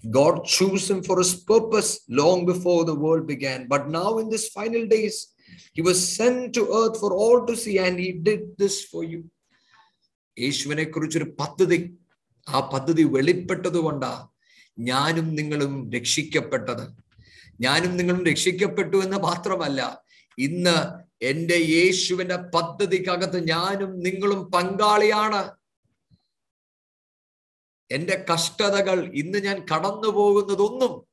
God 0.06 0.42
chose 0.58 0.94
for 0.94 1.18
his 1.18 1.46
purpose 1.46 2.02
long 2.10 2.46
before 2.48 2.84
the 2.84 2.90
world 2.90 3.24
began 3.24 3.68
but 3.68 3.94
now 3.94 4.20
in 4.20 4.30
this 4.30 4.52
final 4.52 4.86
days 4.86 5.28
he 5.78 5.82
was 5.82 6.18
send 6.18 6.54
to 6.58 6.60
earth 6.60 7.00
for 7.00 7.14
all 7.14 7.46
to 7.46 7.52
see 7.52 7.78
and 7.78 8.00
he 8.00 8.12
did 8.12 8.50
this 8.60 8.92
for 8.92 9.12
you 9.12 9.24
യേശുവിനെ 10.40 10.84
കുറിച്ചൊരു 10.84 11.36
പദ്ധതി 11.40 11.98
ആ 12.50 12.60
പദ്ധതി 12.74 13.04
വെളിപ്പെട്ടത് 13.04 13.78
കൊണ്ടാ 13.78 14.28
ഞാനും 14.80 15.36
നിങ്ങളും 15.36 15.92
രക്ഷിക്കപ്പെട്ടത്. 15.92 16.86
ഞാനും 17.62 17.98
നിങ്ങളും 17.98 18.26
രക്ഷിക്കപ്പെട്ടു 18.26 18.98
എന്ന് 18.98 19.18
മാത്രമല്ല 19.18 20.02
ഇന്ന് 20.38 20.78
എന്റെ 21.26 21.56
യേശുവിന്റെ 21.56 22.36
പദ്ധതിക്കകത്ത് 22.36 23.48
ഞാനും 23.48 24.00
നിങ്ങളും 24.00 24.52
പങ്കാളിയാണ്. 24.52 25.60
എന്റെ 27.92 28.26
കഷ്ടതകൾ 28.34 29.12
ഇന്ന് 29.14 29.40
ഞാൻ 29.40 29.60
കടന്നു 29.60 30.08
പോകുന്നതൊന്നും 30.08 31.06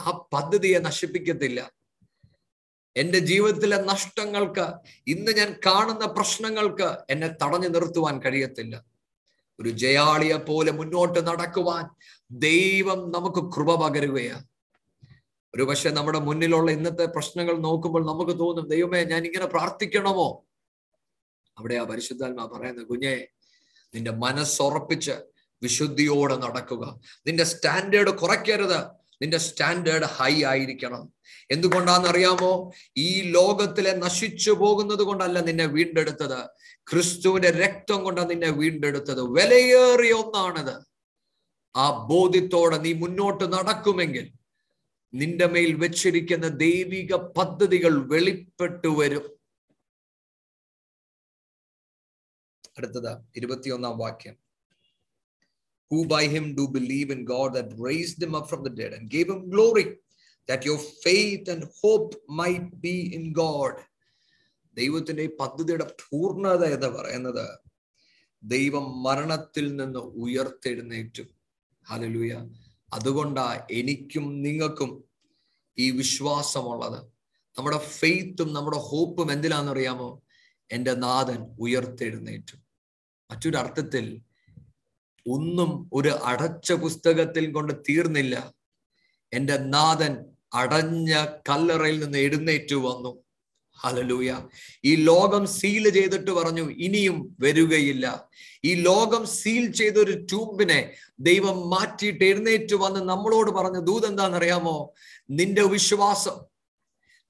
ആ 0.00 0.26
പദ്ധതിയെ 0.32 0.78
നശിപ്പിക്കത്തില്ല. 0.78 1.72
എന്റെ 2.96 3.18
ജീവിതത്തിലെ 3.18 3.76
നഷ്ടങ്ങൾക്ക് 3.76 4.66
ഇന്ന് 5.06 5.32
ഞാൻ 5.32 5.54
കാണുന്ന 5.66 6.06
പ്രശ്നങ്ങൾക്ക് 6.06 6.96
എന്നെ 7.10 7.28
തടഞ്ഞു 7.28 7.68
നിർത്തുവാൻ 7.68 8.22
കഴിയത്തില്ല. 8.22 8.84
ഒരു 9.60 9.68
ജയാളിയെ 9.68 10.36
പോലെ 10.36 10.72
മുന്നോട്ട് 10.72 11.26
നടക്കുവാൻ 11.26 11.90
ദൈവം 12.30 13.10
നമുക്ക് 13.10 13.52
കൃപ 13.52 13.74
പകരുകയാണ്. 13.74 14.51
ഒരു 15.56 15.62
പക്ഷെ 15.62 15.90
നമ്മുടെ 15.90 16.18
മുന്നിലുള്ള 16.18 16.70
ഇന്നത്തെ 16.70 17.06
പ്രശ്നങ്ങൾ 17.06 17.56
നോക്കുമ്പോൾ 17.58 18.06
നമുക്ക് 18.06 18.38
തോന്നും 18.38 18.68
ദൈവമേ 18.68 19.04
ഞാൻ 19.04 19.24
ഇങ്ങനെ 19.24 19.46
പ്രാർത്ഥിക്കണമോ? 19.46 20.46
അവിടെ 21.58 21.74
ആ 21.74 21.82
പരിശുദ്ധാത്മാ 21.82 22.44
പറയുന്നത് 22.44 22.86
കുഞ്ഞെ 22.86 23.28
നിന്റെ 23.94 24.10
മനസ്സുറപ്പിച്ച് 24.10 25.12
വിശുദ്ധിയോടെ 25.62 26.36
നടക്കുക. 26.36 27.00
നിന്റെ 27.26 27.44
സ്റ്റാൻഡേർഡ് 27.44 28.10
കുറയ്ക്കരുത്. 28.10 28.78
നിന്റെ 29.22 29.38
സ്റ്റാൻഡേർഡ് 29.38 30.04
ഹൈ 30.04 30.44
ആയിരിക്കണം. 30.44 31.12
എന്തുകൊണ്ടാണെന്നറിയാമോ? 31.50 32.72
ഈ 32.96 33.20
ലോകത്തിലെ 33.20 33.96
നശിച്ചു 33.96 34.50
പോകുന്നത് 34.50 35.02
കൊണ്ടല്ല 35.02 35.40
നിന്നെ 35.40 35.66
വീണ്ടെടുത്തത്. 35.66 36.46
ക്രിസ്തുവിന്റെ 36.76 37.50
രക്തം 37.50 38.04
കൊണ്ടാണ് 38.04 38.30
നിന്നെ 38.30 38.50
വീണ്ടെടുത്തത്. 38.50 39.20
വിലയേറിയ 39.20 40.12
ഒന്നാണിത്. 40.12 40.74
ആ 41.76 42.06
ബോധ്യത്തോടെ 42.06 42.78
നീ 42.78 42.92
മുന്നോട്ട് 42.92 43.52
നടക്കുമെങ്കിൽ 43.52 44.32
നിന്റെ 45.14 45.46
മേൽ 45.46 45.74
വെച്ചിരിക്കുന്ന 45.74 46.48
ദൈവിക 46.48 47.14
പദ്ധതികൾ 47.14 48.06
വെളിപ്പെട്ടു 48.06 48.88
വരും. 48.88 49.26
അടുത്തത് 52.78 53.18
ഇരുപത്തിയൊന്നാം 53.36 53.98
വാക്യം. 53.98 54.42
Who 55.90 56.04
by 56.04 56.24
him 56.34 56.44
do 56.54 56.64
believe 56.78 57.10
in 57.12 57.26
God 57.26 57.50
that 57.54 57.68
raised 57.86 58.20
him 58.24 58.34
up 58.34 58.46
from 58.46 58.60
the 58.64 58.72
dead 58.76 58.92
and 58.94 59.10
gave 59.10 59.28
him 59.30 59.40
glory, 59.50 59.84
that 60.50 60.62
your 60.68 60.80
faith 61.06 61.50
and 61.52 61.62
hope 61.64 62.12
might 62.40 62.68
be 62.86 62.96
in 63.16 63.32
God. 63.32 63.74
ദൈവത്തിന്റെ 64.74 65.26
പദ്ധതിയുടെ 65.40 65.86
പൂർണത 66.02 66.62
എന്ന് 66.64 66.86
പറയുന്നത് 66.86 67.58
ദൈവം 68.42 69.02
മരണത്തിൽ 69.02 69.76
നിന്ന് 69.76 69.98
ഉയർത്തെഴുന്നേറ്റു. 69.98 71.22
ഹലലൂയ 71.90 72.32
അതുകൊണ്ടാ 72.92 73.66
എനിക്കും 73.70 74.42
നിങ്ങൾക്കും 74.42 75.04
ഈ 75.78 75.90
വിശ്വാസമുള്ളത്. 75.90 77.04
നമ്മുടെ 77.58 77.78
ഫെയ്ത്തും 77.78 78.52
നമ്മുടെ 78.52 78.76
ഹോപ്പും 78.76 79.32
എന്തിലാണെന്നറിയാമോ 79.32 80.22
എന്റെ 80.72 80.94
നാഥൻ 80.94 81.56
ഉയർത്തെഴുന്നേറ്റു. 81.60 82.56
മറ്റൊരു 83.30 83.56
അർത്ഥത്തിൽ 83.56 84.22
ഒന്നും 85.28 85.90
ഒരു 85.92 86.08
അടച്ച 86.08 86.72
പുസ്തകത്തിൽ 86.72 87.52
കൊണ്ട് 87.52 87.72
തീർന്നില്ല. 87.88 88.54
എന്റെ 89.32 89.56
നാഥൻ 89.56 90.24
അടഞ്ഞ 90.54 91.26
കല്ലറയിൽ 91.48 92.04
നിന്ന് 92.04 92.18
എഴുന്നേറ്റു 92.18 92.74
വന്നു. 92.74 93.21
ഹലലൂയ 93.84 94.48
ഈ 94.84 94.96
ലോകം 94.96 95.46
സീൽ 95.46 95.88
ചെയ്തിട്ട് 95.88 96.30
പറഞ്ഞു 96.30 96.70
ഇനിയും 96.70 97.36
വരികയില്ല. 97.40 98.28
ഈ 98.64 98.74
ലോകം 98.74 99.26
സീൽ 99.26 99.72
ചെയ്ത 99.72 99.92
ഒരു 99.92 100.12
ട്യൂബിനെ 100.12 100.92
ദൈവം 101.20 101.70
മാറ്റിയിട്ട് 101.70 102.24
എഴുന്നേറ്റ് 102.24 102.74
വന്ന് 102.74 103.00
നമ്മളോട് 103.00 103.50
പറഞ്ഞ 103.50 103.78
ദൂത് 103.78 104.06
എന്താണെന്നറിയാമോ? 104.06 104.94
നിന്റെ 105.30 105.62
വിശ്വാസം 105.62 106.44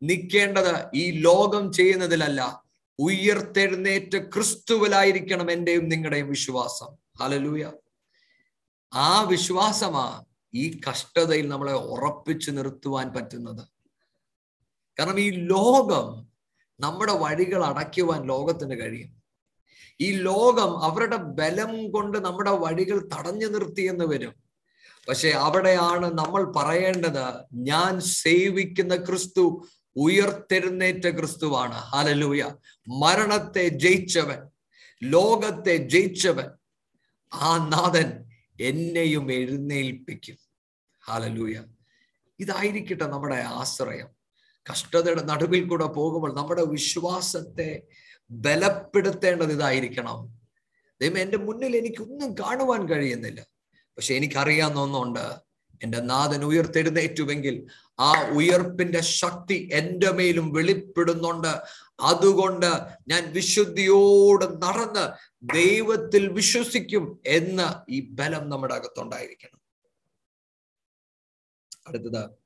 നിൽക്കേണ്ടത് 0.03 0.87
ഈ 0.95 1.11
ലോകം 1.11 1.73
ചെയ്യുന്നതിലല്ല. 1.73 2.63
ഉയർത്തെഴുന്നേറ്റ് 2.99 4.19
ക്രിസ്തുവിലായിരിക്കണം 4.19 5.51
എന്റെയും 5.51 5.89
നിങ്ങളുടെയും 5.89 6.29
വിശ്വാസം. 6.29 6.87
ഹലലൂയ 7.23 7.73
ആ 8.95 9.23
വിശ്വാസമാ 9.23 10.25
ഈ 10.55 10.81
കഷ്ടതയിൽ 10.91 11.49
നമ്മളെ 11.49 11.73
ഉറപ്പിച്ചു 11.73 12.51
നിർത്തുവാൻ 12.51 13.13
പറ്റുന്നത്. 13.13 13.69
കാരണം 14.99 15.21
ഈ 15.21 15.31
ലോകം 15.31 16.32
നമ്മുടെ 16.83 17.12
വഴികൾ 17.12 17.64
അടയ്ക്കുവാൻ 17.64 18.22
ലോകത്തിന് 18.22 18.80
കഴിയും. 18.80 19.22
ഈ 20.01 20.12
ലോകം 20.12 20.83
അവരുടെ 20.83 21.16
ബലം 21.16 21.91
കൊണ്ട് 21.91 22.18
നമ്മുടെ 22.18 22.51
വഴികൾ 22.51 23.09
തടഞ്ഞു 23.16 23.47
നിർത്തിയെന്ന് 23.47 24.05
വരും. 24.05 24.35
പക്ഷെ 25.09 25.28
അവിടെയാണ് 25.28 26.07
നമ്മൾ 26.18 26.53
പറയേണ്ടത് 26.57 27.45
ഞാൻ 27.53 28.01
സേവിക്കുന്ന 28.01 28.97
ക്രിസ്തു 28.97 29.66
ഉയർത്തെഴുന്നേറ്റ 29.97 31.09
ക്രിസ്തുവാണ്. 31.09 31.74
ഹലലൂയ 31.74 32.43
മരണത്തെ 32.89 33.68
ജയിച്ചവൻ 33.68 34.39
ലോകത്തെ 35.03 35.76
ജയിച്ചവൻ 35.76 36.49
ആ 37.33 37.68
നാഥൻ 37.68 38.24
എന്നെയും 38.61 39.33
എഴുന്നേൽപ്പിക്കും. 39.33 40.37
ഹാലലൂയ 41.07 41.62
ഇതായിരിക്കട്ടെ 42.41 43.05
നമ്മുടെ 43.05 43.35
ആശ്രയം. 43.35 44.09
കഷ്ടതയുടെ 44.71 45.23
നടുവിൽ 45.23 45.69
കൂടെ 45.69 45.85
പോകുമ്പോൾ 45.85 46.37
നമ്മുടെ 46.37 46.65
വിശ്വാസത്തെ 46.65 47.83
ബലപ്പെടുത്തേണ്ടത് 48.31 49.53
ഇതായിരിക്കണം. 49.53 50.41
ദൈവം 51.01 51.19
എന്റെ 51.19 51.37
മുന്നിൽ 51.37 51.77
എനിക്കൊന്നും 51.77 52.35
കാണുവാൻ 52.35 52.89
കഴിയുന്നില്ല. 52.89 53.47
പക്ഷെ 53.75 54.15
എനിക്കറിയാവുന്ന 54.15 54.81
ഒന്നുണ്ട്. 54.81 55.53
എന്റെ 55.83 56.01
നാഥൻ 56.01 56.45
ഉയർത്തെഴുന്നേറ്റുവെങ്കിൽ 56.45 57.67
ആ 58.01 58.31
ഉയർപ്പിന്റെ 58.31 59.01
ശക്തി 59.01 59.71
എന്റെ 59.73 60.11
മേലും 60.11 60.53
വെളിപ്പെടുന്നുണ്ട്. 60.53 61.59
അതുകൊണ്ട് 62.01 62.67
ഞാൻ 63.09 63.33
വിശുദ്ധിയോട് 63.33 64.63
നടന്ന് 64.63 65.13
ദൈവത്തിൽ 65.55 66.29
വിശ്വസിക്കും 66.29 67.21
എന്ന 67.27 67.85
ഈ 67.91 68.01
ബലം 68.01 68.49
നമ്മുടെ 68.49 68.75
അകത്തുണ്ടായിരിക്കണം. 68.75 69.61
അടുത്തത് 71.89 72.41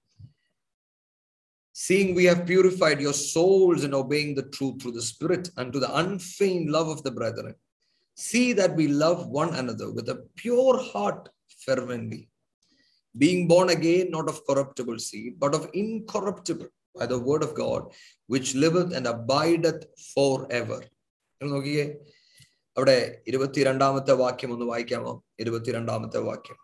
Seeing 1.75 2.09
we 2.15 2.25
have 2.25 2.45
purified 2.45 2.99
your 2.99 3.13
souls 3.13 3.83
in 3.83 3.93
obeying 3.93 4.35
the 4.35 4.47
truth 4.55 4.81
through 4.81 4.91
the 4.91 5.01
Spirit 5.01 5.49
unto 5.57 5.79
the 5.79 5.95
unfeigned 6.01 6.69
love 6.69 6.89
of 6.89 7.03
the 7.03 7.11
brethren, 7.11 7.55
see 8.15 8.47
that 8.53 8.75
we 8.75 8.87
love 8.87 9.27
one 9.27 9.53
another 9.55 9.91
with 9.91 10.09
a 10.09 10.23
pure 10.35 10.77
heart 10.91 11.29
fervently, 11.65 12.29
being 13.17 13.47
born 13.47 13.69
again, 13.69 14.11
not 14.11 14.27
of 14.29 14.45
corruptible 14.45 14.99
seed, 14.99 15.39
but 15.39 15.55
of 15.55 15.69
incorruptible, 15.73 16.67
by 16.97 17.05
the 17.05 17.19
word 17.19 17.43
of 17.43 17.55
God, 17.55 17.83
which 18.27 18.55
liveth 18.55 18.91
and 18.97 19.07
abideth 19.07 19.83
forever. 20.13 20.79
നോക്കിയേ 21.41 21.85
അവിടെ 22.77 22.97
ഇരുപത്തിരണ്ടാമത്തെ 23.29 24.13
വാക്യം 24.23 24.51
ഒന്ന് 24.55 24.65
വായിക്കാമോ 24.71 25.13
ഇരുപത്തിരണ്ടാമത്തെ 25.43 26.19
വാക്യം 26.27 26.57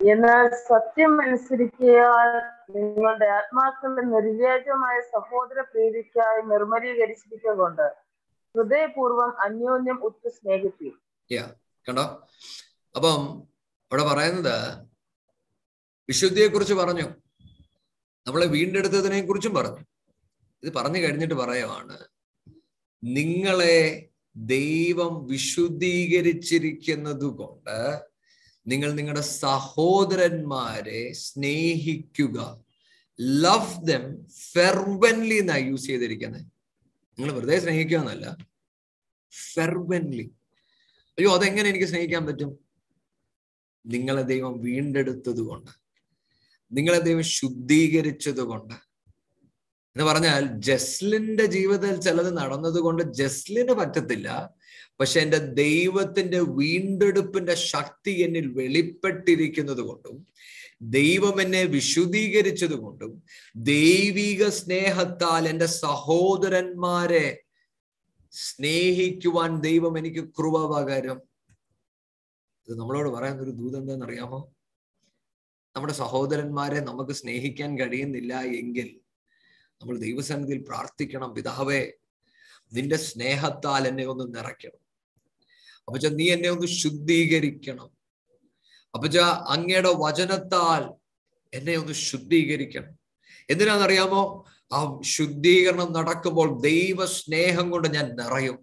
എന്നാൽ 0.00 0.48
സത്യം 0.68 1.22
അനുസരിക്കാൻ 1.22 2.28
നിങ്ങളുടെ 2.76 3.26
ആത്മാക്കളുടെ 3.26 4.02
നിർവ്യാജമായ 4.02 5.00
സഹോദര 5.00 5.60
പ്രീതിക്കായി 5.60 6.42
നിർമ്മലീകരിച്ചിരിക്കൊണ്ട് 6.42 7.86
ഹൃദയപൂർവം 8.56 9.40
അന്യോന്യം 9.40 10.04
ഉറ്റു 10.04 10.28
സ്നേഹിപ്പി 10.28 10.94
കണ്ടോ? 11.88 12.26
അപ്പം 12.96 13.42
ഇവിടെ 13.90 14.02
പറയുന്നത് 14.02 14.86
വിശുദ്ധിയെ 16.08 16.46
കുറിച്ച് 16.46 16.74
പറഞ്ഞു. 16.74 17.06
നമ്മളെ 18.26 18.46
വീണ്ടെടുത്തതിനെ 18.46 19.26
കുറിച്ചും 19.26 19.54
പറഞ്ഞു. 19.54 19.84
ഇത് 20.62 20.74
പറഞ്ഞു 20.74 20.98
കഴിഞ്ഞിട്ട് 20.98 21.34
പറയുവാണ് 21.34 21.98
നിങ്ങളെ 23.04 24.08
ദൈവം 24.36 25.26
വിശുദ്ധീകരിച്ചിരിക്കുന്നത് 25.26 27.24
കൊണ്ട് 27.24 28.07
നിങ്ങൾ 28.70 28.88
നിങ്ങളുടെ 28.98 29.24
സഹോദരന്മാരെ 29.42 31.02
സ്നേഹിക്കുക. 31.26 32.38
ലവ് 33.44 33.76
ദം 33.90 34.04
ഫെർവൻലി 34.52 35.36
എന്നാണ് 35.42 35.66
യൂസ് 35.70 35.86
ചെയ്തിരിക്കുന്നത് 35.90 36.44
നിങ്ങൾ 37.18 37.30
വെറുതെ 37.36 37.58
സ്നേഹിക്കുക 37.58 37.98
എന്നല്ല. 37.98 38.26
ഫെർവൻലി 39.32 40.26
അയ്യോ 41.18 41.30
അതെങ്ങനെ 41.36 41.66
എനിക്ക് 41.72 41.88
സ്നേഹിക്കാൻ 41.92 42.22
പറ്റും? 42.26 42.50
നിങ്ങളെ 43.84 44.22
ദൈവം 44.32 44.54
വീണ്ടെടുത്തത് 44.66 45.42
കൊണ്ട് 45.48 45.72
നിങ്ങളെ 46.72 47.00
ദൈവം 47.08 47.24
ശുദ്ധീകരിച്ചത് 47.38 48.42
കൊണ്ട് 48.50 48.76
എന്ന് 49.96 50.04
പറഞ്ഞാൽ 50.10 50.42
ജസ്ലിന്റെ 50.68 51.44
ജീവിതത്തിൽ 51.54 51.94
ചിലത് 52.06 52.30
നടന്നത് 52.38 52.78
കൊണ്ട് 52.86 53.02
ജസ്ലിന് 53.20 53.74
പറ്റത്തില്ല. 53.80 54.28
പക്ഷെ 55.00 55.18
എന്റെ 55.20 55.38
ദൈവത്തിന്റെ 55.60 56.40
വീണ്ടെടുപ്പിന്റെ 56.60 57.54
ശക്തി 57.72 58.12
എന്നിൽ 58.26 58.46
വെളിപ്പെട്ടിരിക്കുന്നത് 58.60 59.82
കൊണ്ടും 59.88 60.16
ദൈവം 60.96 61.36
എന്നെ 61.40 61.62
വിശുദ്ധീകരിച്ചത് 61.64 62.76
കൊണ്ടും 62.82 63.12
ദൈവിക 63.70 64.48
സ്നേഹത്താൽ 64.58 65.44
എന്റെ 65.48 65.68
സഹോദരന്മാരെ 65.84 67.26
സ്നേഹിക്കുവാൻ 68.32 69.52
ദൈവം 69.60 69.94
എനിക്ക് 69.98 70.24
കൃപ 70.38 70.56
ഇത് 72.68 72.74
നമ്മളോട് 72.78 73.08
പറയാൻ 73.08 73.36
ഒരു 73.40 73.52
ദൂത് 73.60 73.76
എന്താണെന്ന് 73.78 74.06
അറിയാമോ 74.06 74.40
നമ്മുടെ 75.76 75.94
സഹോദരന്മാരെ 75.94 76.80
നമുക്ക് 76.80 77.12
സ്നേഹിക്കാൻ 77.12 77.70
കഴിയുന്നില്ല 77.78 78.32
എങ്കിൽ 78.60 78.88
നമ്മൾ 79.80 79.94
ദൈവസന്നിധിയിൽ 79.98 80.60
പ്രാർത്ഥിക്കണം 80.70 81.30
പിതാവേ 81.34 81.80
നിന്റെ 82.72 82.98
സ്നേഹത്താൽ 83.08 83.82
എന്നെ 83.90 84.04
ഒന്ന് 84.04 84.24
നിറയ്ക്കണം. 84.36 84.80
അപ്പച്ച 85.88 86.06
നീ 86.06 86.30
എന്നെ 86.30 86.48
ഒന്ന് 86.48 86.66
ശുദ്ധീകരിക്കണം. 86.66 87.90
അപ്പച്ച 88.94 89.18
അങ്ങയുടെ 89.18 89.92
വചനത്താൽ 89.96 90.94
എന്നെ 91.56 91.76
ഒന്ന് 91.76 91.92
ശുദ്ധീകരിക്കണം. 91.92 92.98
എന്തിനാണെന്നറിയാമോ? 93.50 94.44
ആ 94.72 95.00
ശുദ്ധീകരണം 95.04 95.92
നടക്കുമ്പോൾ 95.92 96.60
ദൈവ 96.60 97.06
സ്നേഹം 97.06 97.70
കൊണ്ട് 97.70 97.88
ഞാൻ 97.88 98.16
നിറയും. 98.16 98.58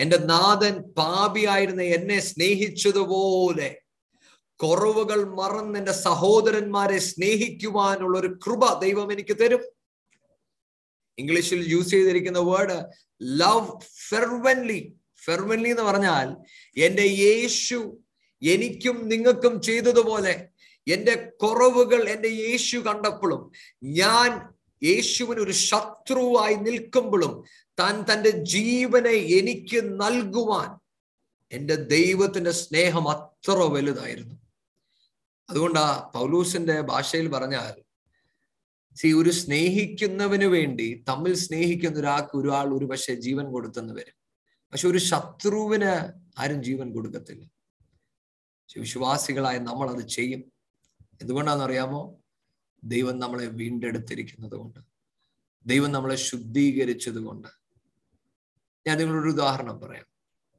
എന്റെ 0.00 0.16
നാഥൻ 0.16 0.80
പാപിയായിരുന്ന 0.80 1.82
എന്നെ 1.82 2.20
സ്നേഹിച്ചതുപോലെ 2.20 3.80
കുറവുകൾ 4.62 5.24
മറന്ന് 5.24 5.78
എന്റെ 5.78 5.92
സഹോദരന്മാരെ 5.92 6.98
സ്നേഹിക്കുവാനുള്ള 6.98 8.18
ഒരു 8.18 8.38
കൃപ 8.46 8.80
ദൈവം 8.80 9.12
എനിക്ക് 9.12 9.36
തരും. 9.36 9.60
ഇംഗ്ലീഷിൽ 11.18 11.64
യൂസ് 11.68 11.90
ചെയ്തിരിക്കുന്ന 11.90 12.38
വേർഡ് 12.38 12.84
ലവ് 13.22 13.80
ഫെർവൻലി 14.08 14.95
ഫെർവൻലി 15.26 15.70
എന്ന് 15.70 15.82
പറഞ്ഞാൽ 15.82 16.28
എന്റെ 16.76 17.06
യേശു 17.24 17.78
എനിക്കും 18.42 18.96
നിങ്ങൾക്കും 19.08 19.62
ചെയ്തതുപോലെ 19.62 20.34
എന്റെ 20.86 21.14
കുറവുകൾ 21.42 22.08
എന്റെ 22.08 22.28
യേശു 22.28 22.76
കണ്ടപ്പോഴും 22.78 23.42
ഞാൻ 23.82 24.30
യേശുവിന് 24.82 25.40
ഒരു 25.40 25.54
ശത്രുവായി 25.68 26.56
നിൽക്കുമ്പോഴും 26.66 27.32
താൻ 27.78 27.94
തന്റെ 28.10 28.30
ജീവനെ 28.54 29.16
എനിക്ക് 29.38 29.80
നൽകുവാൻ 30.02 30.68
എന്റെ 31.52 31.76
ദൈവത്തിന്റെ 31.94 32.50
സ്നേഹം 32.50 33.04
അത്ര 33.08 33.58
വലുതായിരുന്നു. 33.74 34.36
അതുകൊണ്ടാ 35.48 35.84
പൗലൂസിന്റെ 36.14 36.76
ഭാഷയിൽ 36.82 37.26
പറഞ്ഞാൽ 37.28 37.74
സി 38.96 39.08
ഒരു 39.12 39.30
സ്നേഹിക്കുന്നവന് 39.30 40.44
വേണ്ടി 40.44 40.88
തമ്മിൽ 41.08 41.34
സ്നേഹിക്കുന്ന 41.46 41.98
ഒരാൾക്ക് 41.98 42.34
ഒരാൾ 42.36 42.66
ഒരു 42.74 42.84
പക്ഷെ 42.84 43.14
ജീവൻ 43.26 43.46
കൊടുത്തെന്ന് 43.52 43.94
വരും. 43.94 44.16
പക്ഷെ 44.72 44.88
ഒരു 44.88 44.98
ശത്രുവിന് 44.98 46.12
ആരും 46.38 46.64
ജീവൻ 46.64 46.92
കൊടുക്കത്തില്ല. 46.92 47.44
പക്ഷെ 47.44 48.80
വിശ്വാസികളായ 48.80 49.58
നമ്മൾ 49.58 49.90
അത് 49.90 50.08
ചെയ്യും. 50.08 50.52
എന്തുകൊണ്ടാണെന്നറിയാമോ? 51.20 52.22
ദൈവം 52.84 53.18
നമ്മളെ 53.18 53.46
വീണ്ടെടുത്തിരിക്കുന്നത് 53.46 54.54
കൊണ്ട് 54.54 54.80
ദൈവം 55.66 55.92
നമ്മളെ 55.92 56.16
ശുദ്ധീകരിച്ചത് 56.16 57.18
കൊണ്ട് 57.18 57.48
ഞാൻ 58.86 58.98
നിങ്ങളൊരു 58.98 59.28
ഉദാഹരണം 59.28 59.80
പറയാം. 59.80 60.06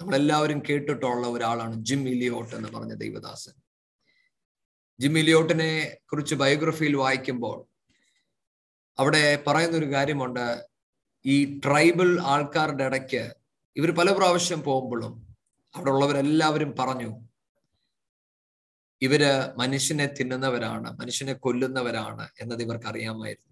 നമ്മളെല്ലാവരും 0.01 0.61
കേട്ടിട്ടുള്ള 0.69 1.27
ഒരാളാണ് 1.27 1.85
ജിം 1.85 2.09
ഇലിയോട്ട് 2.09 2.55
എന്ന് 2.55 2.69
പറഞ്ഞ 2.69 2.93
ദൈവദാസൻ. 2.93 3.51
ജിം 4.99 5.19
ഇലിയോട്ടിനെ 5.19 5.97
കുറിച്ച് 6.11 6.35
ബയോഗ്രഫിയിൽ 6.35 6.95
വായിക്കുമ്പോൾ 6.95 7.65
അവിടെ 8.99 9.43
പറയുന്നൊരു 9.47 9.85
കാര്യമുണ്ട്. 9.85 10.69
ഈ 11.25 11.59
ട്രൈബൽ 11.59 12.21
ആൾക്കാരുടെ 12.21 12.83
ഇടയ്ക്ക് 12.83 13.36
ഇവർ 13.77 13.89
പല 13.99 14.09
പ്രാവശ്യം 14.17 14.61
പോകുമ്പോഴും 14.67 15.13
അവിടെ 15.75 15.89
ഉള്ളവരെല്ലാവരും 15.91 16.71
പറഞ്ഞു 16.79 17.09
ഇവർ 19.01 19.23
മനുഷ്യനെ 19.59 20.05
തിന്നുന്നവരാണ് 20.19 20.89
മനുഷ്യനെ 20.99 21.33
കൊല്ലുന്നവരാണ് 21.45 22.25
എന്നത് 22.41 22.61
ഇവർക്ക് 22.65 22.87
അറിയാമായിരുന്നു. 22.91 23.51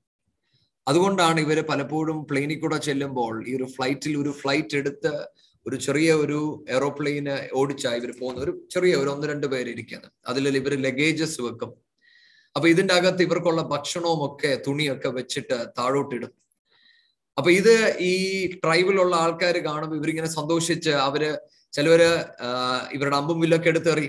അതുകൊണ്ടാണ് 0.88 1.40
ഇവർ 1.40 1.60
പലപ്പോഴും 1.72 2.18
പ്ലെയിനിൽ 2.30 2.60
കൂടെ 2.64 2.78
ചെല്ലുമ്പോൾ 2.78 3.36
ഈ 3.50 3.54
ഒരു 3.56 3.68
ഫ്ലൈറ്റിൽ 3.76 4.14
ഒരു 4.18 4.32
ഫ്ലൈറ്റ് 4.42 4.78
എടുത്ത് 4.78 5.12
ഒരു 5.66 5.76
ചെറിയ 5.76 6.10
ഒരു 6.14 6.40
എയറോപ്ലെയിന് 6.74 7.36
ഓടിച്ചാ 7.60 7.92
ഇവർ 8.00 8.12
പോകുന്ന 8.20 8.42
ഒരു 8.42 8.54
ചെറിയ 8.74 8.96
ഒരു 8.96 9.10
ഒന്ന് 9.10 9.28
രണ്ട് 9.28 9.48
പേര് 9.54 9.70
ഇരിക്കുന്നത്. 9.70 10.12
അതിൽ 10.28 10.58
ഇവർ 10.62 10.74
ലഗേജസ് 10.88 11.40
വെക്കും. 11.42 11.72
അപ്പൊ 12.56 12.68
ഇതിന്റെ 12.74 12.94
അകത്ത് 12.94 13.24
ഇവർക്കുള്ള 13.24 13.62
ഭക്ഷണവും 13.74 14.22
ഒക്കെ 14.28 14.52
തുണിയൊക്കെ 14.68 15.10
വെച്ചിട്ട് 15.20 15.58
താഴോട്ടിടും 15.80 16.34
അപ്പൊ 17.38 17.52
ഇത് 17.52 17.98
ഈ 18.00 18.14
ട്രൈബിലുള്ള 18.64 19.16
ആൾക്കാർ 19.16 19.58
കാണുമ്പോൾ 19.58 19.96
ഇവരിങ്ങനെ 19.96 20.28
സന്തോഷിച്ച് 20.28 20.90
അവർ 20.90 21.40
ചിലവര് 21.74 22.10
ഇവരുടെ 22.92 23.16
അമ്പും 23.16 23.40
വില്ലൊക്കെ 23.40 23.70
എടുത്തെറി 23.70 24.08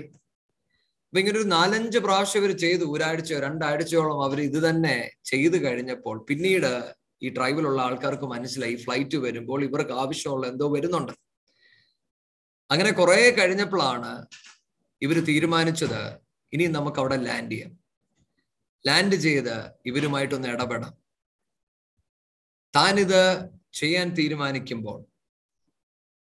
അപ്പൊ 1.07 1.19
ഇങ്ങനെ 1.19 1.39
ഒരു 1.39 1.47
നാലഞ്ച് 1.47 1.97
പ്രാവശ്യം 1.97 2.39
ഇവർ 2.41 2.51
ചെയ്തു. 2.57 2.85
ഒരാഴ്ചയോ 2.93 3.39
രണ്ടാഴ്ചയോളം 3.39 4.23
അവർ 4.23 4.41
ഇത് 4.41 4.69
തന്നെ 4.69 5.11
ചെയ്തു 5.23 5.57
കഴിഞ്ഞപ്പോൾ 5.65 6.25
പിന്നീട് 6.29 6.71
ഈ 7.23 7.29
ട്രൈബിലുള്ള 7.29 7.81
ആൾക്കാർക്ക് 7.81 8.23
മനസ്സിലായി 8.23 8.75
ഫ്ലൈറ്റ് 8.75 9.17
വരുമ്പോൾ 9.17 9.63
ഇവർക്ക് 9.63 9.91
ആവശ്യമുള്ള 9.91 10.47
എന്തോ 10.47 10.67
വരുന്നുണ്ട്. 10.73 11.13
അങ്ങനെ 12.71 12.91
കുറെ 12.91 13.29
കഴിഞ്ഞപ്പോഴാണ് 13.29 14.11
ഇവർ 15.01 15.17
തീരുമാനിച്ചത് 15.29 16.01
ഇനി 16.53 16.67
നമുക്ക് 16.67 16.99
അവിടെ 16.99 17.15
ലാൻഡ് 17.15 17.51
ചെയ്യാം. 17.51 17.71
ലാൻഡ് 18.85 19.15
ചെയ്ത് 19.15 19.55
ഇവരുമായിട്ടൊന്ന് 19.85 20.47
ഇടപെടാം. 20.47 20.93
താനിത് 22.75 23.49
ചെയ്യാൻ 23.73 24.09
തീരുമാനിക്കുമ്പോൾ 24.09 25.05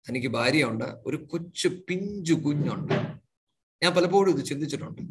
എനിക്ക് 0.09 0.27
ഭാര്യയുണ്ട് 0.27 0.83
ഒരു 0.83 1.17
കൊച്ചു 1.17 1.67
പിഞ്ചു 1.67 2.33
കുഞ്ഞുണ്ട്. 2.33 2.93
ഞാൻ 3.83 3.95
പലപ്പോഴും 3.95 4.37
ഇത് 4.37 4.45
ചിന്തിച്ചിട്ടുണ്ട്. 4.45 5.01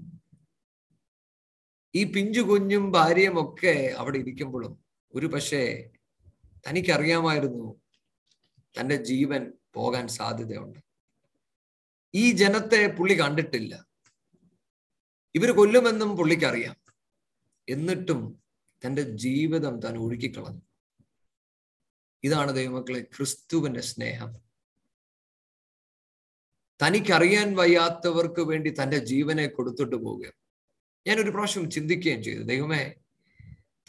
ഈ 1.94 2.04
പിഞ്ചു 2.04 2.40
കുഞ്ഞും 2.40 2.92
ഭാര്യയും 2.92 3.48
ഒക്കെ 3.48 3.94
അവിടെ 3.98 4.18
ഇരിക്കുമ്പോഴും 4.18 4.84
ഒരു 5.14 5.26
പക്ഷേ 5.26 5.90
തനിക്കറിയാമായിരുന്നു 6.68 7.80
തന്റെ 8.80 8.96
ജീവൻ 8.96 9.52
പോകാൻ 9.74 10.08
സാധ്യതയുണ്ട്. 10.08 10.78
ഈ 12.14 12.30
ജനത്തെ 12.30 12.86
പുള്ളി 12.86 13.20
കണ്ടിട്ടില്ല. 13.20 13.86
ഇവർ 15.34 15.50
കൊല്ലുമെന്നും 15.50 16.16
പുള്ളിക്കറിയാം. 16.16 16.76
എന്നിട്ടും 17.68 18.42
തന്റെ 18.86 19.02
ജീവിതം 19.02 19.80
താൻ 19.80 19.96
ഒഴുക്കിക്കളഞ്ഞു. 19.96 20.69
ഇതാണ് 22.24 22.52
ദൈവമക്കളെ 22.52 23.00
ക്രിസ്തുവിന്റെ 23.00 23.80
സ്നേഹം. 23.80 24.36
തനിക്കറിയാൻ 26.82 27.56
വയ്യാത്തവർക്ക് 27.56 28.40
വേണ്ടി 28.40 28.74
തന്റെ 28.82 28.98
ജീവനെ 28.98 29.46
കൊടുത്തിട്ട് 29.46 29.96
പോവുക 29.96 30.32
ഞാൻ 31.06 31.20
ഒരു 31.20 31.30
പ്രാവശ്യം 31.30 31.70
ചിന്തിക്കുകയും 31.70 32.22
ചെയ്തു. 32.22 32.42
ദൈവമേ 32.42 32.94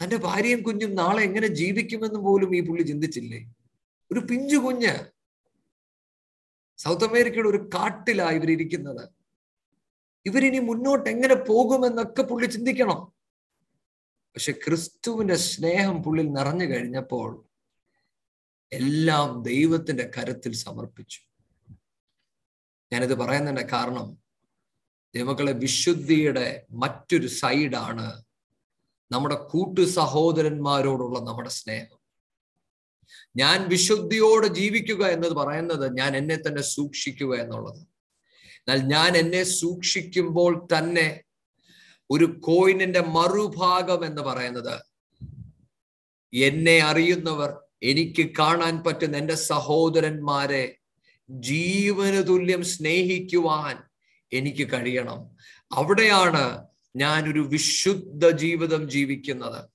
തന്റെ 0.02 0.16
ഭാര്യയും 0.16 0.62
കുഞ്ഞും 0.62 0.94
നാളെ 0.94 1.22
എങ്ങനെ 1.22 1.46
ജീവിക്കുമെന്ന് 1.46 2.20
പോലും 2.20 2.56
ഈ 2.56 2.60
പുള്ളി 2.60 2.82
ചിന്തിച്ചില്ലേ? 2.82 3.54
ഒരു 4.12 4.20
പിഞ്ചു 4.20 4.56
കുഞ്ഞ് 4.56 5.12
സൗത്ത് 6.78 7.04
അമേരിക്കയുടെ 7.04 7.48
ഒരു 7.48 7.70
കാട്ടിലാണ് 7.74 8.34
ഇവരിയ്ക്കുന്നത് 8.34 9.08
ഇവരിനി 10.26 10.58
മുന്നോട്ട് 10.58 11.10
എങ്ങനെ 11.10 11.34
പോകുമെന്നൊക്കെ 11.34 12.22
പുള്ളി 12.22 12.46
ചിന്തിക്കണം. 12.46 13.12
പക്ഷെ 14.34 14.52
ക്രിസ്തുവിന്റെ 14.52 15.34
സ്നേഹം 15.34 16.02
പുള്ളിൽ 16.02 16.32
നിറഞ്ഞു 16.32 16.64
കഴിഞ്ഞപ്പോൾ 16.64 17.51
എല്ലാം 18.72 19.42
ദൈവത്തിന്റെ 19.42 20.10
കരത്തിൽ 20.18 20.52
സമർപ്പിച്ചു. 20.52 21.20
ഞാനിത് 22.92 23.14
പറയുന്നതിന്റെ 23.14 23.66
കാരണം 23.72 24.18
ദൈവക്കളെ 25.14 25.52
വിശുദ്ധിയുടെ 25.52 26.66
മറ്റൊരു 26.70 27.26
സൈഡാണ് 27.26 28.22
നമ്മുടെ 29.12 29.34
കൂട്ടു 29.34 29.80
സഹോദരന്മാരോടുള്ള 29.80 31.18
നമ്മുടെ 31.18 31.48
സ്നേഹം. 31.48 31.98
ഞാൻ 33.36 33.68
വിശുദ്ധിയോടെ 33.68 34.46
ജീവിക്കുക 34.46 35.06
എന്നത് 35.06 35.32
പറയുന്നത് 35.32 35.98
ഞാൻ 35.98 36.16
എന്നെ 36.16 36.36
തന്നെ 36.36 36.62
സൂക്ഷിക്കുക 36.62 37.34
എന്നുള്ളത്. 37.34 37.88
എന്നാൽ 38.58 38.78
ഞാൻ 38.86 39.16
എന്നെ 39.16 39.42
സൂക്ഷിക്കുമ്പോൾ 39.42 40.68
തന്നെ 40.78 41.22
ഒരു 42.10 42.24
കോയിനിന്റെ 42.24 43.00
മറുഭാഗം 43.00 44.06
എന്ന് 44.06 44.22
പറയുന്നത് 44.22 44.82
എന്നെ 46.34 46.78
അറിയുന്നവർ 46.78 47.58
എനിക്ക് 47.82 48.30
കാണാൻ 48.38 48.82
പറ്റുന്ന 48.84 49.16
എന്റെ 49.16 49.34
സഹോദരന്മാരെ 49.34 50.78
ജീവന 51.30 52.20
തുല്യം 52.20 52.64
സ്നേഹിക്കുവാൻ 52.64 53.82
എനിക്ക് 54.32 54.72
കഴിയണം. 54.72 55.36
അവിടെയാണ് 55.72 56.66
ഞാൻ 56.96 57.32
ഒരു 57.32 57.40
വിശുദ്ധ 57.40 58.30
ജീവിതം 58.30 58.90
ജീവിക്കുന്നത്. 58.90 59.68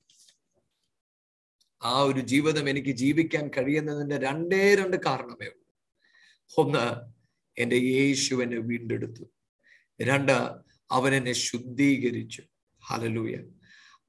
ആ 1.83 2.01
ഒരു 2.01 2.19
ജീവിതം 2.19 2.69
എനിക്ക് 2.69 2.89
ജീവിക്കാൻ 2.89 3.47
കഴിയുന്നതിന്റെ 3.47 4.17
രണ്ടേ 4.17 4.75
രണ്ട് 4.75 4.97
കാരണമേ 5.05 5.45
ഉള്ളൂ. 5.45 5.67
ഒന്ന് 6.57 7.13
എന്റെ 7.57 7.75
യേശു 7.75 8.35
എന്നെ 8.35 8.57
വീണ്ടെടുത്തു. 8.57 9.23
രണ്ട് 10.01 10.51
അവൻ 10.91 11.15
എന്നെ 11.15 11.33
ശുദ്ധീകരിച്ചു. 11.33 12.43
ഹലലൂയ 12.85 13.37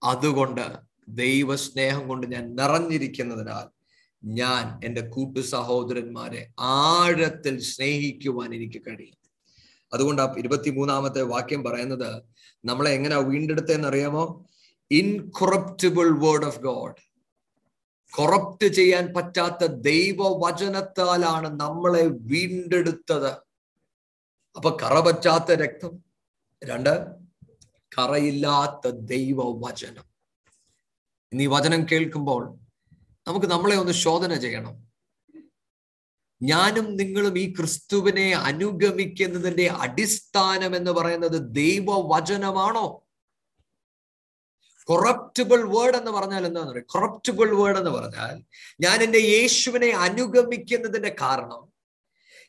അതുകൊണ്ട് 0.03 0.76
ദൈവസ്നേഹം 1.09 2.09
കൊണ്ട് 2.09 2.26
ഞാൻ 2.26 2.57
നിറഞ്ഞിരിക്കുന്നതിനാൽ 2.57 3.78
ഞാൻ 4.25 4.81
എന്റെ 4.85 5.01
കൂട്ടു 5.01 5.41
സഹോദരന്മാരെ 5.41 6.49
ആഴത്തിൽ 6.59 7.61
സ്നേഹിക്കുവാൻ 7.61 8.55
എനിക്ക് 8.55 8.83
കഴിയും. 8.89 9.19
അതുകൊണ്ട് 9.93 10.23
ആ 10.23 10.35
ഇരുപത്തിമൂന്നാമത്തെ 10.39 11.23
വാക്യം 11.23 11.64
പറയുന്നത് 11.64 12.23
നമ്മളെ 12.64 12.91
എങ്ങനെ 12.91 13.19
വീണ്ടെടുത്തതെന്ന് 13.19 13.89
അറിയാമോ? 13.89 14.47
Incorruptible 14.91 16.19
word 16.19 16.45
of 16.45 16.59
God 16.59 16.95
corrupt 18.11 18.75
ചെയ്യാൻ 18.75 19.14
പറ്റാത്ത 19.16 19.66
ദൈവവചനത്താലാണ് 19.66 21.61
നമ്മളെ 21.61 22.07
വീണ്ടെടുത്തത്. 22.07 23.33
അപ്പൊ 24.57 24.77
കറ 24.83 25.01
പറ്റാത്ത 25.01 25.53
രക്തം. 25.53 26.05
രണ്ട് 26.64 27.07
കറയില്ലാത്ത 27.99 28.91
ദൈവവചനം. 28.91 30.05
ഇന്ന് 31.33 31.43
ഈ 31.43 31.47
വചനം 31.47 31.87
കേൾക്കുമ്പോൾ 31.93 32.68
നമുക്ക് 33.29 33.47
നമ്മളെ 33.47 33.76
ഒന്ന് 33.76 33.93
ശോധന 33.93 34.35
ചെയ്യണം. 34.35 34.89
ഞാനും 36.43 36.97
നിങ്ങളും 36.97 37.39
ഈ 37.39 37.53
ക്രിസ്തുവിനെ 37.53 38.35
അനുഗമിക്കുന്നതിന്റെ 38.35 39.66
അടിസ്ഥാനം 39.66 40.76
എന്ന് 40.76 40.91
പറയുന്നത് 40.91 41.55
ദൈവവചനമാണോ? 41.55 43.05
കൊറപ്റ്റബിൾ 44.85 45.79
വേർഡ് 45.79 45.97
എന്ന് 45.97 46.11
പറഞ്ഞാൽ 46.11 46.47
എന്താന്ന് 46.47 46.72
പറയുക 46.72 46.85
കൊറപ്റ്റബിൾ 46.89 47.57
വേർഡ് 47.57 47.79
എന്ന് 47.79 47.91
പറഞ്ഞാൽ 47.91 48.43
ഞാൻ 48.81 49.03
എന്റെ 49.03 49.18
യേശുവിനെ 49.18 49.91
അനുഗമിക്കുന്നതിന്റെ 49.91 51.16
കാരണം 51.20 51.62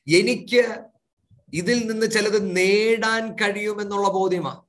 എനിക്ക് 0.07 0.63
ഇതിൽ 1.53 1.91
നിന്ന് 1.91 2.05
ചിലത് 2.05 2.57
നേടാൻ 2.57 3.35
കഴിയുമെന്നുള്ള 3.35 4.07
ബോധ്യമാണ്. 4.09 4.68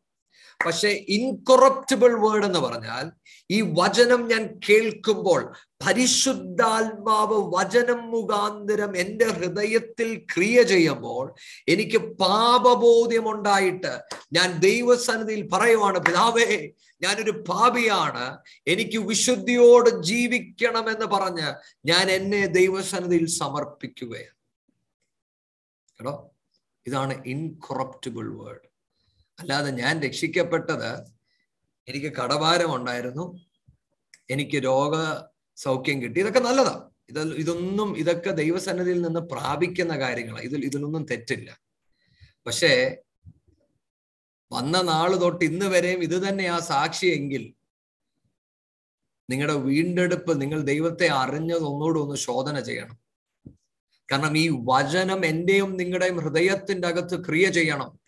പക്ഷെ 0.66 0.88
ഇൻകൊറപ്റ്റബിൾ 0.88 2.28
വേർഡ് 2.28 2.44
എന്ന് 2.44 2.58
പറഞ്ഞാൽ 2.58 3.12
ഈ 3.50 3.60
വചനം 3.60 4.28
ഞാൻ 4.28 4.60
കേൾക്കുമ്പോൾ 4.68 5.56
പരിശുദ്ധാത്മാവ് 5.86 7.54
വചനം 7.56 8.10
മുഖാന്തരം 8.10 8.96
എന്റെ 8.96 9.24
ഹൃദയത്തിൽ 9.24 10.26
ക്രിയ 10.36 10.62
ചെയ്യുമ്പോൾ 10.62 11.34
എനിക്ക് 11.68 11.98
പാപബോധ്യം 11.98 13.30
ഉണ്ടായിട്ട് 13.30 14.00
ഞാൻ 14.32 14.58
ദൈവസന്നിധിയിൽ 14.58 15.48
പറയുവാണ് 15.52 15.98
പിതാവേ 15.98 16.68
ഞാനൊരു 17.02 17.44
പാപിയാണ്. 17.48 18.38
എനിക്ക് 18.66 18.98
വിശുദ്ധിയോട് 18.98 20.02
ജീവിക്കണമെന്ന് 20.02 21.06
പറഞ്ഞ് 21.06 21.54
ഞാൻ 21.88 22.10
എന്നെ 22.10 22.46
ദൈവസന്നിധിയിൽ 22.46 23.26
സമർപ്പിക്കുകയാണ്. 23.26 24.36
കേട്ടോ? 25.98 26.34
ഇതാണ് 26.86 27.24
ഇൻകൊറപ്റ്റബിൾ 27.26 28.44
വേർഡ് 28.44 28.69
അല്ലാതെ 29.40 29.70
ഞാൻ 29.70 30.02
രക്ഷിക്കപ്പെട്ടത് 30.02 31.04
എനിക്ക് 31.88 32.06
കടഭാരം 32.06 32.74
ഉണ്ടായിരുന്നു 32.74 33.38
എനിക്ക് 34.30 34.64
രോഗ 34.64 34.94
സൗഖ്യം 35.56 36.02
കിട്ടി. 36.02 36.20
ഇതൊക്കെ 36.20 36.38
നല്ലതാ. 36.38 36.90
ഇത് 37.08 37.34
ഇതൊന്നും 37.34 37.98
ഇതൊക്കെ 37.98 38.30
ദൈവസന്നിധിയിൽ 38.30 39.02
നിന്ന് 39.02 39.20
പ്രാപിക്കുന്ന 39.20 39.98
കാര്യങ്ങളാണ് 39.98 40.44
ഇതിൽ 40.44 40.64
ഇതിലൊന്നും 40.64 41.04
തെറ്റില്ല. 41.04 41.60
പക്ഷേ 42.46 42.96
വന്ന 44.52 44.82
നാൾ 44.82 45.16
തൊട്ട് 45.16 45.44
ഇന്ന് 45.44 45.66
വരെയും 45.66 46.02
ഇത് 46.02 46.28
തന്നെ 46.28 46.44
ആ 46.46 46.58
സാക്ഷിയെങ്കിൽ 46.58 47.54
നിങ്ങളുടെ 49.30 49.54
വീണ്ടെടുപ്പ് 49.54 50.40
നിങ്ങൾ 50.40 50.60
ദൈവത്തെ 50.60 51.06
അറിഞ്ഞത് 51.06 51.62
ഒന്നുകൂടെ 51.62 51.98
ഒന്ന് 51.98 52.16
ശോധന 52.16 52.60
ചെയ്യണം. 52.60 52.98
കാരണം 54.12 54.38
ഈ 54.38 54.48
വചനം 54.64 55.26
എന്റെയും 55.26 55.76
നിങ്ങളുടെയും 55.76 56.16
ഹൃദയത്തിന്റെ 56.16 56.88
അകത്ത് 56.88 57.26
ക്രിയ 57.26 57.50
ചെയ്യണം. 57.50 57.99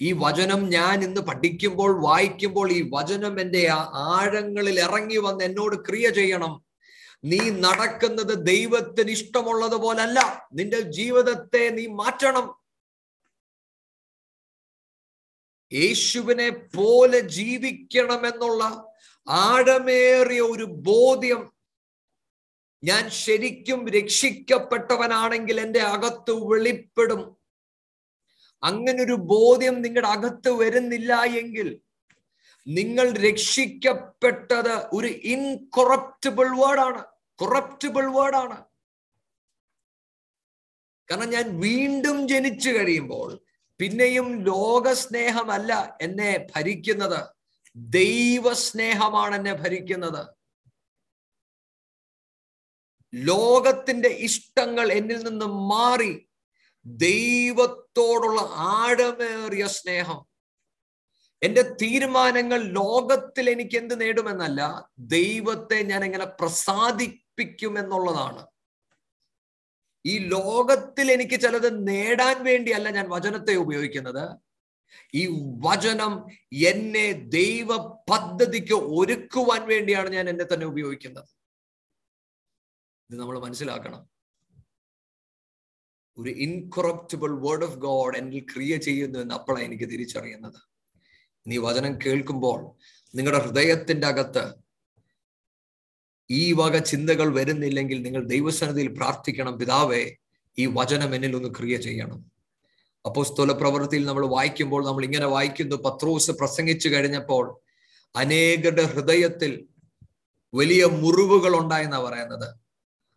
ഈ 0.00 0.12
വചനം 0.12 0.70
ഞാൻ 0.70 1.04
ഇന്ന് 1.04 1.20
പഠിക്കുമ്പോൾ 1.20 2.02
വായിക്കുമ്പോൾ 2.02 2.72
ഈ 2.72 2.90
വചനം 2.94 3.40
എന്റെ 3.40 3.66
ആ- 3.66 3.90
ആഴങ്ങളിൽ 3.94 4.80
ഇറങ്ങി 4.80 5.16
വന്ന് 5.16 5.44
എന്നോട് 5.44 5.76
ക്രിയ 5.88 6.10
ചെയ്യണം. 6.10 6.64
നീ 7.24 7.38
നടക്കുന്നത് 7.50 8.46
ദൈവത്തിന് 8.46 9.10
ഇഷ്ടമുള്ളത് 9.10 9.76
പോലല്ല 9.76 10.48
നിന്റെ 10.52 10.80
ജീവിതത്തെ 10.80 11.68
നീ 11.68 11.86
മാറ്റണം. 11.86 12.66
യേശുവിനെ 15.72 16.50
പോലെ 16.50 17.18
ജീവിക്കണം 17.18 18.26
എന്നുള്ള 18.26 18.92
ആഴമേറിയ 19.28 20.40
ഒരു 20.40 20.64
ബോധ്യം 20.64 21.52
ഞാൻ 22.84 23.10
ശരിക്കും 23.10 23.88
രക്ഷിക്കപ്പെട്ടവനാണെങ്കിൽ 23.88 25.60
എന്റെ 25.60 25.80
അകത്ത് 25.80 26.30
വെളിപ്പെടും. 26.30 27.35
അങ്ങനൊരു 28.68 29.16
ബോധ്യം 29.32 29.76
നിങ്ങളുടെ 29.82 30.08
അകത്ത് 30.08 30.50
വരുന്നില്ല 30.60 31.12
എങ്കിൽ 31.40 31.68
നിങ്ങൾ 32.66 33.06
രക്ഷിക്കപ്പെട്ടത് 33.26 34.74
ഒരു 34.92 35.10
ഇൻകൊറപ്റ്റബിൾ 35.34 36.48
വേർഡാണ് 36.62 37.02
കൊറപ്റ്റബിൾ 37.38 38.06
വേർഡാണ് 38.16 38.58
കാരണം 41.08 41.30
ഞാൻ 41.30 41.46
വീണ്ടും 41.60 42.16
ജനിച്ചു 42.28 42.70
കഴിയുമ്പോൾ 42.70 43.30
പിന്നെയും 43.80 44.28
ലോകസ്നേഹമല്ല 44.44 45.72
എന്നെ 46.02 46.30
ഭരിക്കുന്നത്. 46.54 47.20
ദൈവസ്നേഹമാണ് 47.76 49.34
എന്നെ 49.34 49.54
ഭരിക്കുന്നത്. 49.62 50.22
ലോകത്തിന്റെ 53.12 54.10
ഇഷ്ടങ്ങൾ 54.28 54.86
എന്നിൽ 54.92 55.18
നിന്ന് 55.28 55.48
മാറി 55.72 56.12
ദൈവത്തോടുള്ള 56.86 58.40
ആഴമേറിയ 58.54 59.66
സ്നേഹം. 59.66 60.26
എന്റെ 61.42 61.62
തീരുമാനങ്ങൾ 61.62 62.62
ലോകത്തിൽ 62.62 63.50
എനിക്ക് 63.50 63.76
എന്ത് 63.76 64.00
നേടുമെന്നല്ല 64.00 64.90
ദൈവത്തെ 64.98 65.82
ഞാൻ 65.82 66.04
എങ്ങനെ 66.04 66.24
പ്രസാദിപ്പിക്കും 66.24 67.78
എന്നുള്ളതാണ് 67.78 68.46
ഈ 70.06 70.18
ലോകത്തിൽ 70.18 71.12
എനിക്ക് 71.12 71.40
ചിലത് 71.40 71.88
നേടാൻ 71.88 72.44
വേണ്ടിയല്ല 72.44 72.90
ഞാൻ 72.90 73.08
വചനത്തെ 73.08 73.54
ഉപയോഗിക്കുന്നത്. 73.54 74.38
ഈ 75.14 75.28
വചനം 75.58 76.26
എന്നെ 76.52 77.12
ദൈവ 77.12 77.76
പദ്ധതിക്ക് 78.10 78.74
ഒരുക്കുവാൻ 78.74 79.68
വേണ്ടിയാണ് 79.68 80.10
ഞാൻ 80.10 80.28
എന്നെ 80.28 80.44
തന്നെ 80.44 80.66
ഉപയോഗിക്കുന്നത്. 80.66 81.28
ഇത് 83.10 83.20
നമ്മൾ 83.20 83.38
മനസ്സിലാക്കണം. 83.38 84.15
ഒരു 86.18 86.30
ഇൻകൊറപ്റ്റബിൾ 86.30 87.30
വേർഡ് 87.40 87.64
ഓഫ് 87.64 87.78
ഗോഡ് 87.78 88.16
എന്നിൽ 88.16 88.46
ക്രിയ 88.54 88.76
ചെയ്യുന്നു 88.76 89.18
എന്ന് 89.18 89.34
അപ്പോഴാണ് 89.34 89.64
എനിക്ക് 89.64 89.84
തിരിച്ചറിയുന്നത്. 89.84 90.60
നീ 91.46 91.56
വചനം 91.56 91.98
കേൾക്കുമ്പോൾ 92.06 92.70
നിങ്ങളുടെ 93.16 93.44
ഹൃദയത്തിന്റെ 93.44 94.06
അകത്ത് 94.06 94.54
ഈ 96.30 96.52
വക 96.52 96.78
ചിന്തകൾ 96.78 97.34
വരുന്നില്ലെങ്കിൽ 97.34 98.02
നിങ്ങൾ 98.02 98.24
ദൈവസന്നിധിയിൽ 98.26 98.88
പ്രാർത്ഥിക്കണം 98.88 99.58
പിതാവേ 99.58 100.16
ഈ 100.58 100.66
വചനം 100.66 101.14
എന്നിൽ 101.14 101.36
ഒന്ന് 101.36 101.48
ക്രിയ 101.48 101.76
ചെയ്യണം. 101.76 102.20
അപ്പോസ്തോല 103.06 103.52
പ്രവൃത്തിയിൽ 103.52 104.04
നമ്മൾ 104.06 104.26
വായിക്കുമ്പോൾ 104.26 104.86
നമ്മൾ 104.86 105.04
ഇങ്ങനെ 105.04 105.26
വായിക്കുന്നു. 105.26 105.76
പത്രോസ് 105.76 106.30
പ്രസംഗിച്ചു 106.30 106.88
കഴിഞ്ഞപ്പോൾ 106.88 107.60
അനേകരുടെ 108.16 108.82
ഹൃദയത്തിൽ 108.82 109.68
വലിയ 110.54 110.84
മുറിവുകൾ 110.84 111.56
ഉണ്ടായെന്നാണ് 111.60 112.04
പറയുന്നത്. 112.04 112.65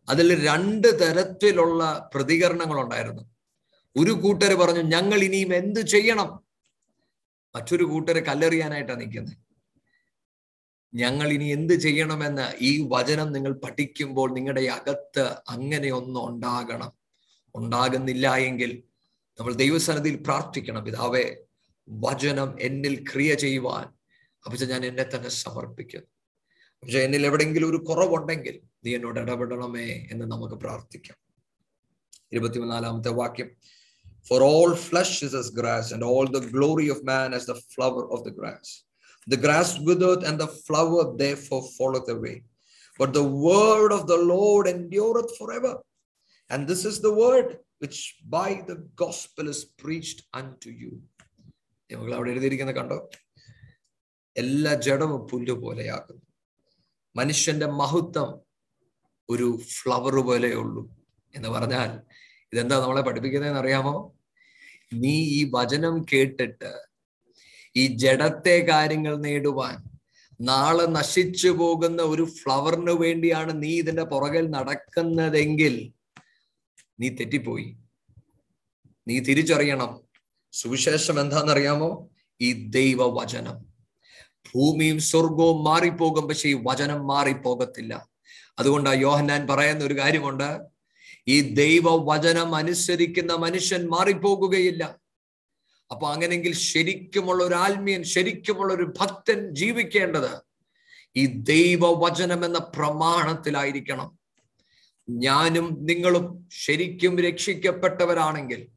അതിൽ 0.09 0.45
രണ്ട് 0.47 0.87
തരത്തിലുള്ള 1.01 2.11
പ്രതികരണങ്ങൾ 2.13 2.81
ഉണ്ടായിരുന്നു 2.83 3.23
ഒരു 3.97 4.11
കൂട്ടർ 4.11 4.53
പറഞ്ഞു 4.53 4.81
ഞങ്ങൾ 4.81 5.19
ഇനിയും 5.23 5.55
എന്ത് 5.55 5.79
ചെയ്യണം? 5.79 6.29
മറ്റൊരു 7.55 7.83
കൂട്ടര് 7.83 8.25
കല്ലെറിയാനായിട്ടാണ് 8.25 9.01
നിൽക്കുന്നത് 9.01 9.37
ഞങ്ങൾ 10.93 11.27
ഇനി 11.33 11.45
എന്ത് 11.45 11.73
ചെയ്യണമെന്ന് 11.73 12.45
ഈ 12.61 12.87
വചനം 12.91 13.31
നിങ്ങൾ 13.31 13.53
പഠിക്കുമ്പോൾ 13.53 14.33
നിങ്ങളുടെ 14.33 14.61
അകത്ത് 14.61 15.25
അങ്ങനെ 15.49 15.91
ഉണ്ടാകണം. 15.91 16.91
ഉണ്ടാകുന്നില്ല 17.55 18.35
എങ്കിൽ 18.35 18.83
നമ്മൾ 19.39 19.53
ദൈവസന്നിധിയിൽ 19.53 20.17
പ്രാർത്ഥിക്കണം. 20.23 20.85
പിതാവേ 20.85 21.35
വചനം 21.87 22.55
എന്നിൽ 22.59 23.05
ക്രിയ 23.11 23.35
ചെയ്യുവാൻ 23.35 23.85
അപ്പച്ച 24.45 24.63
ഞാൻ 24.63 24.85
എന്നെ 24.85 25.03
തന്നെ 25.03 25.29
സമർപ്പിക്കുന്നു. 25.29 26.07
പക്ഷെ 26.83 26.99
എന്നിൽ 26.99 27.25
എവിടെയെങ്കിലും 27.25 27.69
ഒരു 27.69 27.77
കുറവുണ്ടെങ്കിൽ 27.77 28.68
നീ 28.85 28.95
എന്നോട് 28.95 29.19
ഇടപെടണമേ 29.19 30.07
എന്ന് 30.11 30.25
നമുക്ക് 30.25 30.55
പ്രാർത്ഥിക്കാം. 30.55 31.17
ഇരുപത്തിമൂന്നാലാമത്തെ 32.31 33.09
വാക്യം. 33.09 33.51
As 35.35 35.53
grass 35.53 35.93
and 35.93 36.05
all 36.05 36.27
the 36.29 36.37
glory 36.37 36.89
of 36.89 37.05
man 37.05 37.35
as 37.35 37.47
the 37.47 37.53
flower 37.53 38.03
of 38.11 38.29
the 38.29 38.33
grass 38.33 38.85
the 39.29 39.35
grass 39.35 39.81
withereth 39.81 40.25
and 40.25 40.39
the 40.39 40.45
flower 40.45 41.15
they 41.15 41.33
four 41.33 41.61
falleth 41.77 41.99
away 42.11 42.41
but 42.99 43.13
the 43.13 43.17
word 43.17 43.93
of 43.93 44.03
the 44.03 44.13
Lord 44.13 44.69
endureth 44.69 45.33
for 45.37 45.53
ever 45.53 45.79
and 46.51 46.67
this 46.67 46.87
is 46.87 47.01
the 47.01 47.07
word 47.07 47.55
which 47.81 48.15
by 48.23 48.53
the 48.53 48.73
gospel 48.73 49.49
is 49.49 49.67
preached 49.83 50.23
unto 50.51 50.69
you 50.69 50.89
നിങ്ങൾ 51.91 52.15
അവിടെ 52.15 52.31
എഴുതിയിരിക്കുന്നത് 52.31 52.75
കണ്ടോ? 52.75 53.09
എല്ലാ 54.37 54.73
ജഡവും 54.73 55.27
പുല്ലുപോലെയാക്കുന്നു 55.27 56.21
മനുഷ്യന്റെ 57.15 57.65
മഹത്വം 57.65 58.48
ഒരു 59.29 59.59
flower 59.69 60.15
പോലെ 60.15 60.53
ഉള്ളൂ 60.53 60.97
എന്ന് 61.35 61.49
പറഞ്ഞാൽ 61.49 61.99
ഇതെന്താ 62.53 62.79
നമ്മളെ 62.79 63.01
പഠിപ്പിക്കുന്നതെന്ന് 63.01 63.59
അറിയാമോ? 63.59 64.15
നീ 64.93 65.19
ഈ 65.19 65.51
വചനം 65.55 66.05
കേട്ടിട്ട് 66.13 66.81
ഈ 67.75 67.87
ജഡത്തെ 67.87 68.65
കാര്യങ്ങൾ 68.69 69.17
നേടുവാൻ 69.17 69.99
നാളെ 70.41 70.85
നശിച്ചു 70.85 71.49
പോകുന്ന 71.49 72.01
ഒരു 72.01 72.23
ഫ്ലവറിന് 72.23 72.91
വേണ്ടിയാണ് 72.91 73.63
നീ 73.63 73.77
ഇതിന്റെ 73.79 74.03
പുറകിൽ 74.03 74.49
നടക്കുന്നതെങ്കിൽ 74.49 75.93
നീ 76.99 77.09
തെറ്റിപ്പോയി. 77.09 77.77
നീ 79.07 79.19
തിരിച്ചറിയണം. 79.19 80.01
സുവിശേഷം 80.51 81.19
എന്താണെന്നറിയാമോ? 81.19 82.09
ഈ 82.41 82.53
ദൈവവചനം. 82.67 83.57
ഭൂമിയും 84.55 84.99
സ്വർഗവും 84.99 85.63
മാറിപ്പോകും 85.63 86.27
പക്ഷെ 86.27 86.49
ഈ 86.49 86.53
വചനം 86.53 87.07
മാറിപ്പോകത്തില്ല. 87.07 88.09
അതുകൊണ്ട് 88.59 88.89
യോഹന്നാൻ 88.89 89.47
പറയുന്ന 89.47 89.85
ഒരു 89.85 89.97
കാര്യമുണ്ട് 89.97 90.59
ഈ 91.27 91.41
ദൈവവചനം 91.41 92.55
അനുസരിക്കുന്ന 92.55 93.33
മനുഷ്യൻ 93.33 93.89
മാറിപ്പോകുകയില്ല. 93.89 94.99
അപ്പൊ 95.91 96.09
അങ്ങനെങ്കിൽ 96.09 96.53
ശരിക്കുമുള്ള 96.53 97.43
ഒരു 97.43 97.55
ആത്മീയൻ 97.55 98.03
ശരിക്കുമുള്ള 98.03 98.73
ഒരു 98.73 98.93
ഭക്തൻ 99.01 99.55
ജീവിക്കേണ്ടത് 99.55 100.41
ഈ 101.15 101.25
ദൈവവചനം 101.25 102.45
എന്ന 102.45 102.57
പ്രമാണത്തിലായിരിക്കണം. 102.57 104.19
ഞാനും 105.09 105.77
നിങ്ങളും 105.81 106.49
ശരിക്കും 106.65 107.19
രക്ഷിക്കപ്പെട്ടവരാണെങ്കിൽ 107.19 108.67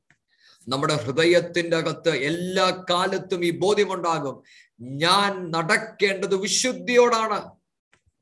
നമ്മുടെ 0.68 0.94
ഹൃദയത്തിന്റെ 0.94 1.76
അകത്ത് 1.76 2.08
എല്ലാ 2.08 2.84
കാലത്തും 2.90 3.44
ഈ 3.44 3.50
ബോധ്യമുണ്ടാകും. 3.50 4.42
ഞാൻ 4.80 5.50
നടക്കേണ്ടത് 5.50 6.34
വിശുദ്ധിയോടാണ്. 6.34 7.61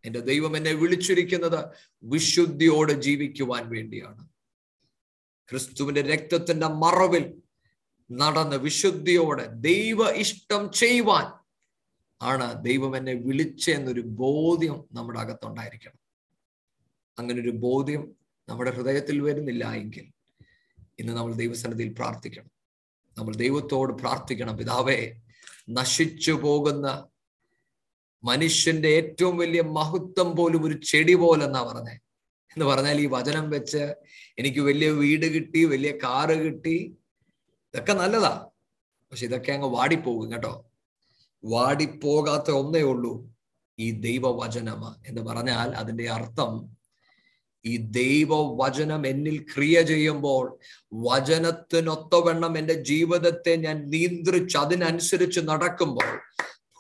എന്റെ 0.05 0.21
ദൈവം 0.21 0.57
എന്നെ 0.57 0.73
വിളിച്ചിരിക്കുന്നത് 0.73 1.65
വിശുദ്ധിയോടെ 2.03 2.93
ജീവിക്കുവാൻ 2.93 3.69
വേണ്ടിയാണ്. 3.69 4.29
ക്രിസ്തുവിന്റെ 5.51 6.03
രക്തത്തിന്റെ 6.03 6.67
മറവിൽ 6.67 7.35
നടന്ന് 8.13 8.57
വിശുദ്ധിയോടെ 8.57 9.47
ദൈവ 9.47 10.11
ഇഷ്ടം 10.11 10.73
ചെയ്യുവാൻ 10.73 11.41
ആണ് 12.23 12.65
ദൈവം 12.65 12.97
എന്നെ 12.97 13.15
വിളിച്ചെന്നൊരു 13.15 14.01
ബോധ്യം 14.01 14.85
നമ്മുടെ 14.93 15.21
അകത്തുണ്ടായിരിക്കണം. 15.21 15.99
അങ്ങനെ 17.19 17.41
ഒരു 17.41 17.51
ബോധ്യം 17.51 18.17
നമ്മുടെ 18.49 18.71
ഹൃദയത്തിൽ 18.71 19.21
വരുന്നില്ല 19.21 19.73
എങ്കിൽ 19.73 20.13
ഇന്ന് 20.99 21.13
നമ്മൾ 21.13 21.33
ദൈവസന്നിധിയിൽ 21.33 21.93
പ്രാർത്ഥിക്കണം. 21.93 22.51
നമ്മൾ 23.19 23.37
ദൈവത്തോട് 23.37 23.93
പ്രാർത്ഥിക്കണം. 23.93 24.57
പിതാവേ 24.57 25.21
നശിച്ചു 25.71 26.33
പോകുന്ന 26.33 27.07
മനുഷ്യന്റെ 28.25 28.89
ഏറ്റവും 28.89 29.37
വലിയ 29.37 29.63
മഹത്വം 29.63 30.37
പോലും 30.37 30.65
ഒരു 30.65 30.75
ചെടി 30.75 31.15
പോലെന്നാ 31.15 31.63
പറഞ്ഞേ. 31.63 31.97
എന്ന് 32.51 32.67
പറഞ്ഞാൽ 32.67 33.01
ഈ 33.01 33.07
വചനം 33.07 33.51
വെച്ച് 33.51 33.83
എനിക്ക് 34.39 34.61
വലിയ 34.61 34.91
വീട് 34.91 35.27
കിട്ടി 35.35 35.65
വലിയ 35.65 35.91
കാറ് 36.05 36.37
കിട്ടി 36.45 36.77
ഇതൊക്കെ 37.75 37.93
നല്ലതാ. 37.93 38.51
പക്ഷെ 39.13 39.27
ഇതൊക്കെ 39.27 39.53
അങ്ങ് 39.53 39.69
വാടിപ്പോകും 39.69 40.33
കേട്ടോ. 40.33 40.53
വാടിപ്പോകാത്ത 41.45 42.51
ഒന്നേ 42.51 42.83
ഉള്ളൂ 42.83 43.13
ഈ 43.79 43.91
ദൈവവചനമ 43.91 44.97
എന്ന് 45.07 45.23
പറഞ്ഞാൽ 45.23 45.69
അതിന്റെ 45.75 46.11
അർത്ഥം 46.11 46.53
ഈ 47.65 47.77
ദൈവവചനം 47.77 49.07
എന്നിൽ 49.07 49.47
ക്രിയ 49.55 49.83
ചെയ്യുമ്പോൾ 49.83 50.45
വചനത്തിനൊത്തവണ്ണം 50.95 52.59
എന്റെ 52.59 52.75
ജീവിതത്തെ 52.83 53.57
ഞാൻ 53.57 53.91
നിയന്ത്രിച്ച് 53.91 54.57
അതിനനുസരിച്ച് 54.57 55.41
നടക്കുമ്പോൾ 55.41 56.11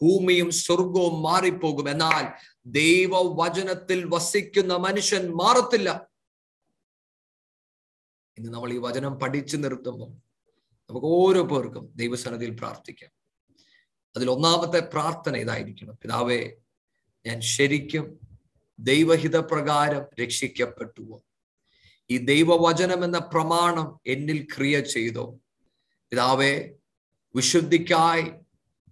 ഭൂമിയും 0.03 0.51
സ്വർഗവും 0.51 1.23
മാറിപ്പോകും. 1.23 1.91
എന്നാൽ 1.91 2.55
ദൈവവചനത്തിൽ 2.67 4.05
വസിക്കുന്ന 4.09 4.77
മനുഷ്യൻ 4.77 5.33
മാറത്തില്ല. 5.33 6.11
ഇന്ന് 8.39 8.51
നമ്മൾ 8.51 8.73
ഈ 8.73 8.77
വചനം 8.77 9.15
പഠിച്ചു 9.15 9.57
നിർത്തുമ്പോൾ 9.57 10.11
നമുക്ക് 10.91 11.07
ഓരോ 11.07 11.43
പേർക്കും 11.43 11.93
ദൈവസന്നതിയിൽ 11.97 12.51
പ്രാർത്ഥിക്കാം. 12.51 13.11
അതിൽ 14.17 14.31
ഒന്നാമത്തെ 14.31 14.81
പ്രാർത്ഥന 14.81 15.37
ഇതായിരിക്കണം. 15.37 15.99
പിതാവേ 16.03 16.53
ഞാൻ 17.27 17.41
ശരിക്കും 17.41 18.21
ദൈവഹിതപ്രകാരം 18.79 20.25
രക്ഷിക്കപ്പെട്ടുവോ 20.25 21.23
ഈ 22.11 22.17
ദൈവവചനം 22.17 23.05
എന്ന 23.05 23.19
പ്രമാണം 23.19 24.01
എന്നിൽ 24.07 24.47
ക്രിയ 24.57 24.81
ചെയ്തോ. 24.81 25.41
പിതാവേ 26.11 26.71
വിശുദ്ധിക്കായി 27.35 28.33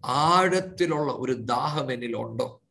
ആഴത്തിലുള്ള 0.05 1.13
ഒരു 1.13 1.33
ദാഹം 1.33 1.93
എന്നിലുണ്ടോ? 1.93 2.63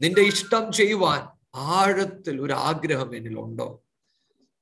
നിന്റെ 0.00 0.20
ഇഷ്ടം 0.20 0.72
ചെയ്യുവാൻ 0.72 1.28
ആഴത്തിൽ 1.54 2.40
ഒരു 2.40 2.52
ആഗ്രഹം 2.52 3.16
എന്നിലുണ്ടോ? 3.16 3.84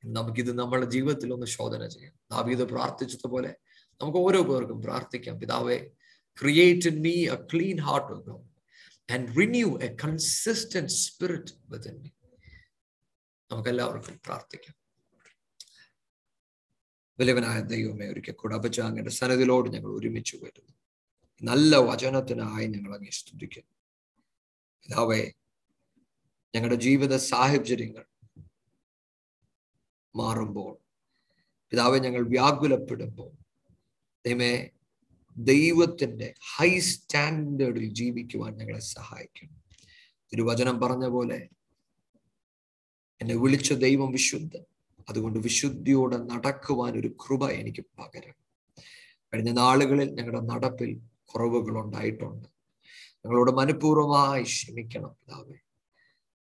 നമുക്കിത് 0.05 0.59
നമ്മുടെ 0.59 0.87
ജീവിതത്തിൽ 0.87 1.33
ഒന്ന് 1.33 1.47
ശോധന 1.47 1.87
ചെയ്യാം. 1.87 2.13
ദാവീദ് 2.31 2.59
പ്രാർത്ഥിച്ചതുപോലെ 2.59 3.57
നമുക്ക് 4.01 4.19
ഓരോ 4.19 4.43
പേർക്കും 4.43 4.83
പ്രാർത്ഥിക്കാം. 4.83 5.41
പിതാവേ 5.41 5.87
create 6.41 6.91
me 6.91 7.27
a 7.27 7.35
clean 7.35 7.81
heart 7.81 8.31
and 9.13 9.37
renew 9.41 9.79
a 9.79 9.97
consistent 10.05 10.91
spirit 10.91 11.53
within 11.69 12.03
me 12.03 12.09
നമുക്കെല്ലാവർക്കും 13.53 14.21
പ്രാർത്ഥിക്കാം. 14.27 14.85
വലിയവനായ 17.21 17.61
ദൈവമേ 17.61 18.07
ഒരിക്കൽ 18.07 18.33
കൂടെ 18.33 18.55
അപചാങ്ങയുടെ 18.55 19.11
സനതിലോട് 19.11 19.71
ഞങ്ങൾ 19.71 19.89
ഒരുമിച്ച് 19.89 20.37
വരുന്നു. 20.37 20.84
നല്ല 21.45 21.77
വചനത്തിനായി 21.89 22.67
ഞങ്ങൾ 22.67 22.93
അങ്ങേ 22.97 23.13
സ്തുതിക്കുന്നു. 23.19 23.73
പിതാവേ 24.83 25.23
ഞങ്ങളുടെ 26.55 26.79
ജീവിത 26.85 27.15
സാഹചര്യങ്ങൾ 27.33 28.05
മാറുമ്പോൾ 30.15 30.73
പിതാവെ 31.73 31.99
ഞങ്ങൾ 31.99 32.23
വ്യാകുലപ്പെടുമ്പോൾ 32.29 33.31
ദൈവമേ 34.25 34.53
ദൈവത്തിന്റെ 35.37 36.29
ഹൈ 36.51 36.71
സ്റ്റാൻഡേർഡിൽ 36.89 37.87
ജീവിക്കുവാൻ 38.01 38.53
ഞങ്ങളെ 38.61 38.83
സഹായിക്കും 38.91 39.49
തിരുവചനം 40.33 40.77
പറഞ്ഞ 40.81 41.07
പോലെ 41.09 41.39
എന്നെ 43.21 43.35
വിളിച്ച 43.43 43.73
ദൈവം 43.85 44.09
വിശുദ്ധ 44.13 44.55
അതുകൊണ്ട് 45.09 45.39
വിശുദ്ധിയോടെ 45.47 46.19
നടക്കുവാൻ 46.31 46.93
ഒരു 47.01 47.11
കൃപ 47.23 47.45
എനിക്ക് 47.61 47.83
പകരം 47.99 48.37
കഴിഞ്ഞ 49.33 49.51
നാളുകളിൽ 49.59 50.09
ഞങ്ങളുടെ 50.19 50.43
നടപ്പിൽ 50.53 50.91
കുറവുകൾ 51.35 51.81
ഉണ്ടായിട്ടുണ്ട് 51.81 52.49
ഞങ്ങളോട് 53.17 53.51
മനഃപൂർവമായി 53.51 54.43
ക്ഷമിക്കണം 54.43 55.11
പിതാവേ. 55.11 55.57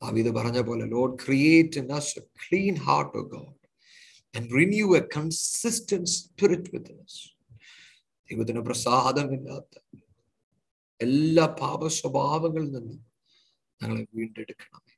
ദാവീദ് 0.03 0.31
പറഞ്ഞ 0.31 0.61
പോലെ 0.61 0.87
Lord 0.87 1.19
create 1.27 1.79
in 1.79 1.93
o 3.17 3.23
God 3.35 3.55
and 4.37 4.51
renew 4.51 4.89
a 4.97 5.03
consistent 5.17 6.07
spirit 6.07 6.65
within 6.73 6.99
us. 7.01 7.17
ദൈവത്തിന് 8.31 8.61
പ്രസാദമില്ലാത്ത 8.61 9.75
എല്ലാ 11.01 11.47
പാപ 11.61 11.87
സ്വഭാവങ്ങളിൽ 11.87 12.71
നിന്നും 12.71 13.07
ഞങ്ങളെ 13.83 14.07
വീണ്ടെടുക്കണമേ. 14.15 14.95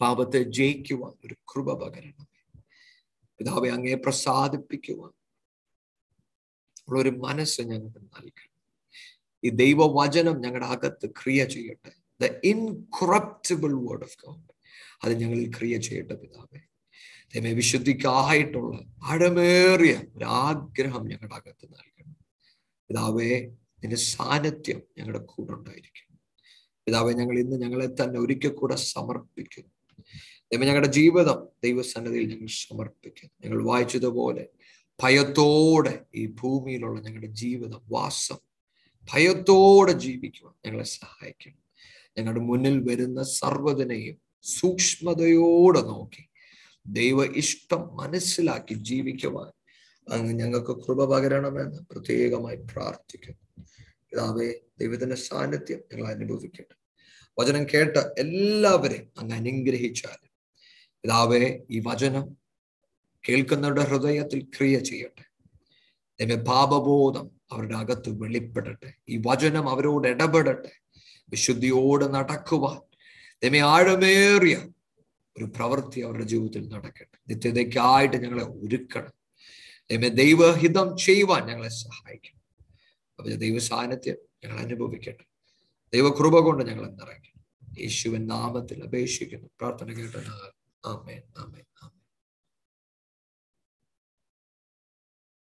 പാപത്തെ 0.00 0.42
ജയിക്കുവാൻ 0.42 1.12
ഒരു 1.26 1.34
കൃപ 1.34 1.72
പകരണമേ. 1.72 2.42
പിതാവെ 3.38 3.68
അങ്ങേ 3.68 3.94
പ്രസാദിപ്പിക്കുവാൻ 3.94 5.12
ഉള്ളൊരു 6.88 7.10
മനസ്സ് 7.10 7.60
ഞങ്ങൾക്ക് 7.60 8.00
നൽകണം 8.16 8.55
ഈ 9.44 9.48
ദൈവവചനം 9.48 10.40
ഞങ്ങളുടെ 10.40 10.66
അകത്ത് 10.66 11.10
ക്രിയ 11.10 11.44
ചെയ്യട്ടെ. 11.44 11.92
The 12.26 12.40
incorruptible 12.44 13.72
word 13.72 14.02
of 14.02 14.16
God 14.26 14.40
അത് 15.04 15.12
ഞങ്ങളിൽ 15.12 15.52
ക്രിയ 15.58 15.78
ചെയ്യട്ടെ 15.78 16.14
പിതാവേ. 16.14 16.58
ദൈവമേ 17.34 17.52
വിശുദ്ധിക്കായിട്ടുള്ള 17.52 18.80
ആഴമേറിയ 19.02 20.02
ഒരു 20.16 20.24
ആഗ്രഹം 20.24 21.08
ഞങ്ങളുടെ 21.08 21.34
അകത്ത് 21.34 21.64
നൽകണം. 21.64 22.16
പിതാവേ 22.88 23.46
നിന്റെ 23.82 23.96
സാന്നിധ്യം 23.96 24.82
ഞങ്ങളുടെ 24.98 25.24
കൂടെ 25.24 25.52
ഉണ്ടായിരിക്കും. 25.52 26.18
പിതാവെ 26.86 27.12
ഞങ്ങൾ 27.12 27.38
ഇന്ന് 27.38 27.56
ഞങ്ങളെ 27.56 27.86
തന്നെ 27.86 28.20
ഒരിക്കൽ 28.20 28.48
കൂടെ 28.48 28.76
സമർപ്പിക്കുന്നു. 28.76 29.70
ദൈവം 30.52 30.66
ഞങ്ങളുടെ 30.66 30.88
ജീവിതം 30.88 31.48
ദൈവസന്നതിയിൽ 31.64 32.28
ഞങ്ങൾ 32.28 32.46
സമർപ്പിക്കുന്നു. 32.46 33.48
ഞങ്ങൾ 33.48 33.64
വായിച്ചതുപോലെ 33.64 34.48
ഭയത്തോടെ 35.02 36.04
ഈ 36.14 36.26
ഭൂമിയിലുള്ള 36.26 37.00
ഞങ്ങളുടെ 37.00 37.26
ജീവിതം 37.26 37.82
വാസം 37.88 38.55
ഭയത്തോടെ 39.14 39.92
ജീവിക്കുവാൻ 39.92 40.54
ഞങ്ങളെ 40.66 40.84
സഹായിക്കണം. 40.84 41.66
ഞങ്ങളുടെ 42.18 42.40
മുന്നിൽ 42.40 42.90
വരുന്ന 42.90 43.22
സർവതിനെയും 43.22 44.20
സൂക്ഷ്മതയോടെ 44.42 45.80
നോക്കി 45.80 46.28
ദൈവ 46.86 47.24
ഇഷ്ടം 47.24 47.96
മനസ്സിലാക്കി 47.96 48.74
ജീവിക്കുവാൻ 48.74 49.52
അങ്ങ് 50.12 50.32
ഞങ്ങൾക്ക് 50.32 50.80
കൃപ 50.80 51.04
പകരണമെന്ന് 51.04 51.82
പ്രത്യേകമായി 51.90 52.56
പ്രാർത്ഥിക്കുന്നു. 52.56 53.64
പിതാവേ 54.10 54.54
ദൈവത്തിന്റെ 54.80 55.16
സാന്നിധ്യം 55.16 55.80
ഞങ്ങൾ 55.92 56.12
അനുഭവിക്കട്ടെ. 56.12 56.74
വചനം 57.38 57.66
കേട്ട 57.74 57.96
എല്ലാവരെയും 57.96 59.12
അങ്ങ് 59.18 59.36
അനുഗ്രഹിച്ചാലും. 59.36 60.30
പിതാവേ 61.02 61.58
ഈ 61.70 61.82
വചനം 61.86 62.36
കേൾക്കുന്നവരുടെ 63.28 63.82
ഹൃദയത്തിൽ 63.82 64.46
ക്രിയ 64.58 64.78
ചെയ്യട്ടെ. 64.78 65.24
ദൈവ 66.20 66.44
പാപബോധം 66.44 67.35
അവരുടെ 67.52 67.74
അകത്ത് 67.74 68.10
വെളിപ്പെടട്ടെ. 68.10 68.94
ഈ 69.08 69.22
വചനം 69.26 69.68
അവരോട് 69.68 70.08
ഇടപെടട്ടെ. 70.08 70.70
വിശുദ്ധിയോട് 71.28 72.04
നടക്കുവാൻ. 72.04 72.80
ദൈവ 73.42 73.62
ആഴമേറിയ 73.62 74.68
ഒരു 75.38 75.44
പ്രവൃത്തി 75.44 76.00
അവരുടെ 76.00 76.24
ജീവിതത്തിൽ 76.24 76.68
നടക്കട്ടെ. 76.68 77.18
നിത്യതയ്ക്കായിട്ട് 77.28 78.16
ഞങ്ങളെ 78.16 78.44
ഒരുക്കണം. 78.44 79.16
ദൈവ 79.90 80.08
ദൈവഹിതം 80.08 80.96
ചെയ്യുവാൻ 80.96 81.46
ഞങ്ങളെ 81.46 81.68
സഹായിക്കണം. 81.68 82.64
അപ്പൊ 83.18 83.30
ദൈവ 83.30 83.58
സാന്നിധ്യം 83.58 84.16
ഞങ്ങൾ 84.44 84.60
അനുഭവിക്കട്ടെ. 84.60 85.24
ദൈവകൃപ 85.94 86.38
കൊണ്ട് 86.38 86.64
ഞങ്ങൾ 86.64 86.90
നിറയ്ക്കണം. 86.90 87.76
യേശുവൻ 87.80 88.26
നാമത്തിൽ 88.26 88.84
അപേക്ഷിക്കുന്നു. 88.84 89.48
പ്രാർത്ഥന 89.60 89.92
കേട്ട 89.92 90.16
ആമേൻ 90.16 91.22
ആമേൻ 91.36 91.62
ആമേൻ. 91.82 91.95